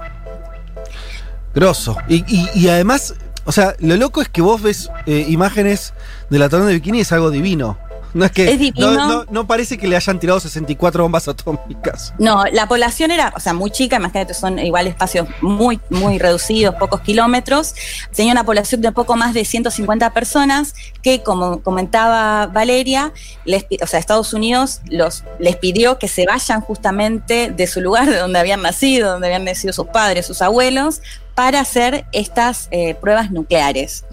[1.53, 1.97] Grosso.
[2.07, 3.13] Y, y- y además,
[3.45, 5.93] o sea, lo loco es que vos ves eh, imágenes
[6.29, 7.77] del atolón de Bikini y es algo divino.
[8.15, 8.49] No es que.
[8.49, 8.91] Es divino.
[8.91, 12.13] No, no- no parece que le hayan tirado 64 bombas atómicas.
[12.17, 16.75] No, la población era, o sea, muy chica, imagínate, son igual espacios muy, muy reducidos,
[16.75, 17.75] pocos kilómetros.
[18.15, 23.11] Tenía una población de poco más de 150 personas que, como comentaba Valeria,
[23.43, 28.09] les, o sea, Estados Unidos los, les pidió que se vayan justamente de su lugar,
[28.09, 31.01] de donde habían nacido, donde habían nacido sus padres, sus abuelos,
[31.35, 34.05] para hacer estas eh, pruebas nucleares.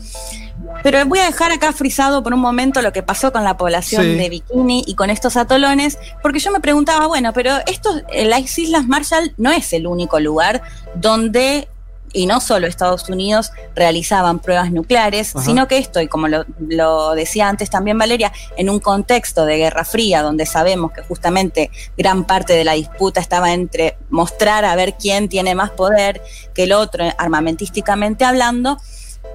[0.83, 4.03] Pero voy a dejar acá frisado por un momento lo que pasó con la población
[4.03, 4.15] Sí.
[4.17, 8.59] de Bikini y con estos atolones, porque yo me preguntaba, bueno, pero estos, eh, las
[8.59, 10.63] Islas Marshall no es el único lugar
[10.95, 11.69] donde
[12.15, 15.47] y no solo Estados Unidos realizaban pruebas nucleares, Ajá.
[15.47, 19.57] sino que esto, y como lo, lo decía antes también Valeria, en un contexto de
[19.57, 24.77] Guerra Fría, donde sabemos que justamente gran parte de la disputa estaba entre mostrar a
[24.77, 26.21] ver quién tiene más poder
[26.53, 28.77] que el otro, armamentísticamente hablando,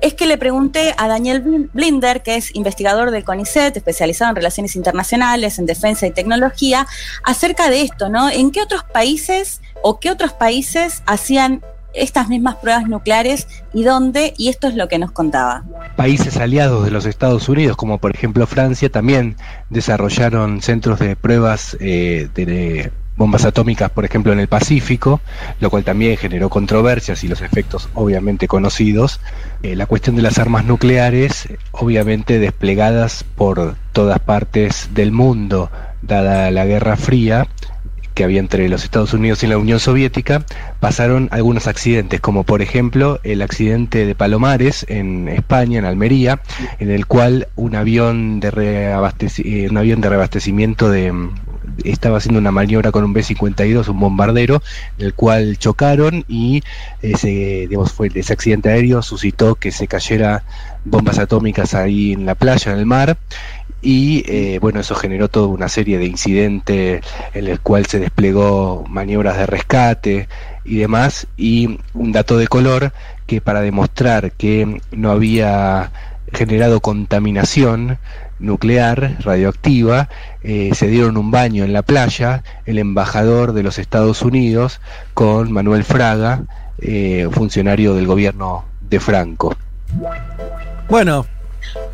[0.02, 4.36] es que le pregunté a Daniel Blin- Blinder, que es investigador del CONICET, especializado en
[4.36, 6.88] relaciones internacionales, en defensa y tecnología,
[7.24, 8.30] acerca de esto, ¿no?
[8.30, 11.62] ¿En qué otros países o qué otros países hacían
[11.94, 14.34] estas mismas pruebas nucleares y dónde?
[14.38, 15.64] Y esto es lo que nos contaba.
[15.96, 19.36] Países aliados de los Estados Unidos, como por ejemplo Francia, también
[19.70, 25.20] desarrollaron centros de pruebas eh, de bombas atómicas, por ejemplo, en el Pacífico,
[25.60, 29.20] lo cual también generó controversias y los efectos obviamente conocidos.
[29.64, 36.52] Eh, la cuestión de las armas nucleares, obviamente desplegadas por todas partes del mundo, dada
[36.52, 37.48] la Guerra Fría,
[38.18, 40.44] que había entre los Estados Unidos y la Unión Soviética,
[40.80, 46.42] pasaron algunos accidentes, como por ejemplo el accidente de Palomares en España, en Almería,
[46.80, 51.14] en el cual un avión de, reabasteci- eh, un avión de reabastecimiento de,
[51.84, 54.64] estaba haciendo una maniobra con un B-52, un bombardero,
[54.98, 56.64] en el cual chocaron y
[57.04, 60.42] ese, digamos, fue, ese accidente aéreo suscitó que se cayera
[60.86, 63.16] bombas atómicas ahí en la playa, en el mar,
[63.82, 68.86] y eh, bueno, eso generó toda una serie de incidentes en el cual se desplegó
[68.90, 70.28] maniobras de rescate
[70.66, 72.92] y demás, y un dato de color
[73.26, 75.92] que para demostrar que no había
[76.34, 78.00] generado contaminación
[78.40, 80.10] nuclear radioactiva,
[80.44, 84.82] eh, se dieron un baño en la playa el embajador de los Estados Unidos
[85.14, 86.44] con Manuel Fraga,
[86.80, 89.56] eh, funcionario del gobierno de Franco.
[90.90, 91.26] Bueno,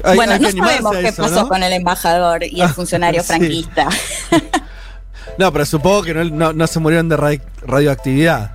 [0.04, 1.48] hay, bueno, hay no sabemos qué eso, pasó ¿no?
[1.50, 3.28] con el embajador y el funcionario sí.
[3.28, 3.88] franquista.
[5.38, 8.52] No, pero supongo que no, no- no se murieron de radi- radioactividad.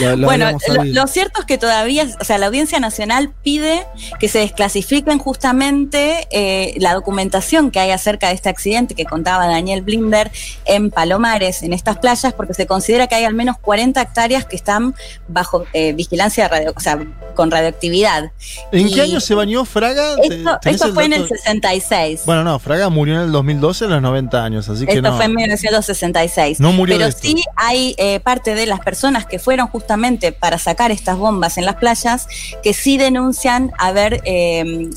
[0.00, 0.50] Lo- lo bueno,
[0.84, 3.86] lo, cierto es que todavía, o sea, la Audiencia Nacional pide
[4.20, 9.46] que se desclasifiquen justamente eh, la documentación que hay acerca de este accidente que contaba
[9.46, 10.30] Daniel Blinder
[10.64, 14.56] en Palomares, en estas playas, porque se considera que hay al menos 40 hectáreas que
[14.56, 14.94] están
[15.28, 16.98] bajo eh, vigilancia radio, o sea,
[17.34, 18.30] con radioactividad.
[18.72, 20.16] ¿En Y qué año se bañó Fraga?
[20.16, 22.22] ¿Te- Esto, esto fue en el 66.
[22.26, 25.16] Bueno, no, Fraga murió en el 2012 a los 90 años, así que Esto no.
[25.16, 26.60] fue en 1966.
[26.60, 27.22] No murió Pero de esto.
[27.28, 31.64] sí hay eh, parte de las personas que fueron justamente para sacar estas bombas en
[31.64, 32.26] las playas
[32.62, 34.90] que sí denuncian haber, eh,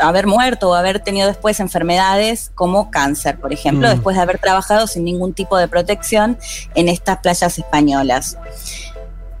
[0.00, 3.90] haber muerto o haber tenido después enfermedades como cáncer, por ejemplo, Mm.
[3.92, 6.38] después de haber trabajado sin ningún tipo de protección
[6.74, 8.36] en estas playas españolas.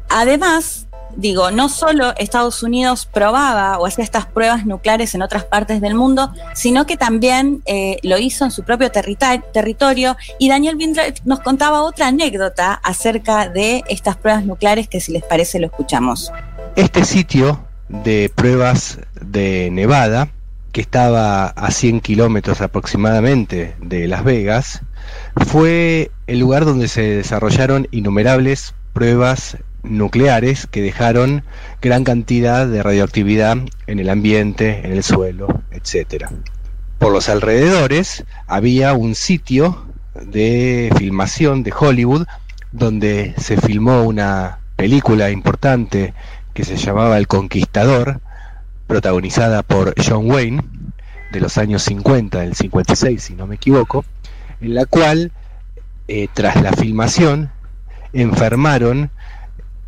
[0.08, 0.83] Además,
[1.16, 5.94] digo, no solo Estados Unidos probaba o hacía estas pruebas nucleares en otras partes del
[5.94, 10.16] mundo, sino que también eh, lo hizo en su propio territorio.
[10.38, 15.22] Y Daniel Binder nos contaba otra anécdota acerca de estas pruebas nucleares que si les
[15.22, 16.32] parece lo escuchamos.
[16.76, 20.28] Este sitio de pruebas de Nevada,
[20.72, 24.82] que estaba a 100 kilómetros aproximadamente de Las Vegas,
[25.46, 31.44] fue el lugar donde se desarrollaron innumerables pruebas nucleares que dejaron
[31.80, 36.26] gran cantidad de radioactividad en el ambiente, en el suelo, etc.
[36.98, 42.26] Por los alrededores había un sitio de filmación de Hollywood
[42.72, 46.14] donde se filmó una película importante
[46.54, 48.20] que se llamaba El Conquistador,
[48.86, 50.62] protagonizada por John Wayne,
[51.32, 54.04] de los años 50, del 56 si no me equivoco,
[54.60, 55.32] en la cual,
[56.08, 57.50] eh, tras la filmación,
[58.12, 59.10] enfermaron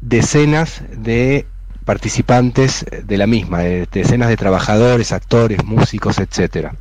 [0.08, 1.46] decenas de
[1.84, 6.74] participantes de la misma, de- decenas de trabajadores, actores, músicos, etcétera.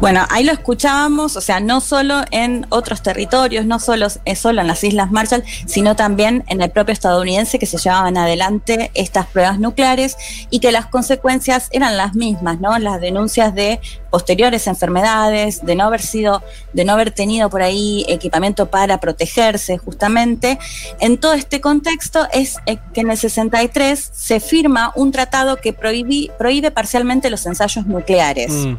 [0.00, 4.62] Bueno, ahí lo escuchábamos, o sea, no solo en otros territorios, no solo, eh, solo
[4.62, 9.26] en las Islas Marshall, sino también en el propio estadounidense que se llevaban adelante estas
[9.26, 10.16] pruebas nucleares
[10.48, 12.78] y que las consecuencias eran las mismas, ¿no?
[12.78, 13.78] Las denuncias de
[14.10, 16.42] posteriores enfermedades, de no haber sido,
[16.72, 20.58] de no haber tenido por ahí equipamiento para protegerse justamente.
[21.00, 25.74] En todo este contexto es eh, que en el 63 se firma un tratado que
[25.74, 28.50] prohíbe, parcialmente los ensayos nucleares.
[28.50, 28.76] Mm.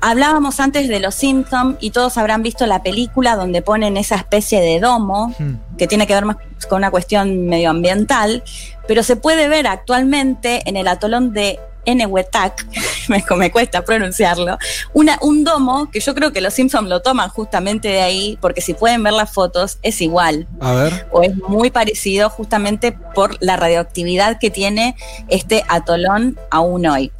[0.00, 4.60] Hablábamos antes de los Simpsons y todos habrán visto la película donde ponen esa especie
[4.60, 5.34] de domo
[5.76, 6.36] que tiene que ver más
[6.68, 8.42] con una cuestión medioambiental,
[8.86, 12.66] pero se puede ver actualmente en el atolón de Enewetak,
[13.08, 14.58] me, me cuesta pronunciarlo,
[14.92, 18.60] una, un domo que yo creo que los Simpsons lo toman justamente de ahí, porque
[18.60, 21.08] si pueden ver las fotos es igual A ver.
[21.10, 24.96] o es muy parecido justamente por la radioactividad que tiene
[25.28, 27.10] este atolón aún hoy.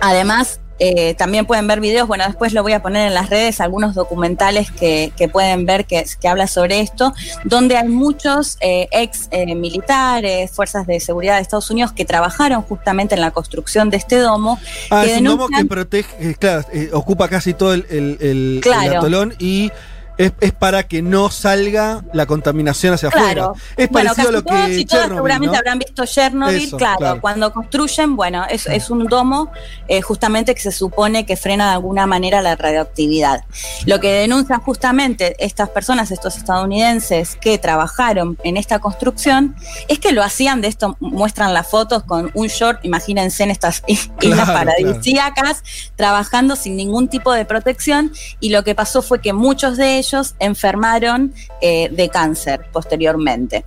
[0.00, 3.60] Además, eh, también pueden ver videos, bueno, después lo voy a poner en las redes,
[3.60, 8.88] algunos documentales que, que pueden ver que, que habla sobre esto, donde hay muchos eh,
[8.90, 13.90] ex eh, militares, fuerzas de seguridad de Estados Unidos que trabajaron justamente en la construcción
[13.90, 14.58] de este domo.
[14.90, 18.60] Ah, que es un domo que protege, eh, claro, ocupa casi todo el, el- el-
[18.96, 19.70] atolón y
[20.18, 23.26] es, es para que no salga la contaminación hacia Claro.
[23.26, 23.64] afuera.
[23.76, 25.58] Es Bueno, parecido a lo casi todos que y todas Chernobyl, seguramente ¿no?
[25.58, 27.20] habrán visto Chernobyl, Eso, claro, claro.
[27.20, 29.50] cuando construyen, bueno, es, es un domo
[29.88, 33.44] eh, justamente que se supone que frena de alguna manera la radioactividad.
[33.84, 39.54] Lo que denuncian justamente estas personas, estos estadounidenses que trabajaron en esta construcción,
[39.88, 43.82] es que lo hacían de esto, muestran las fotos con un short, imagínense en estas
[43.86, 45.62] islas paradisíacas,
[45.94, 50.05] trabajando sin ningún tipo de protección, y lo que pasó fue que muchos de ellos
[50.38, 53.64] enfermaron eh, de cáncer posteriormente.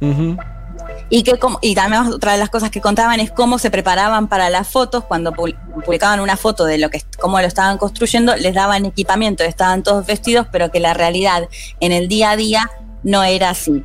[1.11, 4.49] Y, que y también otra de las cosas que contaban es cómo se preparaban para
[4.49, 8.53] las fotos, cuando pu- publicaban una foto de lo que cómo lo estaban construyendo, les
[8.53, 11.49] daban equipamiento, estaban todos vestidos, pero que la realidad
[11.80, 12.70] en el día a día
[13.03, 13.84] no era así.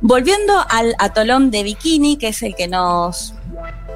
[0.00, 3.34] Volviendo al atolón de Bikini, que es el que nos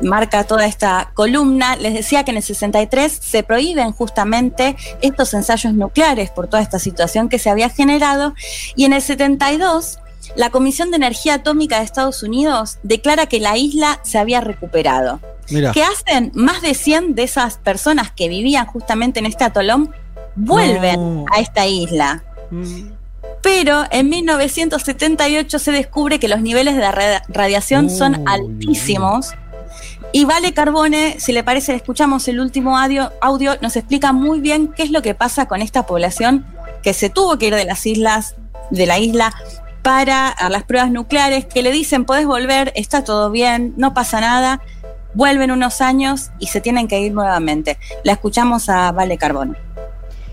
[0.02, 5.74] marca toda esta columna, les decía que en el 63 se prohíben justamente estos ensayos
[5.74, 8.34] nucleares por toda esta situación que se había generado
[8.76, 9.98] y en el 72
[10.36, 15.18] la Comisión de Energía Atómica de Estados Unidos declara que la isla se había recuperado.
[15.50, 15.72] Mira.
[15.72, 16.30] ¿Qué hacen?
[16.34, 19.92] Más de 100 de esas personas que vivían justamente en este atolón
[20.36, 22.22] vuelven a esta isla.
[23.42, 29.32] Pero en 1978 se descubre que los niveles de ra- radiación son altísimos.
[30.12, 33.12] Y Vale Carbone, si le parece, le escuchamos el último audio,
[33.60, 36.46] nos explica muy bien qué es lo que pasa con esta población
[36.82, 38.34] que se tuvo que ir de las islas,
[38.70, 39.32] de la isla
[39.82, 44.60] para las pruebas nucleares, que le dicen, podés volver, está todo bien, no pasa nada,
[45.14, 47.78] vuelven unos años y se tienen que ir nuevamente.
[48.02, 49.56] La escuchamos a Vale Carbone.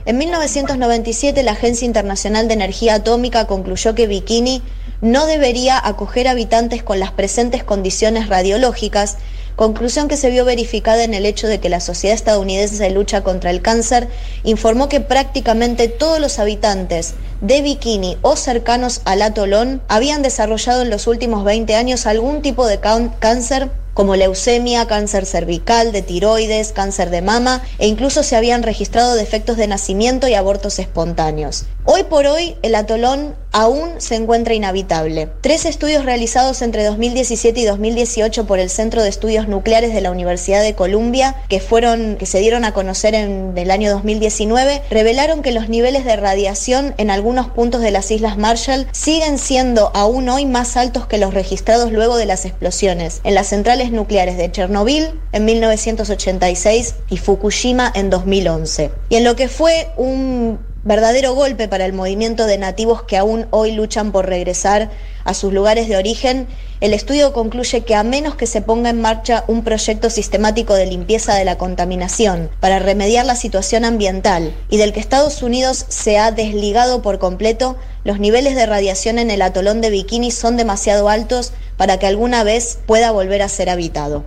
[0.05, 4.63] En 1997 la Agencia Internacional de Energía Atómica concluyó que Bikini
[5.01, 9.17] no debería acoger habitantes con las presentes condiciones radiológicas,
[9.57, 13.23] conclusión que se vio verificada en el hecho de que la Sociedad Estadounidense de Lucha
[13.23, 14.07] contra el Cáncer
[14.43, 20.91] informó que prácticamente todos los habitantes de Bikini o cercanos al atolón habían desarrollado en
[20.91, 27.09] los últimos 20 años algún tipo de cáncer como leucemia, cáncer cervical, de tiroides, cáncer
[27.09, 31.65] de mama e incluso se habían registrado defectos de nacimiento y abortos espontáneos.
[31.89, 35.29] Hoy por hoy el atolón aún se encuentra inhabitable.
[35.39, 40.11] Tres estudios realizados entre 2017 y 2018 por el Centro de Estudios Nucleares de la
[40.11, 45.41] Universidad de Columbia, que fueron que se dieron a conocer en el año 2019, revelaron
[45.41, 50.27] que los niveles de radiación en algunos puntos de las Islas Marshall siguen siendo aún
[50.27, 54.51] hoy más altos que los registrados luego de las explosiones en las centrales nucleares de
[54.51, 58.91] Chernobyl en 1986 y Fukushima en 2011.
[59.07, 63.45] Y en lo que fue un verdadero golpe para el movimiento de nativos que aún
[63.51, 64.89] hoy luchan por regresar
[65.25, 66.47] a sus lugares de origen,
[66.79, 70.85] el estudio concluye que a menos que se ponga en marcha un proyecto sistemático de
[70.85, 76.19] limpieza de la contaminación para remediar la situación ambiental y del que Estados Unidos se
[76.19, 81.09] ha desligado por completo, los niveles de radiación en el atolón de Bikini son demasiado
[81.09, 84.23] altos para que alguna vez pueda volver a ser habitado.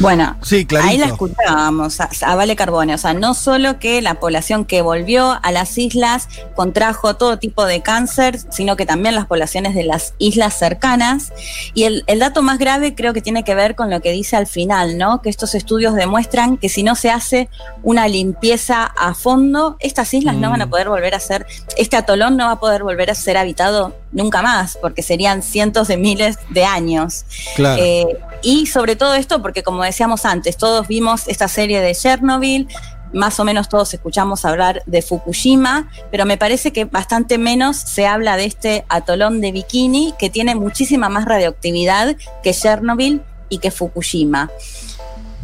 [0.00, 0.90] Bueno, Sí, clarito.
[0.90, 2.94] ahí la escuchábamos a, a Vale Carbone.
[2.94, 7.66] O sea, no solo que la población que volvió a las islas contrajo todo tipo
[7.66, 11.32] de cáncer, sino que también las poblaciones de las islas cercanas.
[11.74, 14.36] Y el, el dato más grave creo que tiene que ver con lo que dice
[14.36, 15.20] al final, ¿no?
[15.20, 17.48] Que estos estudios demuestran que si no se hace
[17.82, 20.52] una limpieza a fondo, estas islas no Mm.
[20.52, 21.44] van a poder volver a ser,
[21.76, 25.88] este atolón no va a poder volver a ser habitado nunca más, porque serían cientos
[25.88, 27.24] de miles de años.
[27.56, 27.82] Claro.
[27.82, 28.06] Eh,
[28.42, 32.68] y sobre todo esto, porque como decíamos antes, todos vimos esta serie de Chernobyl,
[33.12, 38.06] más o menos todos escuchamos hablar de Fukushima, pero me parece que bastante menos se
[38.06, 43.70] habla de este atolón de Bikini, que tiene muchísima más radioactividad que Chernobyl y que
[43.70, 44.50] Fukushima.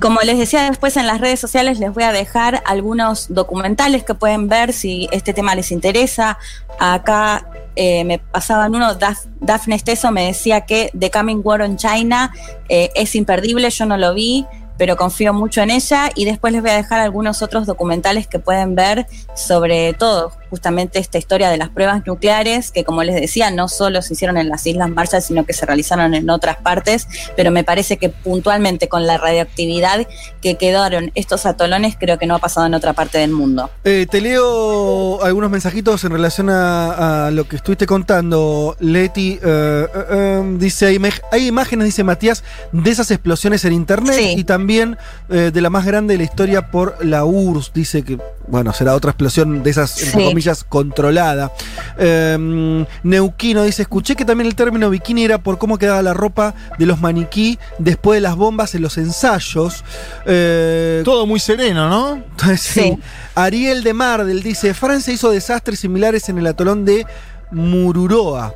[0.00, 4.14] Como les decía después en las redes sociales, les voy a dejar algunos documentales que
[4.14, 6.36] pueden ver si este tema les interesa.
[6.78, 7.46] Acá
[7.76, 12.32] eh, me pasaban uno, Daf- Daphne Steso me decía que The Coming War on China
[12.68, 14.44] eh, es imperdible, yo no lo vi,
[14.78, 16.10] pero confío mucho en ella.
[16.14, 21.00] Y después les voy a dejar algunos otros documentales que pueden ver sobre todo justamente
[21.00, 24.48] esta historia de las pruebas nucleares, que como les decía, no solo se hicieron en
[24.48, 28.88] las Islas Marshall, sino que se realizaron en otras partes, pero me parece que puntualmente
[28.88, 30.06] con la radioactividad
[30.40, 33.68] que quedaron estos atolones, creo que no ha pasado en otra parte del mundo.
[33.82, 39.32] Eh, te leo algunos mensajitos en relación a, a lo que estuviste contando, Leti.
[39.42, 44.34] eh, eh, eh, dice, hay, imágenes, dice Matías, de esas explosiones en internet Sí.
[44.38, 47.72] y también eh, de la más grande de la historia por la URSS.
[47.74, 48.18] Dice que,
[48.48, 50.28] bueno, será otra explosión de esas, entre Sí.
[50.28, 51.52] comillas, controlada.
[51.98, 56.54] Eh, Neuquino dice, escuché que también el término bikini era por cómo quedaba la ropa
[56.78, 59.84] de los maniquí después de las bombas en los ensayos.
[60.26, 62.22] Eh, Todo muy sereno, ¿no?
[62.56, 62.98] Sí.
[63.34, 67.06] Ariel de Mardel dice: Francia hizo desastres similares en el atolón de
[67.50, 68.54] Mururoa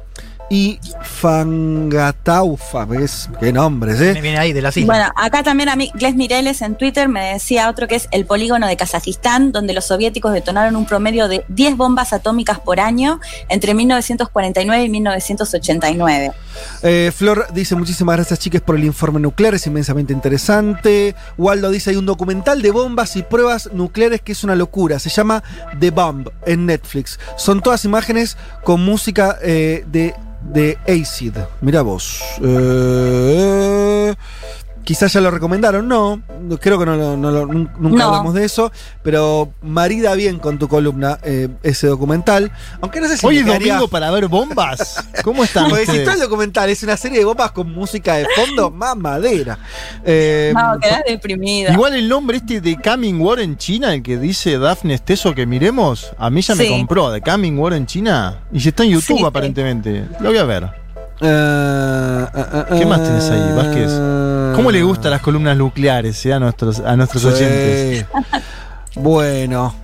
[0.51, 2.85] y Fangataufa.
[2.85, 3.29] ¿Ves?
[3.41, 4.19] Qué nombres, ¿eh?
[4.21, 4.75] viene ahí de islas.
[4.87, 8.25] Bueno, acá también a mí, Gles Mireles en Twitter me decía otro que es el
[8.25, 13.21] polígono de Kazajistán, donde los soviéticos detonaron un promedio de 10 bombas atómicas por año
[13.49, 16.33] entre 1949 y 1989.
[16.83, 19.55] Eh, Flor dice: Muchísimas gracias, chicas, por el informe nuclear.
[19.55, 21.15] Es inmensamente interesante.
[21.37, 24.99] Waldo dice: Hay un documental de bombas y pruebas nucleares que es una locura.
[24.99, 25.43] Se llama
[25.79, 27.19] The Bomb en Netflix.
[27.37, 31.37] Son todas imágenes con música eh, de, de Acid.
[31.61, 32.21] Mira vos.
[32.43, 34.15] Eh,
[34.89, 36.23] Quizás ya lo recomendaron, no,
[36.63, 38.05] creo que no, lo- no nunca No.
[38.07, 42.51] hablamos de eso, pero marida bien con tu columna eh, ese documental.
[42.81, 45.07] Aunque no sé si Hoy es quedaría- domingo para ver bombas.
[45.25, 48.27] ¿Cómo están porque si todo el documental es una serie de bombas con música de
[48.35, 49.59] fondo, más madera.
[50.07, 51.71] Eh, No, quedás deprimida.
[51.75, 55.45] Igual el nombre este de Coming War en China, el que dice Daphne Esteso que
[55.45, 58.39] miremos, a mí ya me compró, de Coming War en China.
[58.51, 59.25] Y si está en YouTube Sí, sí.
[59.27, 60.07] aparentemente.
[60.21, 60.65] Lo voy a ver.
[61.21, 63.93] eh, eh, ¿Qué eh, más tenés ahí, Vázquez?
[64.59, 67.29] ¿Cómo le gustan las columnas nucleares eh, a nuestros, a nuestros Sí.
[67.29, 68.07] oyentes?
[68.97, 69.75] Bueno.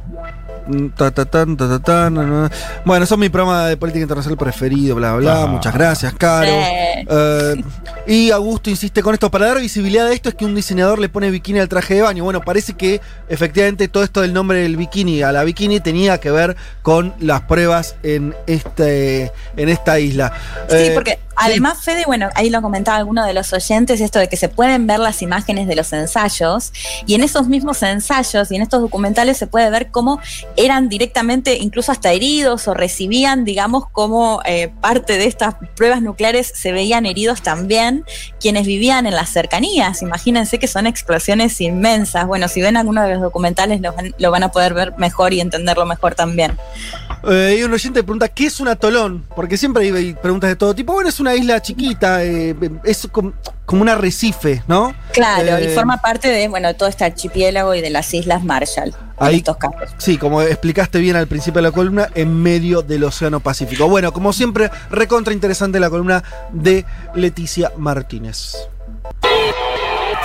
[0.96, 2.50] Ta, ta, tan, ta, ta, tan, na, na.
[2.86, 5.42] Bueno, son mi programa de política internacional preferido, bla, bla.
[5.42, 5.46] Ah.
[5.46, 6.48] Muchas gracias, Caro.
[6.48, 7.06] Sí.
[7.10, 7.62] Eh,
[8.06, 9.30] y Augusto insiste con esto.
[9.30, 12.02] Para dar visibilidad a esto es que un diseñador le pone bikini al traje de
[12.02, 12.24] baño.
[12.24, 16.30] Bueno, parece que efectivamente todo esto del nombre del bikini a la bikini tenía que
[16.30, 20.32] ver con las pruebas en, este, en esta isla.
[20.70, 24.28] Sí, Eh, porque además, Fede, bueno, ahí lo comentaba alguno de los oyentes, esto de
[24.28, 26.72] que se pueden ver las imágenes de los ensayos,
[27.06, 30.20] y en esos mismos ensayos y en estos documentales se puede ver cómo
[30.56, 36.52] eran directamente, incluso hasta heridos o recibían, digamos, como eh, parte de estas pruebas nucleares
[36.54, 38.04] se veían heridos también
[38.40, 40.02] quienes vivían en las cercanías.
[40.02, 42.26] Imagínense que son explosiones inmensas.
[42.26, 45.86] Bueno, si ven alguno de los documentales lo van, a poder ver mejor y entenderlo
[45.86, 46.56] mejor también.
[47.28, 49.24] Eh, y un oyente pregunta, ¿qué es un atolón?
[49.34, 50.92] Porque siempre hay, preguntas de todo tipo.
[50.92, 53.32] Bueno, es una isla chiquita, eh, es como,
[53.64, 54.94] como un arrecife, ¿no?
[55.12, 58.88] Claro, Eh, y forma parte de bueno todo este archipiélago y de las Islas Marshall.
[59.20, 59.90] En Ahí- estos casos.
[59.98, 63.88] Sí, como explicaste bien al principio de la columna, en medio del Océano Pacífico.
[63.88, 66.22] Bueno, como siempre, recontra interesante la columna
[66.52, 66.84] de
[67.14, 68.56] Leticia Martínez.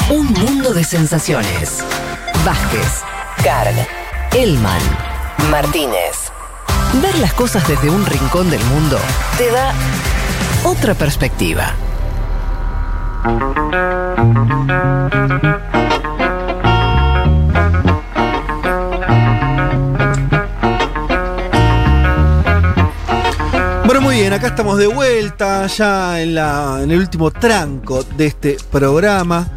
[0.09, 1.84] Un mundo de sensaciones.
[2.45, 3.03] Vázquez,
[3.43, 3.76] Carg,
[4.34, 4.81] Elman,
[5.49, 6.31] Martínez.
[7.01, 8.97] Ver las cosas desde un rincón del mundo
[9.38, 9.73] te da
[10.64, 11.73] otra perspectiva.
[23.85, 28.27] Bueno, muy bien, acá estamos de vuelta, ya en, la, en el último tranco de
[28.27, 29.47] este programa,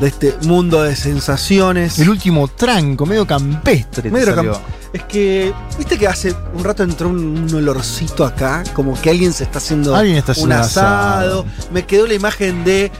[0.00, 1.98] de este mundo de sensaciones.
[1.98, 4.10] El último tranco, medio campestre.
[4.10, 4.56] Medio camp-
[4.92, 7.18] Es que, viste que hace un rato entró un,
[7.48, 10.86] un olorcito acá, como que alguien se está haciendo Alguien está un asado.
[11.42, 11.46] asado.
[11.72, 12.90] Me quedó la imagen de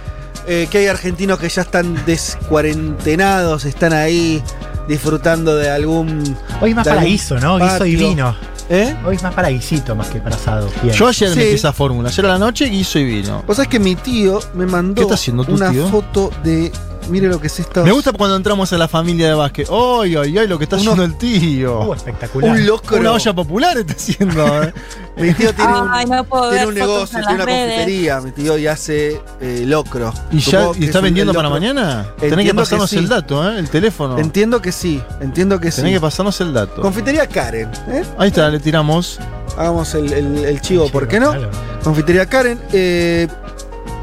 [0.46, 4.42] eh, que hay argentinos que ya están descuarentenados, están ahí
[4.88, 6.36] disfrutando de algún.
[6.60, 7.58] Hoy más de para guiso, ¿no?
[7.58, 8.34] Guiso y vino.
[8.68, 8.96] ¿Eh?
[9.04, 10.68] Hoy es más para guisito más que para asado.
[10.92, 11.38] Yo ayer Sí.
[11.38, 12.08] metí esa fórmula.
[12.08, 13.44] Ayer a la noche guiso y vino.
[13.46, 15.88] Vos sabés que mi tío me mandó ¿Qué está haciendo tu una tío?
[15.88, 16.72] foto de.
[17.08, 17.84] Mire lo que es esto.
[17.84, 19.68] Me gusta cuando entramos a la familia de Vázquez.
[19.70, 20.46] ¡Ay, ay, ay!
[20.48, 21.80] Lo que está Uno- haciendo el tío.
[21.82, 22.50] Uh, espectacular.
[22.50, 22.98] Un locro.
[22.98, 24.62] Una olla popular está haciendo.
[24.64, 24.72] ¿eh?
[25.16, 27.72] Mi tío tiene un, Ay, no puedo tiene ver un negocio, en tiene una redes.
[27.74, 28.20] confitería.
[28.20, 30.12] Mi tío y hace eh, locro.
[30.32, 32.02] ¿Y, ya, y está es un- vendiendo para mañana?
[32.02, 32.96] Tenés que Entiendo que pasarnos sí.
[32.98, 33.58] el dato, ¿eh?
[33.58, 34.18] El teléfono.
[34.18, 35.94] Entiendo que sí, entiendo que Tenés sí.
[35.94, 36.82] que pasarnos el dato.
[36.82, 38.04] Confitería Karen, ¿eh?
[38.18, 39.18] Ahí está, le tiramos.
[39.56, 41.30] Hagamos el, el- el chivo, ¿por qué no?
[41.30, 41.50] Claro.
[41.82, 42.60] Confitería Karen.
[42.72, 43.26] eh,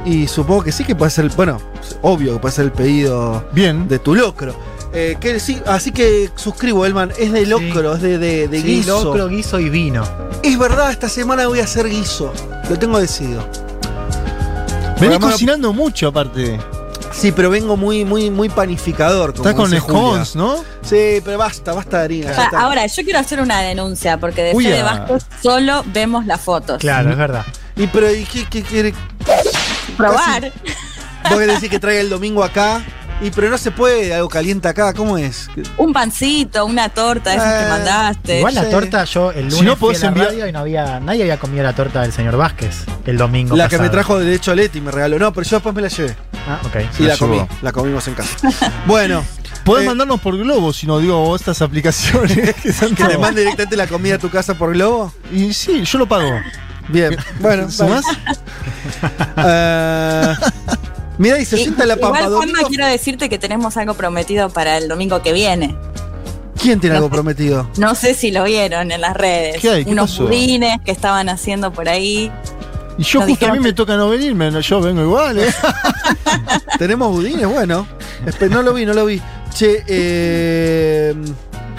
[0.06, 1.60] y supongo que sí que puede ser, bueno,
[2.02, 3.88] obvio que puede ser el pedido Bien.
[3.88, 4.56] de tu locro.
[4.96, 7.12] Eh, que sí, así que suscribo, Elman.
[7.18, 9.04] Es de locro, es de, de, de Sí, guiso.
[9.04, 10.04] locro, guiso y vino.
[10.44, 12.32] Es verdad, esta semana voy a hacer guiso.
[12.70, 13.44] Lo tengo decidido.
[15.00, 16.60] Venís cocinando mucho, aparte.
[17.12, 19.34] Sí, pero vengo muy, muy, muy panificador.
[19.34, 20.58] como Estás con scones, ¿no?
[20.82, 22.34] Sí, pero basta, basta de harina.
[22.36, 22.50] Ah.
[22.58, 24.84] Ahora, yo quiero hacer una denuncia, porque de Uy, Fede
[25.42, 26.80] solo vemos las fotos.
[26.80, 27.46] Claro, es verdad.
[27.76, 28.94] Y pero, ¿y qué, qué quiere?
[29.98, 30.52] Probar.
[31.30, 32.84] Vos decir que traiga el domingo acá.
[33.22, 35.48] Y pero no se puede, algo caliente acá, ¿cómo es?
[35.78, 38.38] Un pancito, una torta, esas que Eh, mandaste.
[38.40, 38.72] Igual la Sí.
[38.72, 41.00] torta, yo el lunes Si no fui podés a la enviar- radio y no había,
[41.00, 44.34] nadie había comido la torta del señor Vázquez el domingo La que me trajo de
[44.34, 45.20] hecho Leti me regaló.
[45.20, 46.18] No, pero yo después me la llevé.
[46.50, 46.76] Ah, ok.
[47.00, 48.36] Y La la comí, la comimos en casa.
[48.88, 49.24] bueno,
[49.64, 53.42] Podés Eh, mandarnos por globo, si no digo estas aplicaciones que son que te mande
[53.42, 55.14] directamente la comida a tu casa por globo.
[55.32, 56.30] Y sí, yo lo pago.
[56.90, 57.70] Bien, bueno.
[57.72, 58.06] ¿Sumás?
[59.38, 60.34] Eh,
[61.18, 62.22] mira, y se sienta la pampa.
[62.22, 65.76] Igual, Juanma, quiero decirte que tenemos algo prometido para el domingo que viene.
[66.62, 67.70] ¿Quién tiene No algo prometido?
[67.78, 69.62] No sé si lo vieron en las redes.
[69.62, 69.86] ¿Qué hay?
[69.86, 70.24] ¿Qué Unos pasó?
[70.26, 72.32] budines que estaban haciendo por ahí.
[72.98, 75.54] Y yo Nos justo a mí me toca no venirme, yo vengo igual, ¿eh?
[76.78, 77.88] Tenemos budines, bueno.
[78.50, 79.22] No lo vi, no lo vi.
[79.54, 81.16] Che, eh.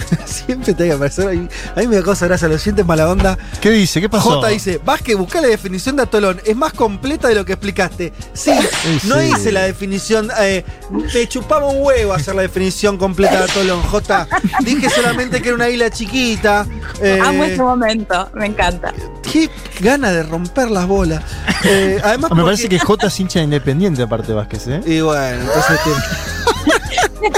[0.26, 1.28] Siempre te hay que aparecer.
[1.28, 1.48] ahí.
[1.76, 3.38] A mí me da cosa gracia, los sientes mala onda.
[3.60, 4.00] ¿Qué dice?
[4.00, 4.30] ¿Qué pasó?
[4.40, 6.40] J dice, Vázquez, busca la definición de atolón.
[6.44, 8.12] Es más completa de lo que explicaste.
[8.32, 8.52] Sí,
[8.82, 9.30] Sí, no sí.
[9.34, 10.30] hice la definición.
[10.40, 10.64] eh,
[11.12, 14.28] te chupaba un huevo hacer la definición completa de atolón, J.
[14.64, 16.66] Dije solamente que era una isla chiquita.
[17.00, 18.92] eh, Amo este momento, me encanta.
[19.32, 19.48] qué
[19.80, 21.22] gana de romper las bolas.
[21.64, 24.80] Eh, además, Me porque- parece que J es hincha de independiente aparte de Vázquez, ¿eh?
[24.86, 25.98] Y bueno, entonces tiene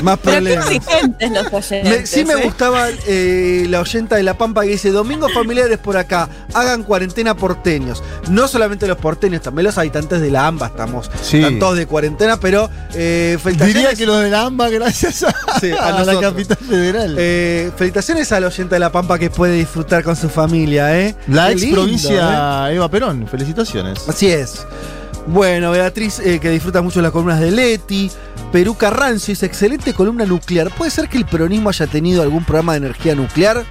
[0.02, 0.70] más Pero qué problemas.
[0.70, 2.00] exigentes los oyentes.
[2.00, 2.44] Me- sí me ¿eh?
[2.44, 7.36] gustaba eh, la oyenta de La Pampa que dice, domingos familiares por acá, hagan cuarentena
[7.36, 8.02] porteños.
[8.28, 11.10] No solamente los porteños, también los habitantes de la AMBA estamos.
[11.22, 11.38] Sí.
[11.38, 13.74] Están todos de cuarentena, pero eh, felicitaciones.
[13.74, 17.14] Diría que los de la AMBA, gracias a, Sí, a a la capital federal.
[17.18, 21.14] Eh, felicitaciones a la oyenta de La Pampa que puede disfrutar con su familia, ¿eh?
[21.28, 21.82] la Qué ex lindo, ¿eh?
[21.82, 24.08] provincia Eva Perón, felicitaciones.
[24.08, 24.66] Así es.
[25.26, 28.10] Bueno, Beatriz, eh, que disfruta mucho las columnas de Leti.
[28.52, 30.70] Perú Carrancio dice, excelente columna nuclear.
[30.70, 33.64] ¿Puede ser que el peronismo haya tenido algún programa de energía nuclear?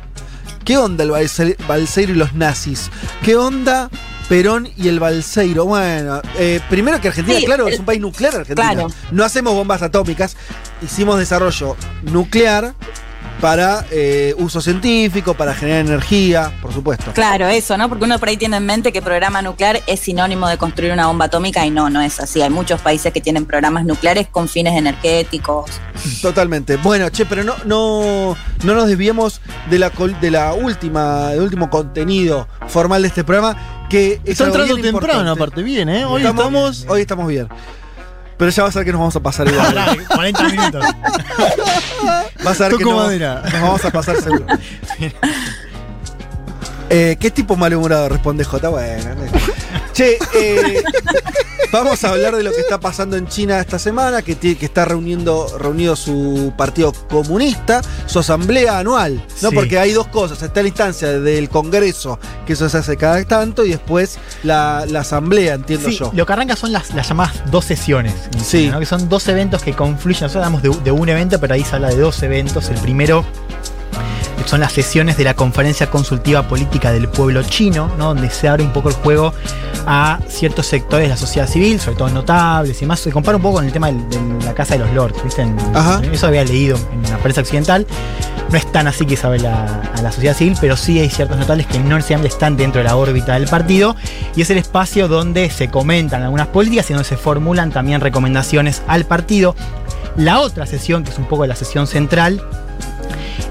[0.65, 2.89] ¿Qué onda el Balse- Balseiro y los nazis?
[3.23, 3.89] ¿Qué onda
[4.27, 5.65] Perón y el Balseiro?
[5.65, 8.71] Bueno, eh, primero que Argentina, Sí, claro, el- es un país nuclear Argentina.
[8.73, 8.87] Claro.
[9.11, 10.35] No hacemos bombas atómicas,
[10.83, 12.73] hicimos desarrollo nuclear
[13.41, 17.11] para eh, uso científico, para generar energía, por supuesto.
[17.13, 17.89] Claro, eso, ¿no?
[17.89, 21.07] Porque uno por ahí tiene en mente que programa nuclear es sinónimo de construir una
[21.07, 22.41] bomba atómica y no, no es así.
[22.41, 25.69] Hay muchos países que tienen programas nucleares con fines energéticos.
[26.21, 26.77] Totalmente.
[26.77, 31.41] Bueno, che, pero no, no, no nos desviemos de la, col- de la última, del
[31.41, 33.55] último contenido formal de este programa.
[33.89, 35.31] Que es Está entrando bien temprano, importante.
[35.43, 36.05] aparte, bien, ¿eh?
[36.05, 36.85] Hoy estamos.
[36.89, 37.47] Hoy estamos bien.
[38.37, 39.73] Pero ya vas a ver que nos vamos a pasar igual.
[39.73, 40.85] Pará, 40 minutos.
[42.43, 43.41] Vas a ver que Toco madera.
[43.43, 44.45] nos vamos a pasar seguro.
[46.87, 48.09] Eh, ¿Qué tipo malhumorado?
[48.09, 48.69] Responde J.
[48.69, 49.15] Bueno.
[49.95, 50.83] Che, eh,
[51.71, 54.65] vamos a hablar de lo que está pasando en China esta semana, que, tiene, que
[54.65, 59.25] está reuniendo, reunido su partido comunista, su asamblea anual.
[59.41, 59.49] ¿no?
[59.51, 59.55] Sí.
[59.55, 60.41] Porque hay dos cosas.
[60.43, 64.99] Está la instancia del Congreso, que eso se hace cada tanto, y después la, la
[64.99, 66.11] asamblea, entiendo Sí, yo.
[66.13, 68.13] lo que arranca son las, las llamadas dos sesiones.
[68.43, 68.63] Sí.
[68.63, 68.79] China, ¿no?
[68.81, 70.23] Que son dos eventos que confluyen.
[70.23, 72.67] Nosotros hablamos de, de un evento, pero ahí se habla de dos eventos.
[72.69, 73.23] El primero
[74.45, 78.13] son las sesiones de la Conferencia Consultiva Política del Pueblo Chino, ¿no?
[78.13, 79.33] donde se abre un poco el juego
[79.87, 82.99] a ciertos sectores de la sociedad civil, sobre todo notables y demás.
[82.99, 85.41] Se compara un poco con el tema de la Casa de los Lords, ¿viste?
[85.41, 85.57] En-.
[86.11, 87.87] Eso había leído en la prensa occidental.
[88.49, 91.37] No es tan así que sabe la, a la sociedad civil, pero sí hay ciertos
[91.37, 93.95] notables que no necesariamente están dentro de la órbita del partido.
[94.35, 98.83] Y es el espacio donde se comentan algunas políticas y donde se formulan también recomendaciones
[98.87, 99.55] al partido.
[100.15, 102.41] La otra sesión, que es un poco la sesión central,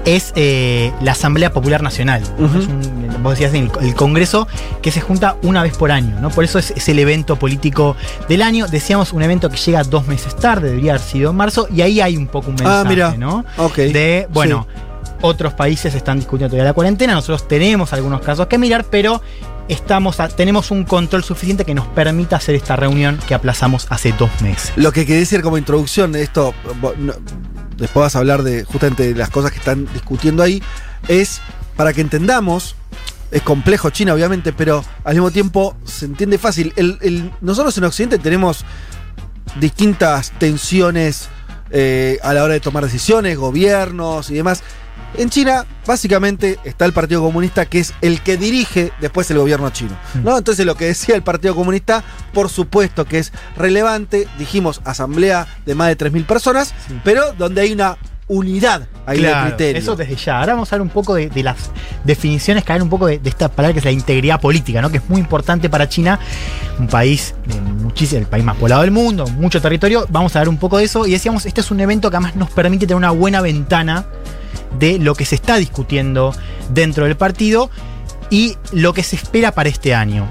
[0.05, 2.21] es eh, la Asamblea Popular Nacional.
[2.21, 2.29] Es
[2.67, 4.47] un- vos decías el, el Congreso
[4.83, 6.29] que se junta una vez por año, ¿no?
[6.29, 7.95] Por eso es, es el evento político
[8.29, 8.67] del año.
[8.67, 12.01] Decíamos un evento que llega dos meses tarde, debería haber sido en marzo, y ahí
[12.01, 13.15] hay un poco un mensaje, Ah, mira.
[13.17, 13.43] ¿no?
[13.91, 14.67] De, bueno,
[15.21, 19.21] otros países están discutiendo todavía la cuarentena, nosotros tenemos algunos casos que mirar, pero
[19.67, 24.11] estamos a- tenemos un control suficiente que nos permita hacer esta reunión que aplazamos hace
[24.11, 24.71] dos meses.
[24.75, 26.53] Lo que quería decir como introducción esto,
[26.99, 27.13] no,
[27.77, 30.61] después vas a hablar de justamente las cosas que están discutiendo ahí,
[31.07, 31.41] es
[31.75, 32.75] para que entendamos,
[33.31, 36.73] es complejo China obviamente, pero al mismo tiempo se entiende fácil.
[37.41, 38.65] Nosotros en Occidente tenemos
[39.59, 41.29] distintas tensiones
[41.71, 44.63] eh, a la hora de tomar decisiones, gobiernos y demás.
[45.17, 49.69] En China, básicamente, está el Partido Comunista, que es el que dirige después el gobierno
[49.69, 49.97] chino.
[50.23, 50.37] ¿no?
[50.37, 54.27] Entonces, lo que decía el Partido Comunista, por supuesto que es relevante.
[54.37, 56.73] Dijimos, asamblea de más de 3.000 personas,
[57.03, 57.97] pero donde hay una
[58.27, 59.79] unidad ahí de Claro, criterio.
[59.79, 60.39] Eso desde ya.
[60.39, 61.69] Ahora vamos a hablar un poco de, de las
[62.03, 64.89] definiciones, caer un poco de, de esta palabra que es la integridad política, ¿no?
[64.89, 66.19] Que es muy importante para China,
[66.79, 70.07] un país de muchísimo, el país más poblado del mundo, mucho territorio.
[70.09, 71.05] Vamos a ver un poco de eso.
[71.05, 74.05] Y decíamos, este es un evento que además nos permite tener una buena ventana
[74.79, 76.33] de lo que se está discutiendo
[76.69, 77.69] dentro del partido
[78.29, 80.27] y lo que se espera para este año.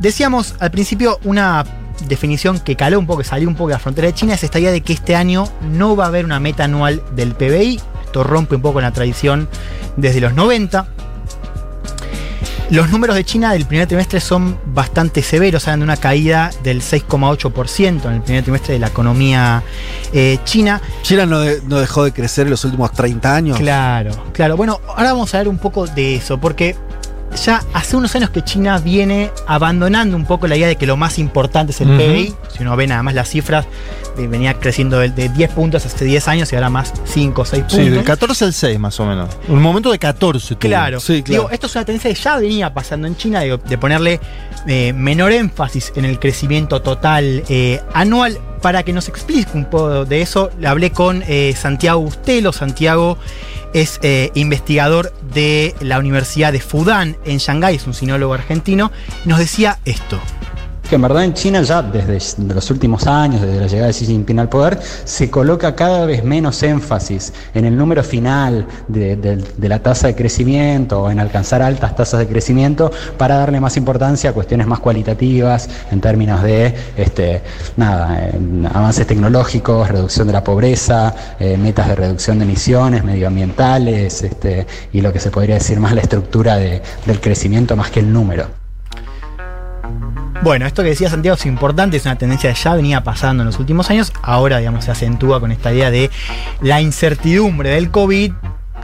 [0.00, 1.64] Decíamos al principio una
[2.08, 4.42] definición que caló un poco, que salió un poco de la frontera de China, es
[4.42, 7.80] esta idea de que este año no va a haber una meta anual del PBI.
[8.04, 9.48] Esto rompe un poco la tradición
[9.96, 10.86] desde los 90.
[12.70, 16.80] Los números de China del primer trimestre son bastante severos, hablan de una caída del
[16.80, 19.62] 6,8% en el primer trimestre de la economía
[20.12, 20.80] eh, china.
[21.02, 23.58] China no, de- no dejó de crecer en los últimos 30 años.
[23.58, 24.56] Claro, claro.
[24.56, 26.74] Bueno, ahora vamos a ver un poco de eso, porque
[27.36, 30.96] ya hace unos años que China viene abandonando un poco la idea de que lo
[30.96, 31.98] más importante es el Ujú.
[31.98, 32.34] PBI.
[32.56, 33.66] Si uno ve nada más las cifras,
[34.16, 37.62] venía creciendo de, de 10 puntos hace 10 años y ahora más 5 o 6
[37.62, 37.78] puntos.
[37.78, 39.30] Sí, del 14 al 6 más o menos.
[39.48, 40.58] Un momento de 14 tuvo.
[40.60, 41.00] Claro.
[41.00, 41.42] Sí, claro.
[41.42, 44.20] Digo, esto es una tendencia que ya venía pasando en China, digo, de ponerle
[44.66, 48.38] eh, menor énfasis en el crecimiento total eh, anual.
[48.62, 52.50] Para que nos explique un poco de eso, le hablé con eh, Santiago Bustelo.
[52.50, 53.18] Santiago
[53.74, 58.90] es eh, investigador de la Universidad de Fudan en Shanghái, es un sinólogo argentino.
[59.26, 60.20] Nos decía esto.
[60.94, 62.20] En verdad en China ya desde
[62.54, 66.22] los últimos años, desde la llegada de Xi Jinping al poder, se coloca cada vez
[66.22, 71.62] menos énfasis en el número final de, de- la tasa de crecimiento o en alcanzar
[71.62, 76.72] altas tasas de crecimiento para darle más importancia a cuestiones más cualitativas en términos de
[76.96, 77.42] este,
[77.76, 78.30] nada,
[78.72, 85.00] avances tecnológicos, reducción de la pobreza, eh, metas de reducción de emisiones medioambientales este, y
[85.00, 88.63] lo que se podría decir más la estructura de- del crecimiento más que el número.
[90.42, 93.46] Bueno, esto que decía Santiago es importante, es una tendencia que ya venía pasando en
[93.46, 96.10] los últimos años, ahora digamos se acentúa con esta idea de
[96.60, 98.32] la incertidumbre del COVID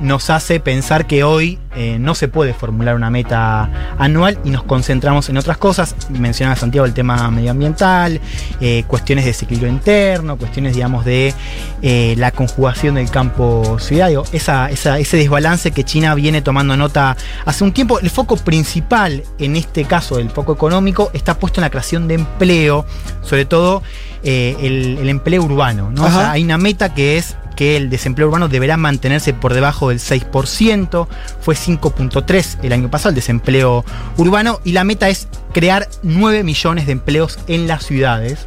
[0.01, 4.63] nos hace pensar que hoy eh, no se puede formular una meta anual y nos
[4.65, 5.95] concentramos en otras cosas.
[6.11, 8.21] Mencionaba Santiago el tema medioambiental,
[8.61, 11.35] eh, cuestiones de desequilibrio interno, cuestiones, digamos, de
[11.83, 14.09] eh, la conjugación del campo ciudad.
[14.09, 18.01] Digo, esa- esa- ese desbalance que China viene tomando nota hace un tiempo.
[18.01, 22.15] El foco principal, en este caso, el foco económico, está puesto en la creación de
[22.15, 22.87] empleo,
[23.23, 23.83] sobre todo
[24.23, 25.91] el, el empleo urbano.
[25.91, 26.05] ¿no?
[26.05, 29.91] O sea, hay una meta que es que el desempleo urbano deberá mantenerse por debajo
[29.91, 31.07] del 6%,
[31.43, 33.85] fue 5.3 el año pasado el desempleo
[34.17, 38.47] urbano y la meta es crear 9 millones de empleos en las ciudades.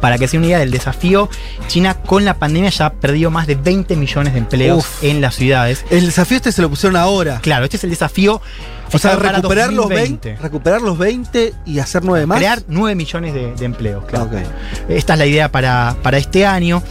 [0.00, 1.30] Para que se una idea del desafío,
[1.68, 5.04] China con la pandemia ya ha perdido más de 20 millones de empleos Uf.
[5.04, 5.84] en las ciudades.
[5.90, 7.38] El desafío este se lo pusieron ahora.
[7.40, 8.42] Claro, este es el desafío.
[8.92, 10.28] O sea, recuperar los, 2020.
[10.30, 12.38] 20, recuperar los 20 y hacer 9 más.
[12.38, 14.28] Crear 9 millones de, de empleos, claro.
[14.88, 16.82] Esta es la idea para, para este año.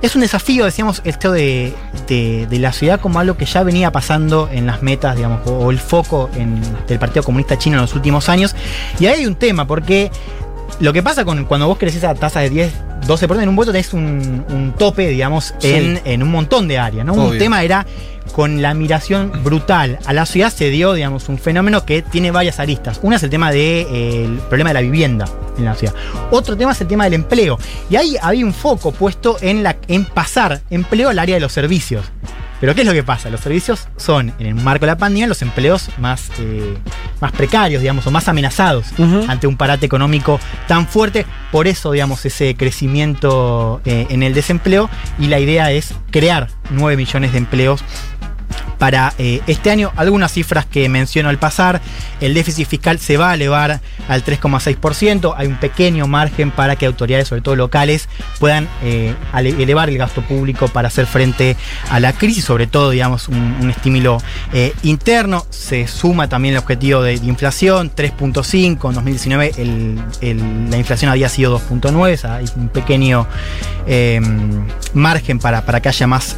[0.00, 1.74] Es un desafío, decíamos, esto de,
[2.06, 5.70] de- la ciudad como algo que ya venía pasando en las metas, digamos, o, o
[5.72, 8.54] el foco en- del Partido Comunista Chino en los últimos años.
[9.00, 10.10] Y ahí hay un tema, porque
[10.80, 12.72] lo que pasa con cuando vos creces a tasa de 10,
[13.06, 15.72] 12%, en un voto tenés un, un tope, digamos, Sí.
[15.72, 17.14] en, en un montón de áreas, ¿no?
[17.14, 17.86] Un tema era
[18.32, 22.60] con la migración brutal a la ciudad se dio, digamos, un fenómeno que tiene varias
[22.60, 23.00] aristas.
[23.02, 25.26] Una es el tema del problema de la vivienda
[25.56, 25.94] en la ciudad.
[26.30, 27.58] Otro tema es el tema del empleo.
[27.90, 31.52] Y ahí había un foco puesto en, la, en pasar empleo al área de los
[31.52, 32.04] servicios.
[32.60, 33.30] Pero ¿qué es lo que pasa?
[33.30, 36.76] Los servicios son, en el marco de la pandemia, los empleos más, eh,
[37.20, 38.86] más precarios, digamos, o más amenazados
[39.28, 41.24] ante un parate económico tan fuerte.
[41.52, 44.90] Por eso, digamos, ese crecimiento eh, en el desempleo.
[45.18, 47.84] Y la idea es crear 9 millones de empleos
[48.78, 49.92] para eh, este año.
[49.96, 51.80] Algunas cifras que menciono al pasar.
[52.20, 55.34] El déficit fiscal se va a elevar al 3,6%.
[55.36, 58.08] Hay un pequeño margen para que autoridades, sobre todo locales,
[58.38, 61.56] puedan eh, elevar el gasto público para hacer frente
[61.90, 64.18] a la crisis, sobre todo, digamos, un, estímulo
[64.52, 65.44] eh, interno.
[65.50, 68.88] Se suma también el objetivo de, inflación, 3.5.
[68.88, 72.24] En 2019 el- el- la inflación había sido 2.9.
[72.24, 73.26] o hay un pequeño
[74.94, 76.36] margen para, para que haya más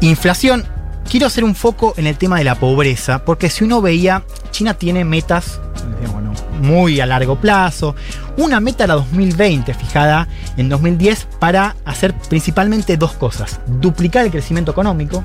[0.00, 0.79] inflación.
[1.08, 4.74] Quiero hacer un foco en el tema de la pobreza, porque si uno veía, China
[4.74, 5.60] tiene metas
[6.02, 6.32] eh, bueno,
[6.62, 7.94] muy a largo plazo.
[8.36, 13.60] Una meta era 2020, fijada en 2010, para hacer principalmente dos cosas.
[13.66, 15.24] Duplicar el crecimiento económico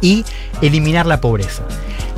[0.00, 0.24] y
[0.60, 1.62] eliminar la pobreza.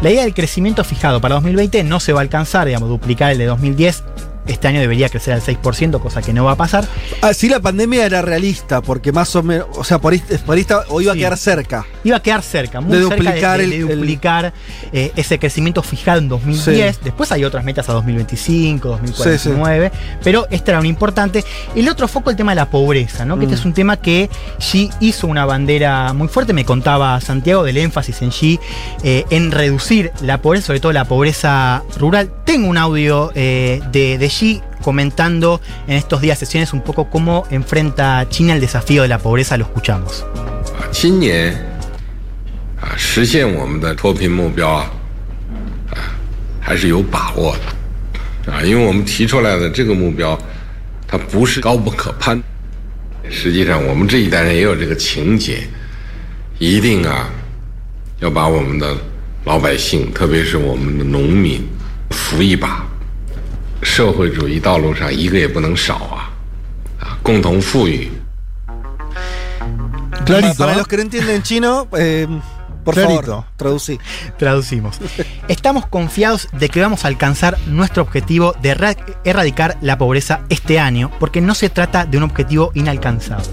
[0.03, 3.39] La idea del crecimiento fijado para 2020 no se va a alcanzar, digamos, duplicar el
[3.39, 4.05] de 2010
[4.49, 6.87] este año debería crecer al 6%, cosa que no va a pasar.
[7.23, 10.55] Ah, sí, la pandemia era realista, porque más o menos, o sea, por ahí, por
[10.57, 11.19] ahí estaba- o iba Sí.
[11.19, 11.87] a quedar cerca.
[12.05, 14.53] Iba a quedar cerca, muy De cerca duplicar de, el- de el- duplicar
[14.93, 17.01] eh, ese crecimiento fijado en 2010.
[17.05, 19.93] Después hay otras metas a 2025, 2049,
[20.23, 21.45] pero esta era una importante.
[21.75, 23.37] El otro foco, el tema de la pobreza, ¿no?
[23.39, 23.59] Que este Mm.
[23.61, 28.23] es un tema que Xi hizo una bandera muy fuerte, me contaba Santiago del énfasis
[28.23, 28.59] en Xi
[29.03, 32.31] eh, en reducir la pobreza, sobre todo la pobreza rural.
[32.45, 37.45] Tengo un audio eh, de, de Xi comentando en estos días sesiones un poco cómo
[37.51, 40.25] enfrenta China el desafío de la pobreza, lo escuchamos.
[63.82, 66.32] 社会主义道路上一个也不能少啊
[67.00, 68.10] 啊，共同富裕。
[70.26, 72.28] Para, para los que no entienden chino, eh,
[72.86, 73.22] por Clarito.
[73.22, 74.00] favor, traducí.
[74.38, 75.00] Traducimos.
[75.50, 80.80] Estamos confiados de que vamos a alcanzar nuestro objetivo de erra- erradicar la pobreza este
[80.80, 83.50] año, porque no se trata de un objetivo inalcanzable.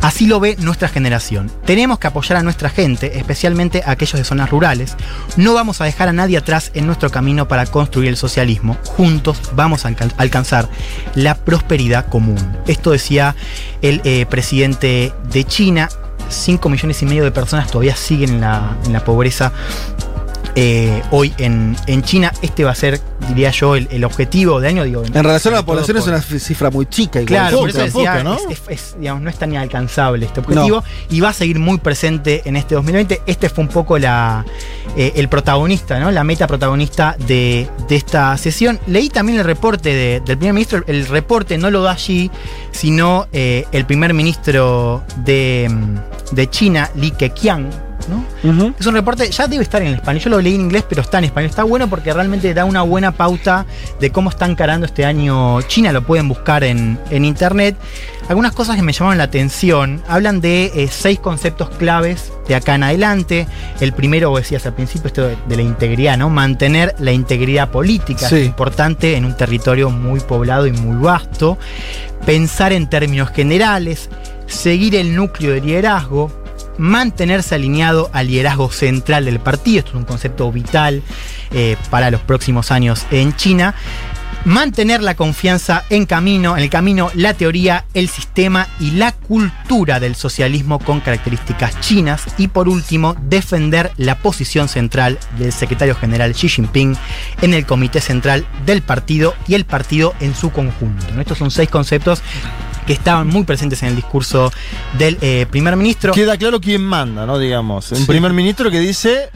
[0.00, 1.50] Así lo ve nuestra generación.
[1.66, 4.96] Tenemos que apoyar a nuestra gente, especialmente a aquellos de zonas rurales.
[5.36, 8.76] No vamos a dejar a nadie atrás en nuestro camino para construir el socialismo.
[8.84, 10.68] Juntos vamos a alcan- alcanzar
[11.14, 12.38] la prosperidad común.
[12.68, 13.34] Esto decía
[13.82, 15.88] el eh, presidente de China.
[16.30, 18.34] 5 millones y medio de personas todavía siguen
[18.84, 19.50] en la pobreza
[20.60, 22.32] eh, hoy en, en China.
[22.42, 24.82] Este va a ser, diría yo, el, el objetivo de año.
[24.82, 27.20] Digo, En relación a la población es una cifra muy chica.
[27.20, 27.26] Igual.
[27.26, 28.34] Claro, por eso decía, Poca, ¿no?
[28.34, 31.78] es- es- es, digamos, no es tan inalcanzable este objetivo y va a seguir muy
[31.78, 33.22] presente en este 2020.
[33.26, 34.44] Este fue un poco la,
[34.96, 36.10] eh, el protagonista, ¿no?
[36.10, 38.80] la meta protagonista de, de esta sesión.
[38.88, 40.82] Leí también el reporte de- del primer ministro.
[40.88, 42.32] El reporte no lo da allí,
[42.72, 45.70] sino eh, el primer ministro de,
[46.32, 47.70] de China, Li Keqiang.
[48.08, 48.74] ¿No?
[48.78, 50.22] Es un reporte, ya debe estar en español.
[50.22, 51.50] Yo lo leí en inglés, pero está en español.
[51.50, 53.66] Está bueno porque realmente da una buena pauta
[54.00, 55.92] de cómo está encarando este año China.
[55.92, 57.76] Lo pueden buscar en, en internet.
[58.28, 60.02] Algunas cosas que me llamaron la atención.
[60.08, 63.46] Hablan de eh, seis conceptos claves de acá en adelante.
[63.80, 66.28] El primero, vos decías al principio, esto de, de la integridad, ¿no?
[66.28, 68.28] Mantener la integridad política.
[68.28, 68.36] Sí.
[68.36, 71.58] Es importante en un territorio muy poblado y muy vasto.
[72.26, 74.10] Pensar en términos generales.
[74.46, 76.30] Seguir el núcleo de liderazgo
[76.78, 81.02] mantenerse alineado al liderazgo central del partido, esto es un concepto vital
[81.50, 83.74] eh, para los próximos años en China,
[84.44, 90.00] mantener la confianza en camino, en el camino, la teoría, el sistema y la cultura
[90.00, 96.32] del socialismo con características chinas y por último defender la posición central del secretario general
[96.32, 96.96] Xi Jinping
[97.42, 101.06] en el comité central del partido y el partido en su conjunto.
[101.20, 102.22] Estos son seis conceptos
[102.88, 104.50] que estaban muy presentes en el discurso
[104.98, 106.12] del eh, primer ministro.
[106.14, 107.38] Queda claro quién manda, ¿no?
[107.38, 107.92] Digamos.
[107.92, 108.04] Un Sí.
[108.06, 109.28] primer ministro que dice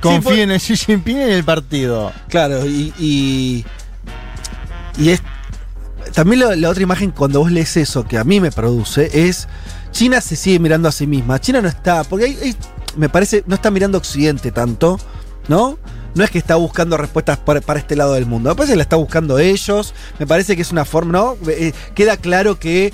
[0.00, 2.12] confíen pues- en Xi Jinping y en el partido.
[2.28, 2.92] Claro, y.
[2.98, 3.64] y,
[4.98, 5.22] y es.
[6.14, 9.46] También lo- la otra imagen, cuando vos lees eso, que a mí me produce, es.
[9.92, 11.40] China se sigue mirando a sí misma.
[11.40, 12.02] China no está.
[12.04, 12.54] Porque
[12.96, 13.44] me parece.
[13.46, 14.98] No está mirando a Occidente tanto,
[15.48, 15.78] ¿no?
[16.14, 18.50] No es que está buscando respuestas para, para este lado del mundo.
[18.50, 19.94] Me parece que la está buscando ellos.
[20.18, 21.36] Me parece que es una forma, ¿no?
[21.48, 22.92] Eh, queda claro que.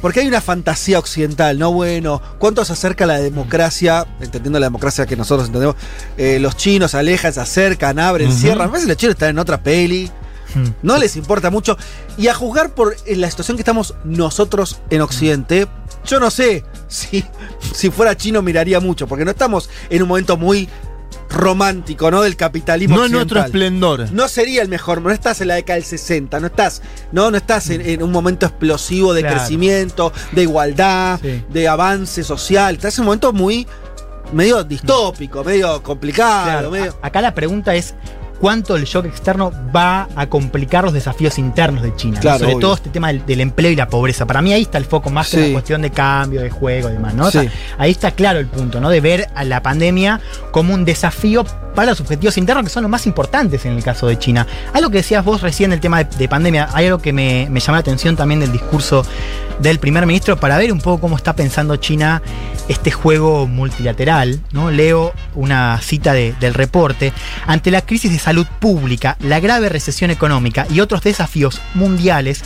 [0.00, 1.70] Porque hay una fantasía occidental, ¿no?
[1.72, 4.04] Bueno, ¿cuánto se acerca la democracia?
[4.20, 5.76] Entendiendo la democracia que nosotros entendemos.
[6.16, 8.36] eh, los chinos se alejan, se acercan, abren, Ujú.
[8.36, 8.68] cierran.
[8.68, 10.10] A veces los chinos están en otra peli.
[10.82, 11.78] No les importa mucho.
[12.18, 15.66] Y a juzgar por eh, la situación que estamos nosotros en Occidente,
[16.04, 17.24] yo no sé si,
[17.72, 20.68] si fuera chino miraría mucho, porque no estamos en un momento muy
[21.30, 22.22] romántico, ¿no?
[22.22, 24.10] Del capitalismo No en nuestro esplendor.
[24.12, 27.36] No sería el mejor, no estás en la década del 60, no estás, no, no
[27.36, 29.36] estás en, en un momento explosivo de Claro.
[29.38, 31.42] crecimiento, de igualdad, Sí.
[31.48, 32.74] de avance social.
[32.74, 33.66] Estás en un momento muy
[34.32, 36.96] medio distópico, medio complicado, Claro, medio.
[37.02, 37.94] a- acá la pregunta es
[38.42, 42.20] cuánto el shock externo va a complicar los desafíos internos de China.
[42.20, 42.58] Sobre obvio.
[42.58, 44.26] todo este tema del, del empleo y la pobreza.
[44.26, 45.42] Para mí ahí está el foco más que Sí.
[45.44, 47.26] una cuestión de cambio, de juego y demás, ¿no?
[47.26, 47.44] O sea,
[47.78, 48.90] ahí está claro el punto, ¿no?
[48.90, 50.20] De ver a la pandemia
[50.50, 51.44] como un desafío
[51.76, 54.44] para los objetivos internos que son los más importantes en el caso de China.
[54.74, 57.60] Algo que decías vos recién del tema de, de pandemia, hay algo que me, me
[57.60, 59.06] llama la atención también del discurso
[59.60, 62.20] del primer ministro para ver un poco cómo está pensando China
[62.68, 64.40] este juego multilateral.
[64.50, 64.70] ¿no?
[64.70, 67.12] Leo una cita de- del reporte.
[67.46, 72.42] Ante la crisis de salud pública, la grave recesión económica y otros desafíos mundiales,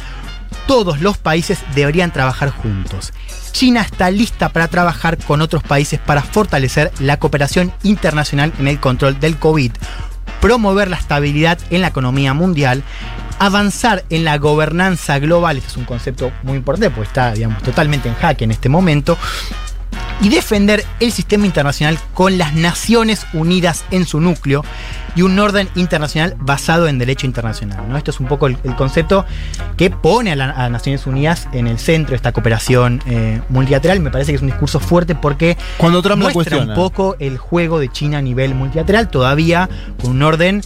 [0.67, 3.13] todos los países deberían trabajar juntos.
[3.53, 8.81] China está lista para trabajar con otros países para fortalecer la cooperación internacional en el
[8.81, 9.73] control del COVID,
[10.41, 12.83] promover la estabilidad en la economía mundial,
[13.39, 18.09] avanzar en la gobernanza global, este es un concepto muy importante porque está, digamos, totalmente
[18.09, 19.19] en jaque en este momento,
[20.23, 24.65] y defender el sistema internacional con las Naciones Unidas en su núcleo
[25.15, 27.87] y un orden internacional basado en derecho internacional.
[27.89, 27.97] ¿no?
[27.97, 29.25] Esto es un poco el, el concepto
[29.77, 34.01] que pone a, la- a Naciones Unidas en el centro de esta cooperación eh, multilateral.
[34.01, 37.79] Me parece que es un discurso fuerte porque Cuando Trump muestra un poco el juego
[37.79, 39.69] de China a nivel multilateral, todavía
[40.01, 40.63] con un orden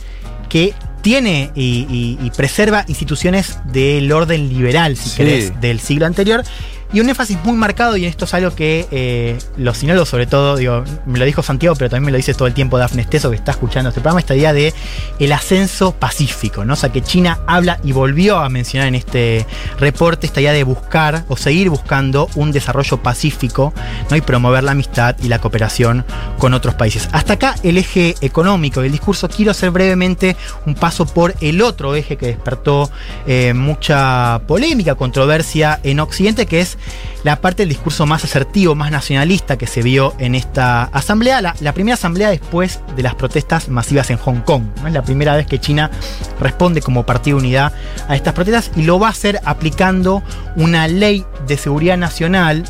[0.48, 5.16] que tiene y, y- y preserva instituciones del orden liberal, si Sí.
[5.16, 6.42] querés, del siglo anterior.
[6.92, 10.56] Y un énfasis muy marcado, y esto es algo que eh, los sinólogos, sobre todo,
[10.56, 13.30] digo, me lo dijo Santiago, pero también me lo dice todo el tiempo Dafne Esteso,
[13.30, 14.74] que está escuchando este programa, esta idea de
[15.20, 16.72] el ascenso pacífico, ¿no?
[16.72, 19.46] O sea, que China habla y volvió a mencionar en este
[19.78, 23.72] reporte esta idea de buscar o seguir buscando un desarrollo pacífico,
[24.10, 24.16] ¿no?
[24.16, 26.04] Y promover la amistad y la cooperación
[26.38, 27.08] con otros países.
[27.12, 29.28] Hasta acá el eje económico del discurso.
[29.28, 30.36] Quiero hacer brevemente
[30.66, 32.90] un paso por el otro eje que despertó
[33.28, 36.78] eh, mucha polémica, controversia en Occidente, que es
[37.22, 41.72] la parte del discurso más asertivo, más nacionalista que se vio en esta asamblea, la,
[41.74, 44.64] primera asamblea después de las protestas masivas en Hong Kong.
[44.86, 45.90] Es la primera vez que China
[46.40, 47.72] responde como partido de unidad
[48.08, 50.22] a estas protestas y lo va a hacer aplicando
[50.56, 52.64] una ley de seguridad nacional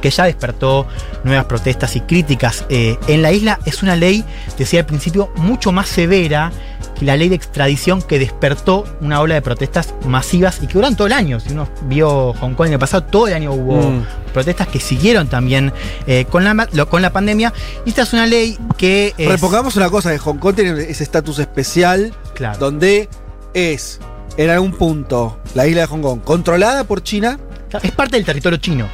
[0.00, 0.86] que ya despertó
[1.24, 3.58] nuevas protestas y críticas eh, en la isla.
[3.64, 4.24] Es una ley,
[4.56, 6.50] decía al principio, mucho más severa
[6.98, 10.96] que la ley de extradición que despertó una ola de protestas masivas y que duran
[10.96, 11.38] todo el año.
[11.40, 14.04] Si uno vio Hong Kong en el pasado, todo el año hubo Mm.
[14.32, 15.72] protestas que siguieron también
[16.06, 17.52] eh, con, la, lo- con la pandemia.
[17.86, 19.14] Y esta es una ley que...
[19.16, 22.58] es- Repongamos una cosa, que Hong Kong tiene ese estatus especial Claro.
[22.58, 23.08] donde
[23.54, 24.00] es,
[24.36, 27.38] en algún punto, la isla de Hong Kong controlada por China
[27.82, 28.88] es parte del territorio chino.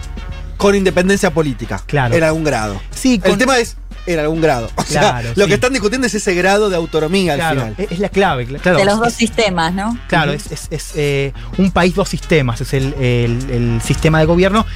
[0.57, 1.83] Con independencia política.
[1.87, 2.15] Claro.
[2.15, 2.81] En algún grado.
[2.91, 3.77] Sí, El con- tema es
[4.07, 4.71] en algún grado.
[4.77, 5.49] O sea, Claro, lo sí.
[5.49, 7.89] que están discutiendo es ese grado de autonomía Claro, al final.
[7.91, 8.47] es, la clave.
[8.47, 9.99] cl- Claro, de los dos es- sistemas, ¿no?
[10.09, 12.61] Claro, es, es- es, eh, un país, dos sistemas.
[12.61, 14.67] Es el, el- el sistema de gobierno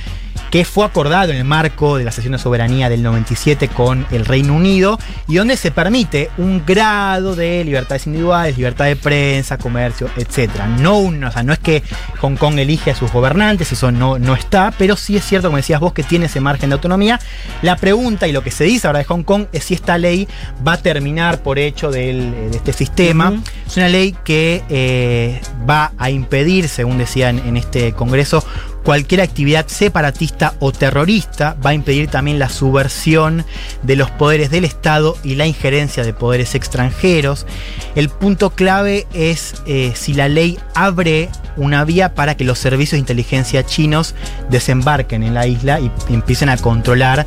[0.50, 4.24] que fue acordado en el marco de la sesión de soberanía del 97 con el
[4.24, 10.08] Reino Unido y donde se permite un grado de libertades individuales, libertad de prensa, comercio,
[10.16, 10.50] etc.
[10.78, 11.82] No, o sea, no es que
[12.20, 15.58] Hong Kong elige a sus gobernantes, eso no, no está, pero sí es cierto, como
[15.58, 17.20] decías vos, que tiene ese margen de autonomía.
[17.62, 20.28] La pregunta y lo que se dice ahora de Hong Kong es si esta ley
[20.66, 23.34] va a terminar por hecho del- de este sistema.
[23.66, 28.44] Es una ley que eh, va a impedir, según decían en este Congreso,
[28.84, 33.44] cualquier actividad separatista o terrorista, va a impedir también la subversión
[33.82, 37.46] de los poderes del Estado y la injerencia de poderes extranjeros.
[37.94, 42.92] El punto clave es eh, si la ley abre una vía para que los servicios
[42.92, 44.14] de inteligencia chinos
[44.48, 47.26] desembarquen en la isla y empiecen a controlar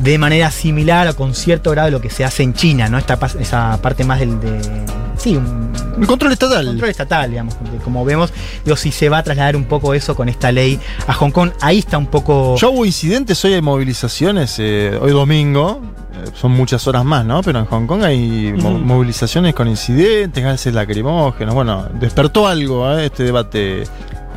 [0.00, 2.98] de manera similar o con cierto grado lo que se hace en China, ¿no?
[2.98, 5.07] Esta, esa parte más del de.
[5.18, 5.72] Sí, un,
[6.06, 6.64] control estatal.
[6.66, 7.56] control estatal, digamos.
[7.84, 8.32] Como vemos,
[8.64, 11.50] digo, si se va a trasladar un poco eso con esta ley a Hong Kong,
[11.60, 12.56] ahí está un poco.
[12.56, 15.80] Ya hubo incidentes, hoy hay movilizaciones, eh, hoy domingo,
[16.14, 17.42] eh, son muchas horas más, ¿no?
[17.42, 18.78] Pero en Hong Kong hay mo- Ujú.
[18.78, 23.82] movilizaciones con incidentes, gases lacrimógenos, bueno, despertó algo eh, este debate,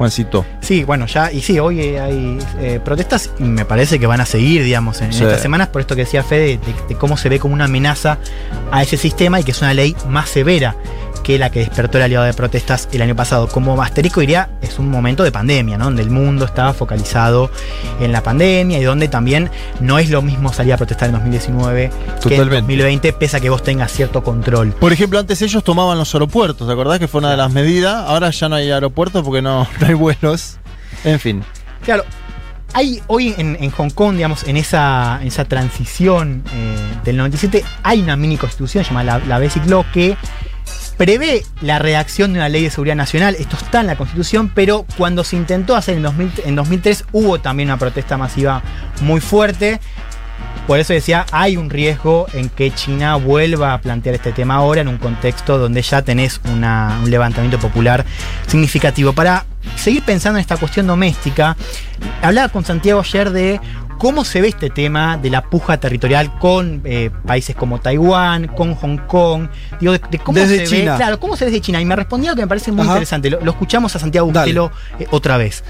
[0.02, 0.46] Juancito.
[0.62, 4.26] Sí, bueno, ya, y sí, hoy hay eh, protestas y me parece que van a
[4.26, 5.24] seguir, digamos, en, en Sí.
[5.24, 8.18] estas semanas, por esto que decía Fede, de, de cómo se ve como una amenaza
[8.72, 10.76] a ese sistema y que es una ley más severa
[11.24, 13.48] que la que despertó el aliado de protestas el año pasado.
[13.48, 15.86] Como asterisco diría, es un momento de pandemia, ¿no?
[15.86, 17.52] Donde el mundo estaba focalizado
[18.00, 19.50] en la pandemia y donde también
[19.80, 22.62] no es lo mismo salir a protestar en 2019 que en Totalmente.
[22.62, 24.72] 2020, pese a que vos tengas cierto control.
[24.74, 28.08] Por ejemplo, antes ellos tomaban los aeropuertos, ¿te acordás que fue una de las medidas?
[28.08, 30.58] Ahora ya no hay aeropuertos porque no, no hay vuelos.
[31.04, 31.44] En fin.
[31.84, 32.04] Claro,
[32.74, 37.64] hay hoy en, en Hong Kong, digamos, en esa, en esa transición eh, del 97,
[37.84, 40.16] hay una mini constitución llamada la, la Basic Law que
[41.02, 43.36] prevé la redacción de una ley de seguridad nacional.
[43.40, 47.42] Esto está en la constitución, pero cuando se intentó hacer en, 2000 en 2003 hubo
[47.42, 48.62] también una protesta masiva
[49.02, 49.80] muy fuerte.
[50.68, 54.82] Por eso decía, hay un riesgo en que China vuelva a plantear este tema ahora
[54.82, 56.62] en un contexto donde ya tenés un
[57.10, 58.06] levantamiento popular
[58.46, 59.12] significativo.
[59.12, 59.48] Para
[59.78, 61.58] seguir pensando en esta cuestión doméstica,
[62.22, 63.60] hablaba con Santiago ayer de
[64.02, 68.74] cómo se ve este tema de la puja territorial con eh, países como Taiwán, con
[68.74, 69.48] Hong Kong,
[69.80, 70.94] digo, de, de cómo Desde se China.
[70.94, 71.80] ve, claro, cómo se ve desde China.
[71.80, 72.94] Y me respondía algo que me parece muy Ajá.
[72.94, 73.30] interesante.
[73.30, 74.26] Lo, lo escuchamos a Santiago.
[74.32, 75.64] Bustelo eh, otra vez.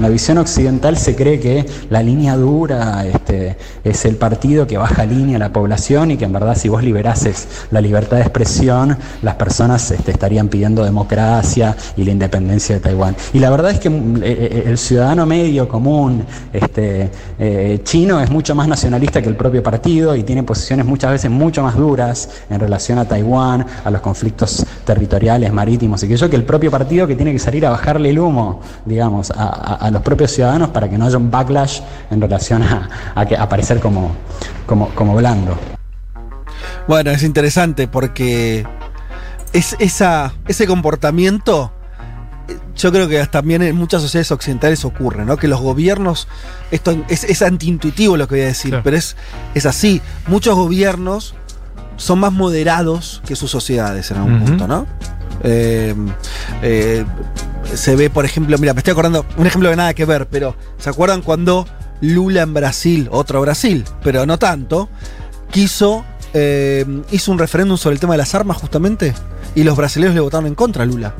[0.00, 4.78] En la visión occidental se cree que la línea dura este, es el partido que
[4.78, 8.22] baja línea a la población y que en verdad si vos liberases la libertad de
[8.22, 13.14] expresión, las personas este, estarían pidiendo democracia y la independencia de Taiwán.
[13.34, 18.22] Y la verdad es que mm, eh, eh, el ciudadano medio común este, eh, chino
[18.22, 21.76] es mucho más nacionalista que el propio partido y tiene posiciones muchas veces mucho más
[21.76, 26.44] duras en relación a Taiwán, a los conflictos territoriales, marítimos y que yo que el
[26.44, 30.02] propio partido que tiene que salir a bajarle el humo, digamos, a, a- a los
[30.02, 31.80] propios ciudadanos para que no haya un backlash
[32.10, 34.12] en relación a, a que aparecer como,
[34.66, 35.58] como, como blando.
[36.86, 38.66] Bueno, es interesante porque
[39.52, 41.72] es, esa, ese comportamiento,
[42.76, 45.36] yo creo que también en muchas sociedades occidentales ocurre, ¿no?
[45.36, 46.28] Que los gobiernos,
[46.70, 49.16] esto es, es antiintuitivo lo que voy a decir, pero es,
[49.54, 50.00] es así.
[50.26, 51.34] Muchos gobiernos
[51.96, 54.86] son más moderados que sus sociedades en algún punto, ¿no?
[55.42, 55.94] Eh,
[56.62, 57.04] eh,
[57.74, 60.56] se ve, por ejemplo, mira, me estoy acordando, un ejemplo de nada que ver, pero
[60.78, 61.66] ¿se acuerdan cuando
[62.00, 64.88] Lula en Brasil, otro Brasil, pero no tanto,
[65.50, 66.04] quiso,
[66.34, 69.14] eh, hizo un referéndum sobre el tema de las armas justamente,
[69.54, 71.14] y los brasileños le votaron en contra a Lula.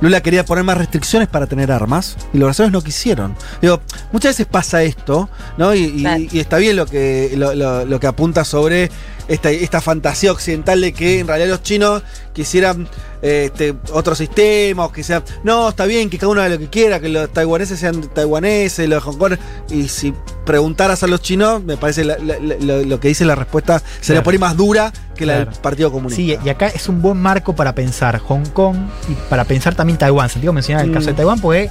[0.00, 3.34] Lula quería poner más restricciones para tener armas y los brasileños no quisieron.
[3.60, 3.80] Digo,
[4.12, 5.74] muchas veces pasa esto, ¿no?
[5.74, 8.92] Y, y- y está bien lo que, lo, lo- lo que apunta sobre
[9.26, 12.04] esta, esta fantasía occidental de que en realidad los chinos
[12.38, 12.86] quisieran
[13.20, 15.24] este, otro sistema, o que sean.
[15.42, 18.88] No, está bien que cada uno haga lo que quiera, que los taiwaneses sean taiwaneses,
[18.88, 19.34] los de Hong Kong.
[19.70, 20.14] Y si
[20.46, 24.12] preguntaras a los chinos, me parece la- la- la- lo, que dice la respuesta se
[24.12, 24.24] la Claro.
[24.24, 25.50] pone más dura que la Claro.
[25.50, 26.16] del Partido Comunista.
[26.16, 28.76] Sí, y acá es un buen marco para pensar Hong Kong
[29.08, 30.28] y para pensar también Taiwán.
[30.28, 30.94] Santiago mencionaba el Mm.
[30.94, 31.70] caso de Taiwán porque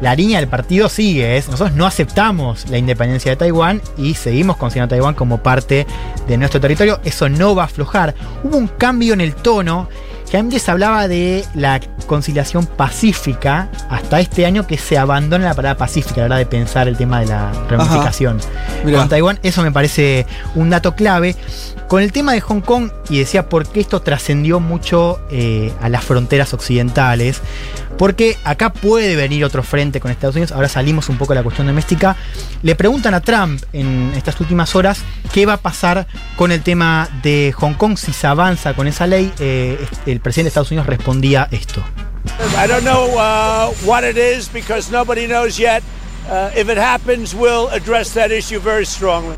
[0.00, 1.36] la línea del partido sigue.
[1.36, 5.86] Es, nosotros no aceptamos la independencia de Taiwán y seguimos considerando a Taiwán como parte
[6.26, 7.00] de nuestro territorio.
[7.04, 8.14] Eso no va a aflojar.
[8.44, 9.88] Hubo un cambio en el tono
[10.28, 15.78] que antes hablaba de la conciliación pacífica hasta este año que se abandona la palabra
[15.78, 18.40] pacífica a la hora de pensar el tema de la reunificación
[18.84, 19.38] con Taiwán.
[19.42, 21.36] Eso me parece un dato clave.
[21.88, 25.88] Con el tema de Hong Kong, y decía por qué esto trascendió mucho eh, a
[25.88, 27.40] las fronteras occidentales,
[27.98, 31.42] porque acá puede venir otro frente con Estados Unidos, ahora salimos un poco de la
[31.42, 32.16] cuestión doméstica,
[32.62, 35.00] le preguntan a Trump en estas últimas horas
[35.32, 36.06] qué va a pasar
[36.36, 40.44] con el tema de Hong Kong si se avanza con esa ley, eh, el presidente
[40.44, 41.82] de Estados Unidos respondía esto.
[42.56, 45.82] I don't know uh, what it is because nobody knows yet.
[46.28, 49.36] Uh, if it happens, we'll address that issue very strongly.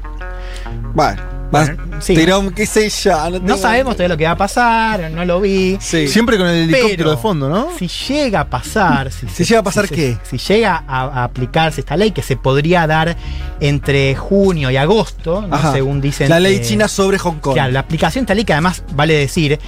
[0.92, 1.70] Bueno, más
[2.06, 3.40] tirón, qué sé yo.
[3.40, 5.78] No sabemos todavía lo que va a pasar, no lo vi.
[5.80, 7.68] Siempre con el helicóptero Pero de fondo, ¿no?
[7.78, 9.10] Si llega a pasar.
[9.10, 10.16] Si, Si llega a pasar si- qué?
[10.28, 13.16] Si, llega a, a aplicarse esta ley que se podría dar
[13.60, 16.28] entre junio y agosto, según dicen.
[16.28, 17.54] La ley eh, china sobre Hong Kong.
[17.54, 19.58] Claro, la aplicación de esta ley que además vale decir.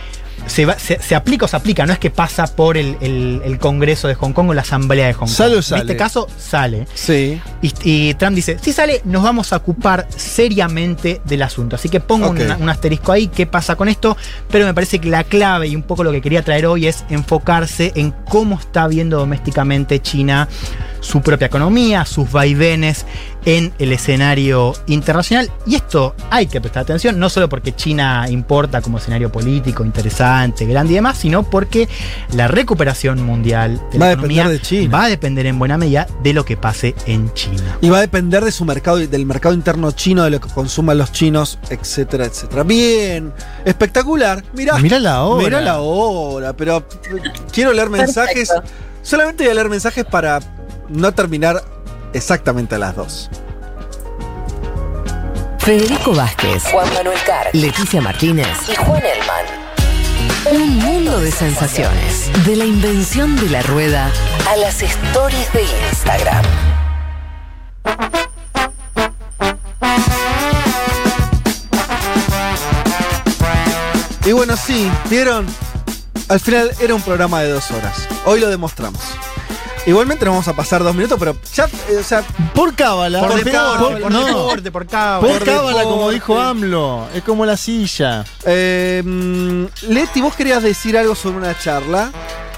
[0.47, 3.40] Se, va- se- se aplica o se aplica, no es que pasa por el, el-
[3.44, 5.28] el Congreso de Hong Kong o la Asamblea de Hong Kong.
[5.36, 5.81] ¿Sale o En sale?
[5.82, 6.86] este caso, sale.
[6.94, 7.40] Sí.
[7.62, 11.77] Y, y Trump dice, si sale, nos vamos a ocupar seriamente del asunto.
[11.77, 14.16] Así que pongo una- un asterisco ahí, qué pasa con esto,
[14.51, 17.05] pero me parece que la clave y un poco lo que quería traer hoy es
[17.09, 20.48] enfocarse en cómo está viendo domésticamente China
[21.01, 23.06] su propia economía, sus vaivenes
[23.44, 25.51] en el escenario internacional.
[25.66, 30.64] Y esto hay que prestar atención, no solo porque China importa como escenario político interesante,
[30.66, 31.89] grande y demás, sino porque
[32.35, 34.97] la recuperación mundial de Va la a economía depender de China.
[34.97, 37.78] va a depender en buena medida de lo que pase en China.
[37.81, 40.98] Y va a depender de su mercado, del mercado interno chino, de lo que consuman
[40.98, 42.62] los chinos, etcétera, etcétera.
[42.62, 43.32] Bien,
[43.64, 44.43] espectacular.
[44.55, 45.44] Mirá, Mirá la hora.
[45.44, 46.86] Mirá la hora, pero
[47.52, 48.48] quiero leer mensajes.
[48.48, 48.73] Perfecto.
[49.02, 50.39] Solamente voy a leer mensajes para
[50.89, 51.62] no terminar
[52.12, 53.30] exactamente a las dos.
[55.59, 59.62] Federico Vázquez, Juan Manuel Carr, Leticia Martínez y Juan Elman.
[60.51, 62.30] Un mundo de sensaciones.
[62.44, 64.10] De la invención de la rueda
[64.48, 66.44] a las stories de Instagram.
[74.24, 75.47] Y bueno, sí, vieron,
[76.28, 78.09] al final era un programa de dos horas.
[78.24, 79.01] Hoy lo demostramos.
[79.84, 82.22] Igualmente nos vamos a pasar dos minutos, pero ya, eh, o sea,
[82.54, 83.18] Por cábala.
[83.18, 84.26] Por por, deporte, por- por no.
[84.26, 85.20] deporte, por cábala.
[85.34, 86.14] Por cábala, como deporte.
[86.14, 87.09] dijo AMLO.
[87.14, 88.24] Es como la silla.
[88.44, 92.12] eh, mm, Leti, vos querías decir algo sobre una charla.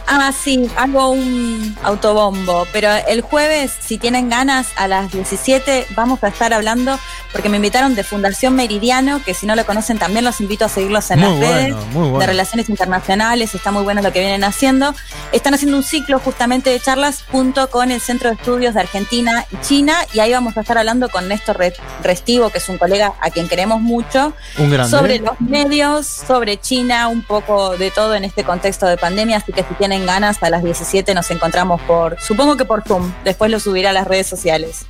[0.07, 6.23] Ah, sí, hago un autobombo, pero el jueves, si tienen ganas, a las 17 vamos
[6.23, 6.99] a estar hablando,
[7.33, 10.69] porque me invitaron de Fundación Meridiano, que si no lo conocen también los invito a
[10.69, 12.19] seguirlos en Muy las redes bueno, muy bueno.
[12.19, 14.95] de Relaciones Internacionales, está muy bueno lo que vienen haciendo.
[15.33, 19.47] Están haciendo un ciclo justamente de charlas junto con el Centro de Estudios de Argentina
[19.51, 21.73] y China, y ahí vamos a estar hablando con Néstor Re-
[22.03, 24.91] Restivo, que es un colega a quien queremos mucho, Un grande.
[24.97, 29.53] sobre los medios, sobre China, un poco de todo en este contexto de pandemia, así
[29.53, 33.13] que si tienen tienen ganas, a las 17 nos encontramos por, supongo que por Zoom.
[33.23, 34.87] Después lo subiré a las redes sociales.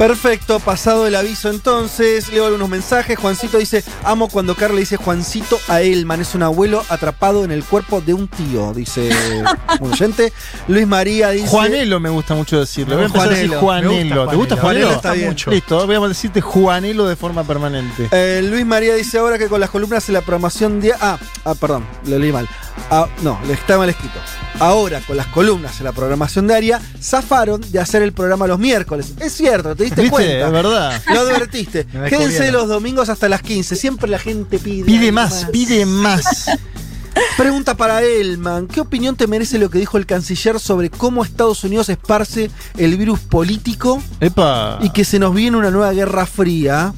[0.00, 3.18] Perfecto, pasado el aviso entonces, leo algunos mensajes.
[3.18, 7.62] Juancito dice, amo cuando Carla dice Juancito a Elman, es un abuelo atrapado en el
[7.62, 9.10] cuerpo de un tío, dice
[9.78, 10.32] un oyente.
[10.68, 11.48] Luis María dice...
[11.48, 12.94] Juanelo me gusta mucho decirlo.
[12.94, 13.90] Voy a empezar a decir Juanelo.
[13.90, 14.24] Juanelo.
[14.24, 14.86] Me ¿Te gusta gusta Juanelo?
[14.86, 15.36] Juanelo, está bien.
[15.48, 18.08] Listo, voy a decirte Juanelo de forma permanente.
[18.10, 20.94] Eh, Luis María dice ahora que con las columnas en la programación de...
[20.98, 22.48] Ah, ah perdón, lo leí mal.
[22.90, 24.18] Ah, no, le está mal escrito.
[24.58, 29.14] Ahora, con las columnas en la programación diaria, zafaron de hacer el programa los miércoles.
[29.20, 30.10] Es cierto, te diste ¿Viste?
[30.10, 30.46] cuenta.
[30.46, 31.02] Es verdad.
[31.12, 31.84] Lo advertiste.
[32.08, 33.76] Quédense los domingos hasta las 15.
[33.76, 34.84] Siempre la gente pide.
[34.84, 36.46] Pide algo más, pide más.
[37.36, 38.66] Pregunta para Elman.
[38.66, 42.96] ¿Qué opinión te merece lo que dijo el canciller sobre cómo Estados Unidos esparce el
[42.96, 44.78] virus político Epa.
[44.80, 46.94] y que se nos viene una nueva guerra fría?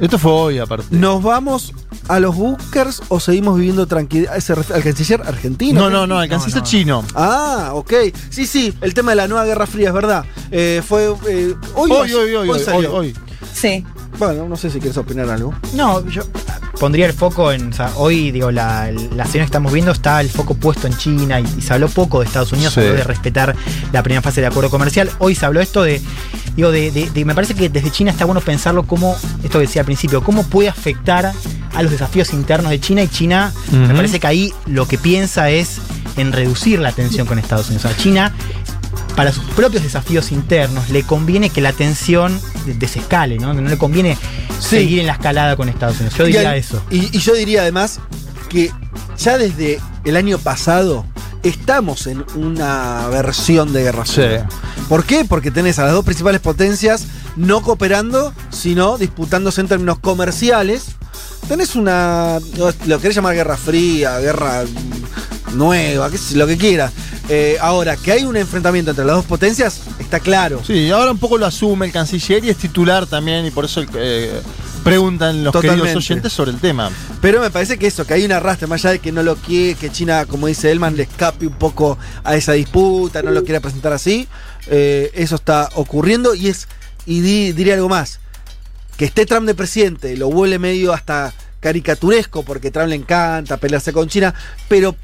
[0.00, 0.86] Esto fue hoy, aparte.
[0.90, 1.72] ¿Nos vamos
[2.08, 4.38] a los bunkers o seguimos viviendo tranquilidad?
[4.40, 5.80] ¿Se refiere ¿Al canciller argentino?
[5.80, 7.04] No, no, no, al canciller chino.
[7.14, 7.92] Ah, ok.
[8.30, 10.24] Sí, sí, el tema de la nueva guerra fría, es verdad.
[10.50, 13.14] Eh, fue eh, hoy, Hoy, hoy, hoy, hoy, hoy, hoy.
[13.52, 13.84] Sí.
[14.18, 15.54] Bueno, no sé si quieres opinar algo.
[15.74, 16.22] No, yo
[16.78, 17.70] pondría el foco en.
[17.70, 20.96] o sea, hoy, digo, la, la escena que estamos viendo está el foco puesto en
[20.96, 22.80] China y, y se habló poco de Estados Unidos, Sí.
[22.80, 23.54] de respetar
[23.92, 25.10] la primera fase del acuerdo comercial.
[25.18, 26.00] Hoy se habló esto de.
[26.56, 29.66] Digo, de, de- de- me parece que desde China está bueno pensarlo como, esto que
[29.66, 31.32] decía al principio, cómo puede afectar
[31.74, 35.48] a los desafíos internos de China y China, me parece que ahí lo que piensa
[35.50, 35.78] es
[36.16, 37.84] en reducir la tensión con Estados Unidos.
[37.84, 38.34] O sea, China
[39.16, 43.52] para sus propios desafíos internos, le conviene que la tensión desescale, ¿no?
[43.54, 44.16] No le conviene
[44.60, 46.16] seguir en la escalada con Estados Unidos.
[46.18, 46.82] Yo Y diría al- eso.
[46.90, 48.00] Y, y yo diría además
[48.48, 48.70] que
[49.18, 51.04] ya desde el año pasado
[51.42, 54.46] estamos en una versión de guerra fría.
[54.88, 55.24] ¿Por qué?
[55.24, 57.06] Porque tenés a las dos principales potencias
[57.36, 60.86] no cooperando, sino disputándose en términos comerciales.
[61.48, 62.38] Tenés una.
[62.86, 64.64] Lo querés llamar guerra fría, guerra
[65.54, 66.92] nueva, qué sé, lo que quieras.
[67.28, 70.62] Eh, ahora, que hay un enfrentamiento entre las dos potencias, está claro.
[70.66, 73.84] Sí, ahora un poco lo asume el canciller y es titular también, y por eso
[73.94, 74.40] eh,
[74.82, 75.82] preguntan los Totalmente.
[75.84, 76.90] queridos oyentes sobre el tema.
[77.20, 79.36] Pero me parece que eso, que hay un arrastre, más allá de que no lo
[79.36, 83.44] quiere, que China, como dice Elman, le escape un poco a esa disputa, no lo
[83.44, 84.26] quiera presentar así.
[84.66, 86.66] eh, eso está ocurriendo y es,
[87.06, 88.18] y di- diría algo más,
[88.96, 93.92] que esté Trump de presidente, lo vuelve medio hasta caricaturesco, porque Trump le encanta pelearse
[93.92, 94.34] con China,
[94.68, 94.96] pero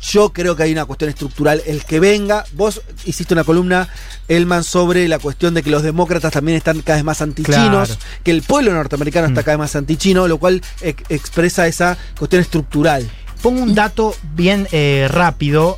[0.00, 1.62] yo creo que hay una cuestión estructural.
[1.66, 3.88] El que venga, vos hiciste una columna,
[4.28, 8.00] Elman, sobre la cuestión de que los demócratas también están cada vez más antichinos, Claro.
[8.22, 12.42] que el pueblo norteamericano está cada vez más antichino, lo cual ex- expresa esa cuestión
[12.42, 13.08] estructural.
[13.42, 15.76] Pongo un dato bien eh, rápido.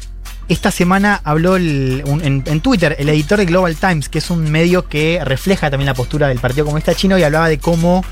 [0.48, 4.30] Esta semana habló el- un- en, en Twitter el editor de Global Times, que es
[4.30, 8.04] un medio que refleja también la postura del Partido Comunista Chino, y hablaba de cómo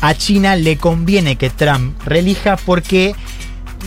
[0.00, 3.14] a China le conviene que Trump relija porque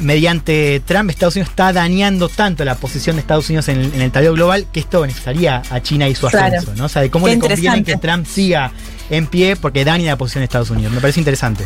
[0.02, 4.02] mediante Trump Estados Unidos está dañando tanto la posición de Estados Unidos en el, en
[4.02, 6.58] el tablero global que esto beneficiaría a China y su Claro.
[6.58, 6.86] ascenso, ¿no?
[6.86, 8.72] O sea, de cómo Qué le conviene que Trump siga
[9.10, 10.92] en pie porque daña la posición de Estados Unidos.
[10.94, 11.66] Me parece interesante.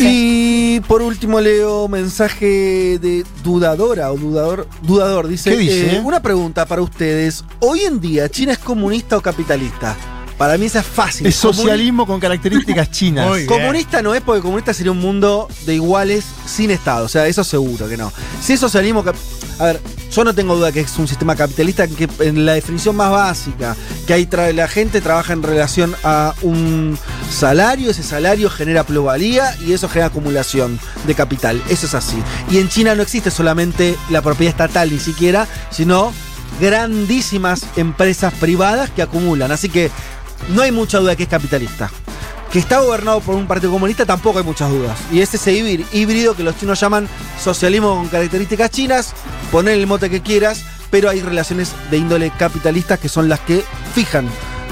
[0.00, 4.68] Y por último leo mensaje de dudadora o dudador.
[4.82, 5.50] Dudador, dice.
[5.50, 5.96] ¿Qué dice?
[5.96, 7.44] eh, una pregunta para ustedes.
[7.60, 9.96] Hoy en día, ¿China es comunista o capitalista?
[10.38, 11.26] Para mí esa es fácil.
[11.26, 13.42] Es socialismo con características chinas.
[13.46, 17.04] Comunista no es porque comunista sería un mundo de iguales sin Estado.
[17.06, 18.12] O sea, eso seguro que no.
[18.40, 19.04] Si es socialismo.
[19.58, 19.80] A ver,
[20.10, 23.76] yo no tengo duda que es un sistema capitalista que en la definición más básica,
[24.06, 26.98] que ahí la gente trabaja en relación a un
[27.30, 31.62] salario, ese salario genera plusvalía y eso genera acumulación de capital.
[31.68, 32.20] Eso es así.
[32.50, 36.12] Y en China no existe solamente la propiedad estatal ni siquiera, sino
[36.60, 39.52] grandísimas empresas privadas que acumulan.
[39.52, 39.90] Así que
[40.50, 41.90] no hay mucha duda que es capitalista.
[42.52, 44.96] Que está gobernado por un partido comunista tampoco hay muchas dudas.
[45.10, 47.08] Y es ese híbrid- híbrido que los chinos llaman
[47.42, 49.12] socialismo con características chinas,
[49.50, 53.64] poner el mote que quieras, pero hay relaciones de índole capitalista que son las que
[53.94, 54.28] fijan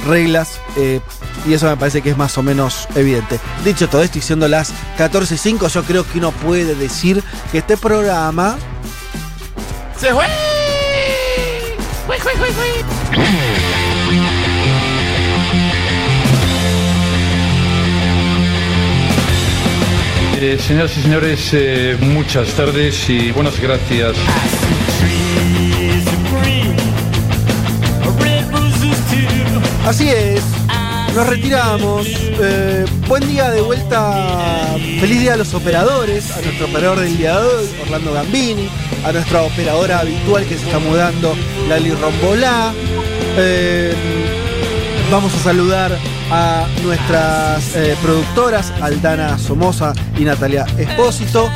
[0.07, 1.01] reglas eh,
[1.47, 3.41] y eso me parece que es más o menos evidente.
[3.65, 7.77] Dicho todo esto y siendo las 14.05, yo creo que uno puede decir que este
[7.77, 8.57] programa
[9.99, 10.27] Se fue,
[12.07, 13.92] fue.
[20.45, 24.17] Eh, señoras y señores, eh, muchas tardes y buenas gracias.
[29.87, 30.43] Así es.
[31.15, 32.09] Nos retiramos.
[32.09, 34.75] Eh, buen día de vuelta.
[34.99, 36.33] Feliz día a los operadores.
[36.33, 38.69] A nuestro operador del día de hoy, Orlando Gambini.
[39.05, 41.37] A nuestra operadora habitual que se está mudando,
[41.69, 42.75] Lali Rombolá.
[45.13, 45.93] Vamos a saludar
[46.31, 51.51] a nuestras eh, productoras, Aldana Somoza y Natalia Espósito,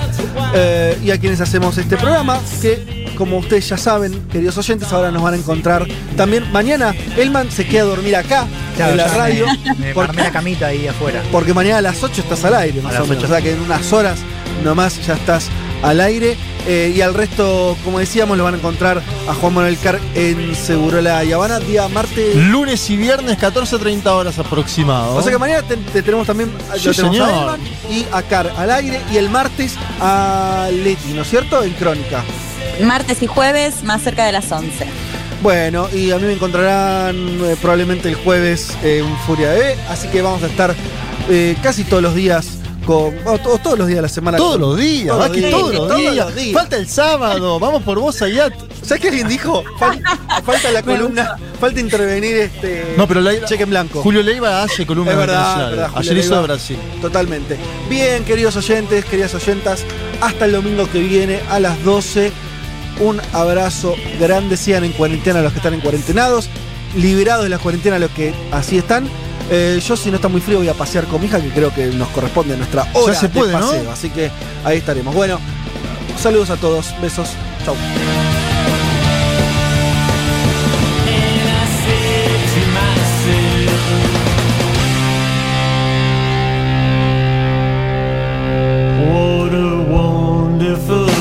[0.54, 5.10] eh, y a quienes hacemos este programa, que como ustedes ya saben, queridos oyentes, ahora
[5.10, 5.86] nos van a encontrar
[6.18, 6.52] también.
[6.52, 8.46] Mañana Elman se queda a dormir acá,
[8.76, 9.46] Claro, en la ya me- radio.
[9.78, 11.22] Me, porque- la camita ahí afuera.
[11.32, 13.16] porque mañana a las 8 estás al aire, más o menos.
[13.16, 13.24] 8.
[13.24, 14.18] O sea que en unas horas
[14.62, 15.48] nomás ya estás
[15.82, 16.36] al aire.
[16.66, 20.54] Eh, y al resto, como decíamos, lo van a encontrar a Juan Manuel Car en
[20.56, 22.34] Segurola y Habana, día martes.
[22.34, 25.14] Lunes y viernes, 14.30 horas aproximado.
[25.14, 27.30] O sea que mañana te, te tenemos también Sí, lo tenemos a.
[27.30, 27.60] Elman
[27.90, 29.00] y a Car al aire.
[29.12, 31.62] Y el martes a Leti, ¿no es cierto?
[31.62, 32.24] En Crónica.
[32.82, 34.86] Martes y jueves, más cerca de las 11.
[35.42, 40.22] Bueno, y a mí me encontrarán eh, probablemente el jueves en Furia B, así que
[40.22, 40.74] vamos a estar
[41.28, 42.55] eh, casi todos los días
[42.86, 43.14] con.
[43.26, 44.38] o to- todos los días de la semana.
[44.38, 46.16] Todos los días, todos va los días, todos los todos días.
[46.16, 46.54] los días.
[46.54, 48.50] Falta el sábado, vamos por vos allá.
[48.82, 49.64] ¿Sabes qué alguien dijo?
[49.78, 50.00] Fal-
[50.44, 52.94] falta la columna, falta intervenir este.
[52.96, 54.00] No, pero la- cheque en blanco.
[54.02, 55.70] Julio Leiva hace columna Es verdad, internacional.
[55.72, 56.78] verdad, Julio Ayer hizo de Brasil.
[57.02, 57.56] Totalmente.
[57.90, 59.84] Bien, queridos oyentes, queridas oyentas,
[60.20, 62.32] hasta el domingo que viene a las 12.
[63.00, 64.56] Un abrazo grande.
[64.56, 66.48] Sigan en cuarentena los que están en cuarentenados.
[66.96, 69.06] Liberados de la cuarentena los que así están.
[69.50, 71.72] Eh, yo, si no está muy frío, voy a pasear con mi hija, que creo
[71.72, 73.70] que nos corresponde nuestra hora se puede, de ¿no?
[73.70, 73.90] paseo.
[73.90, 74.30] Así que
[74.64, 75.14] ahí estaremos.
[75.14, 75.38] Bueno,
[76.18, 76.94] saludos a todos.
[77.00, 77.28] Besos.
[77.64, 77.76] Chau.
[89.08, 91.15] What a wonderful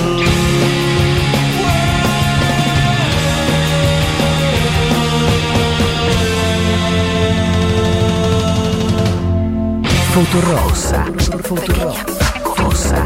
[10.15, 11.03] Futurosa.
[11.43, 13.05] Futurosa.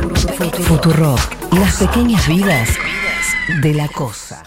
[0.61, 1.19] Futurock.
[1.53, 2.77] Las pequeñas vidas
[3.64, 4.44] de la cosa.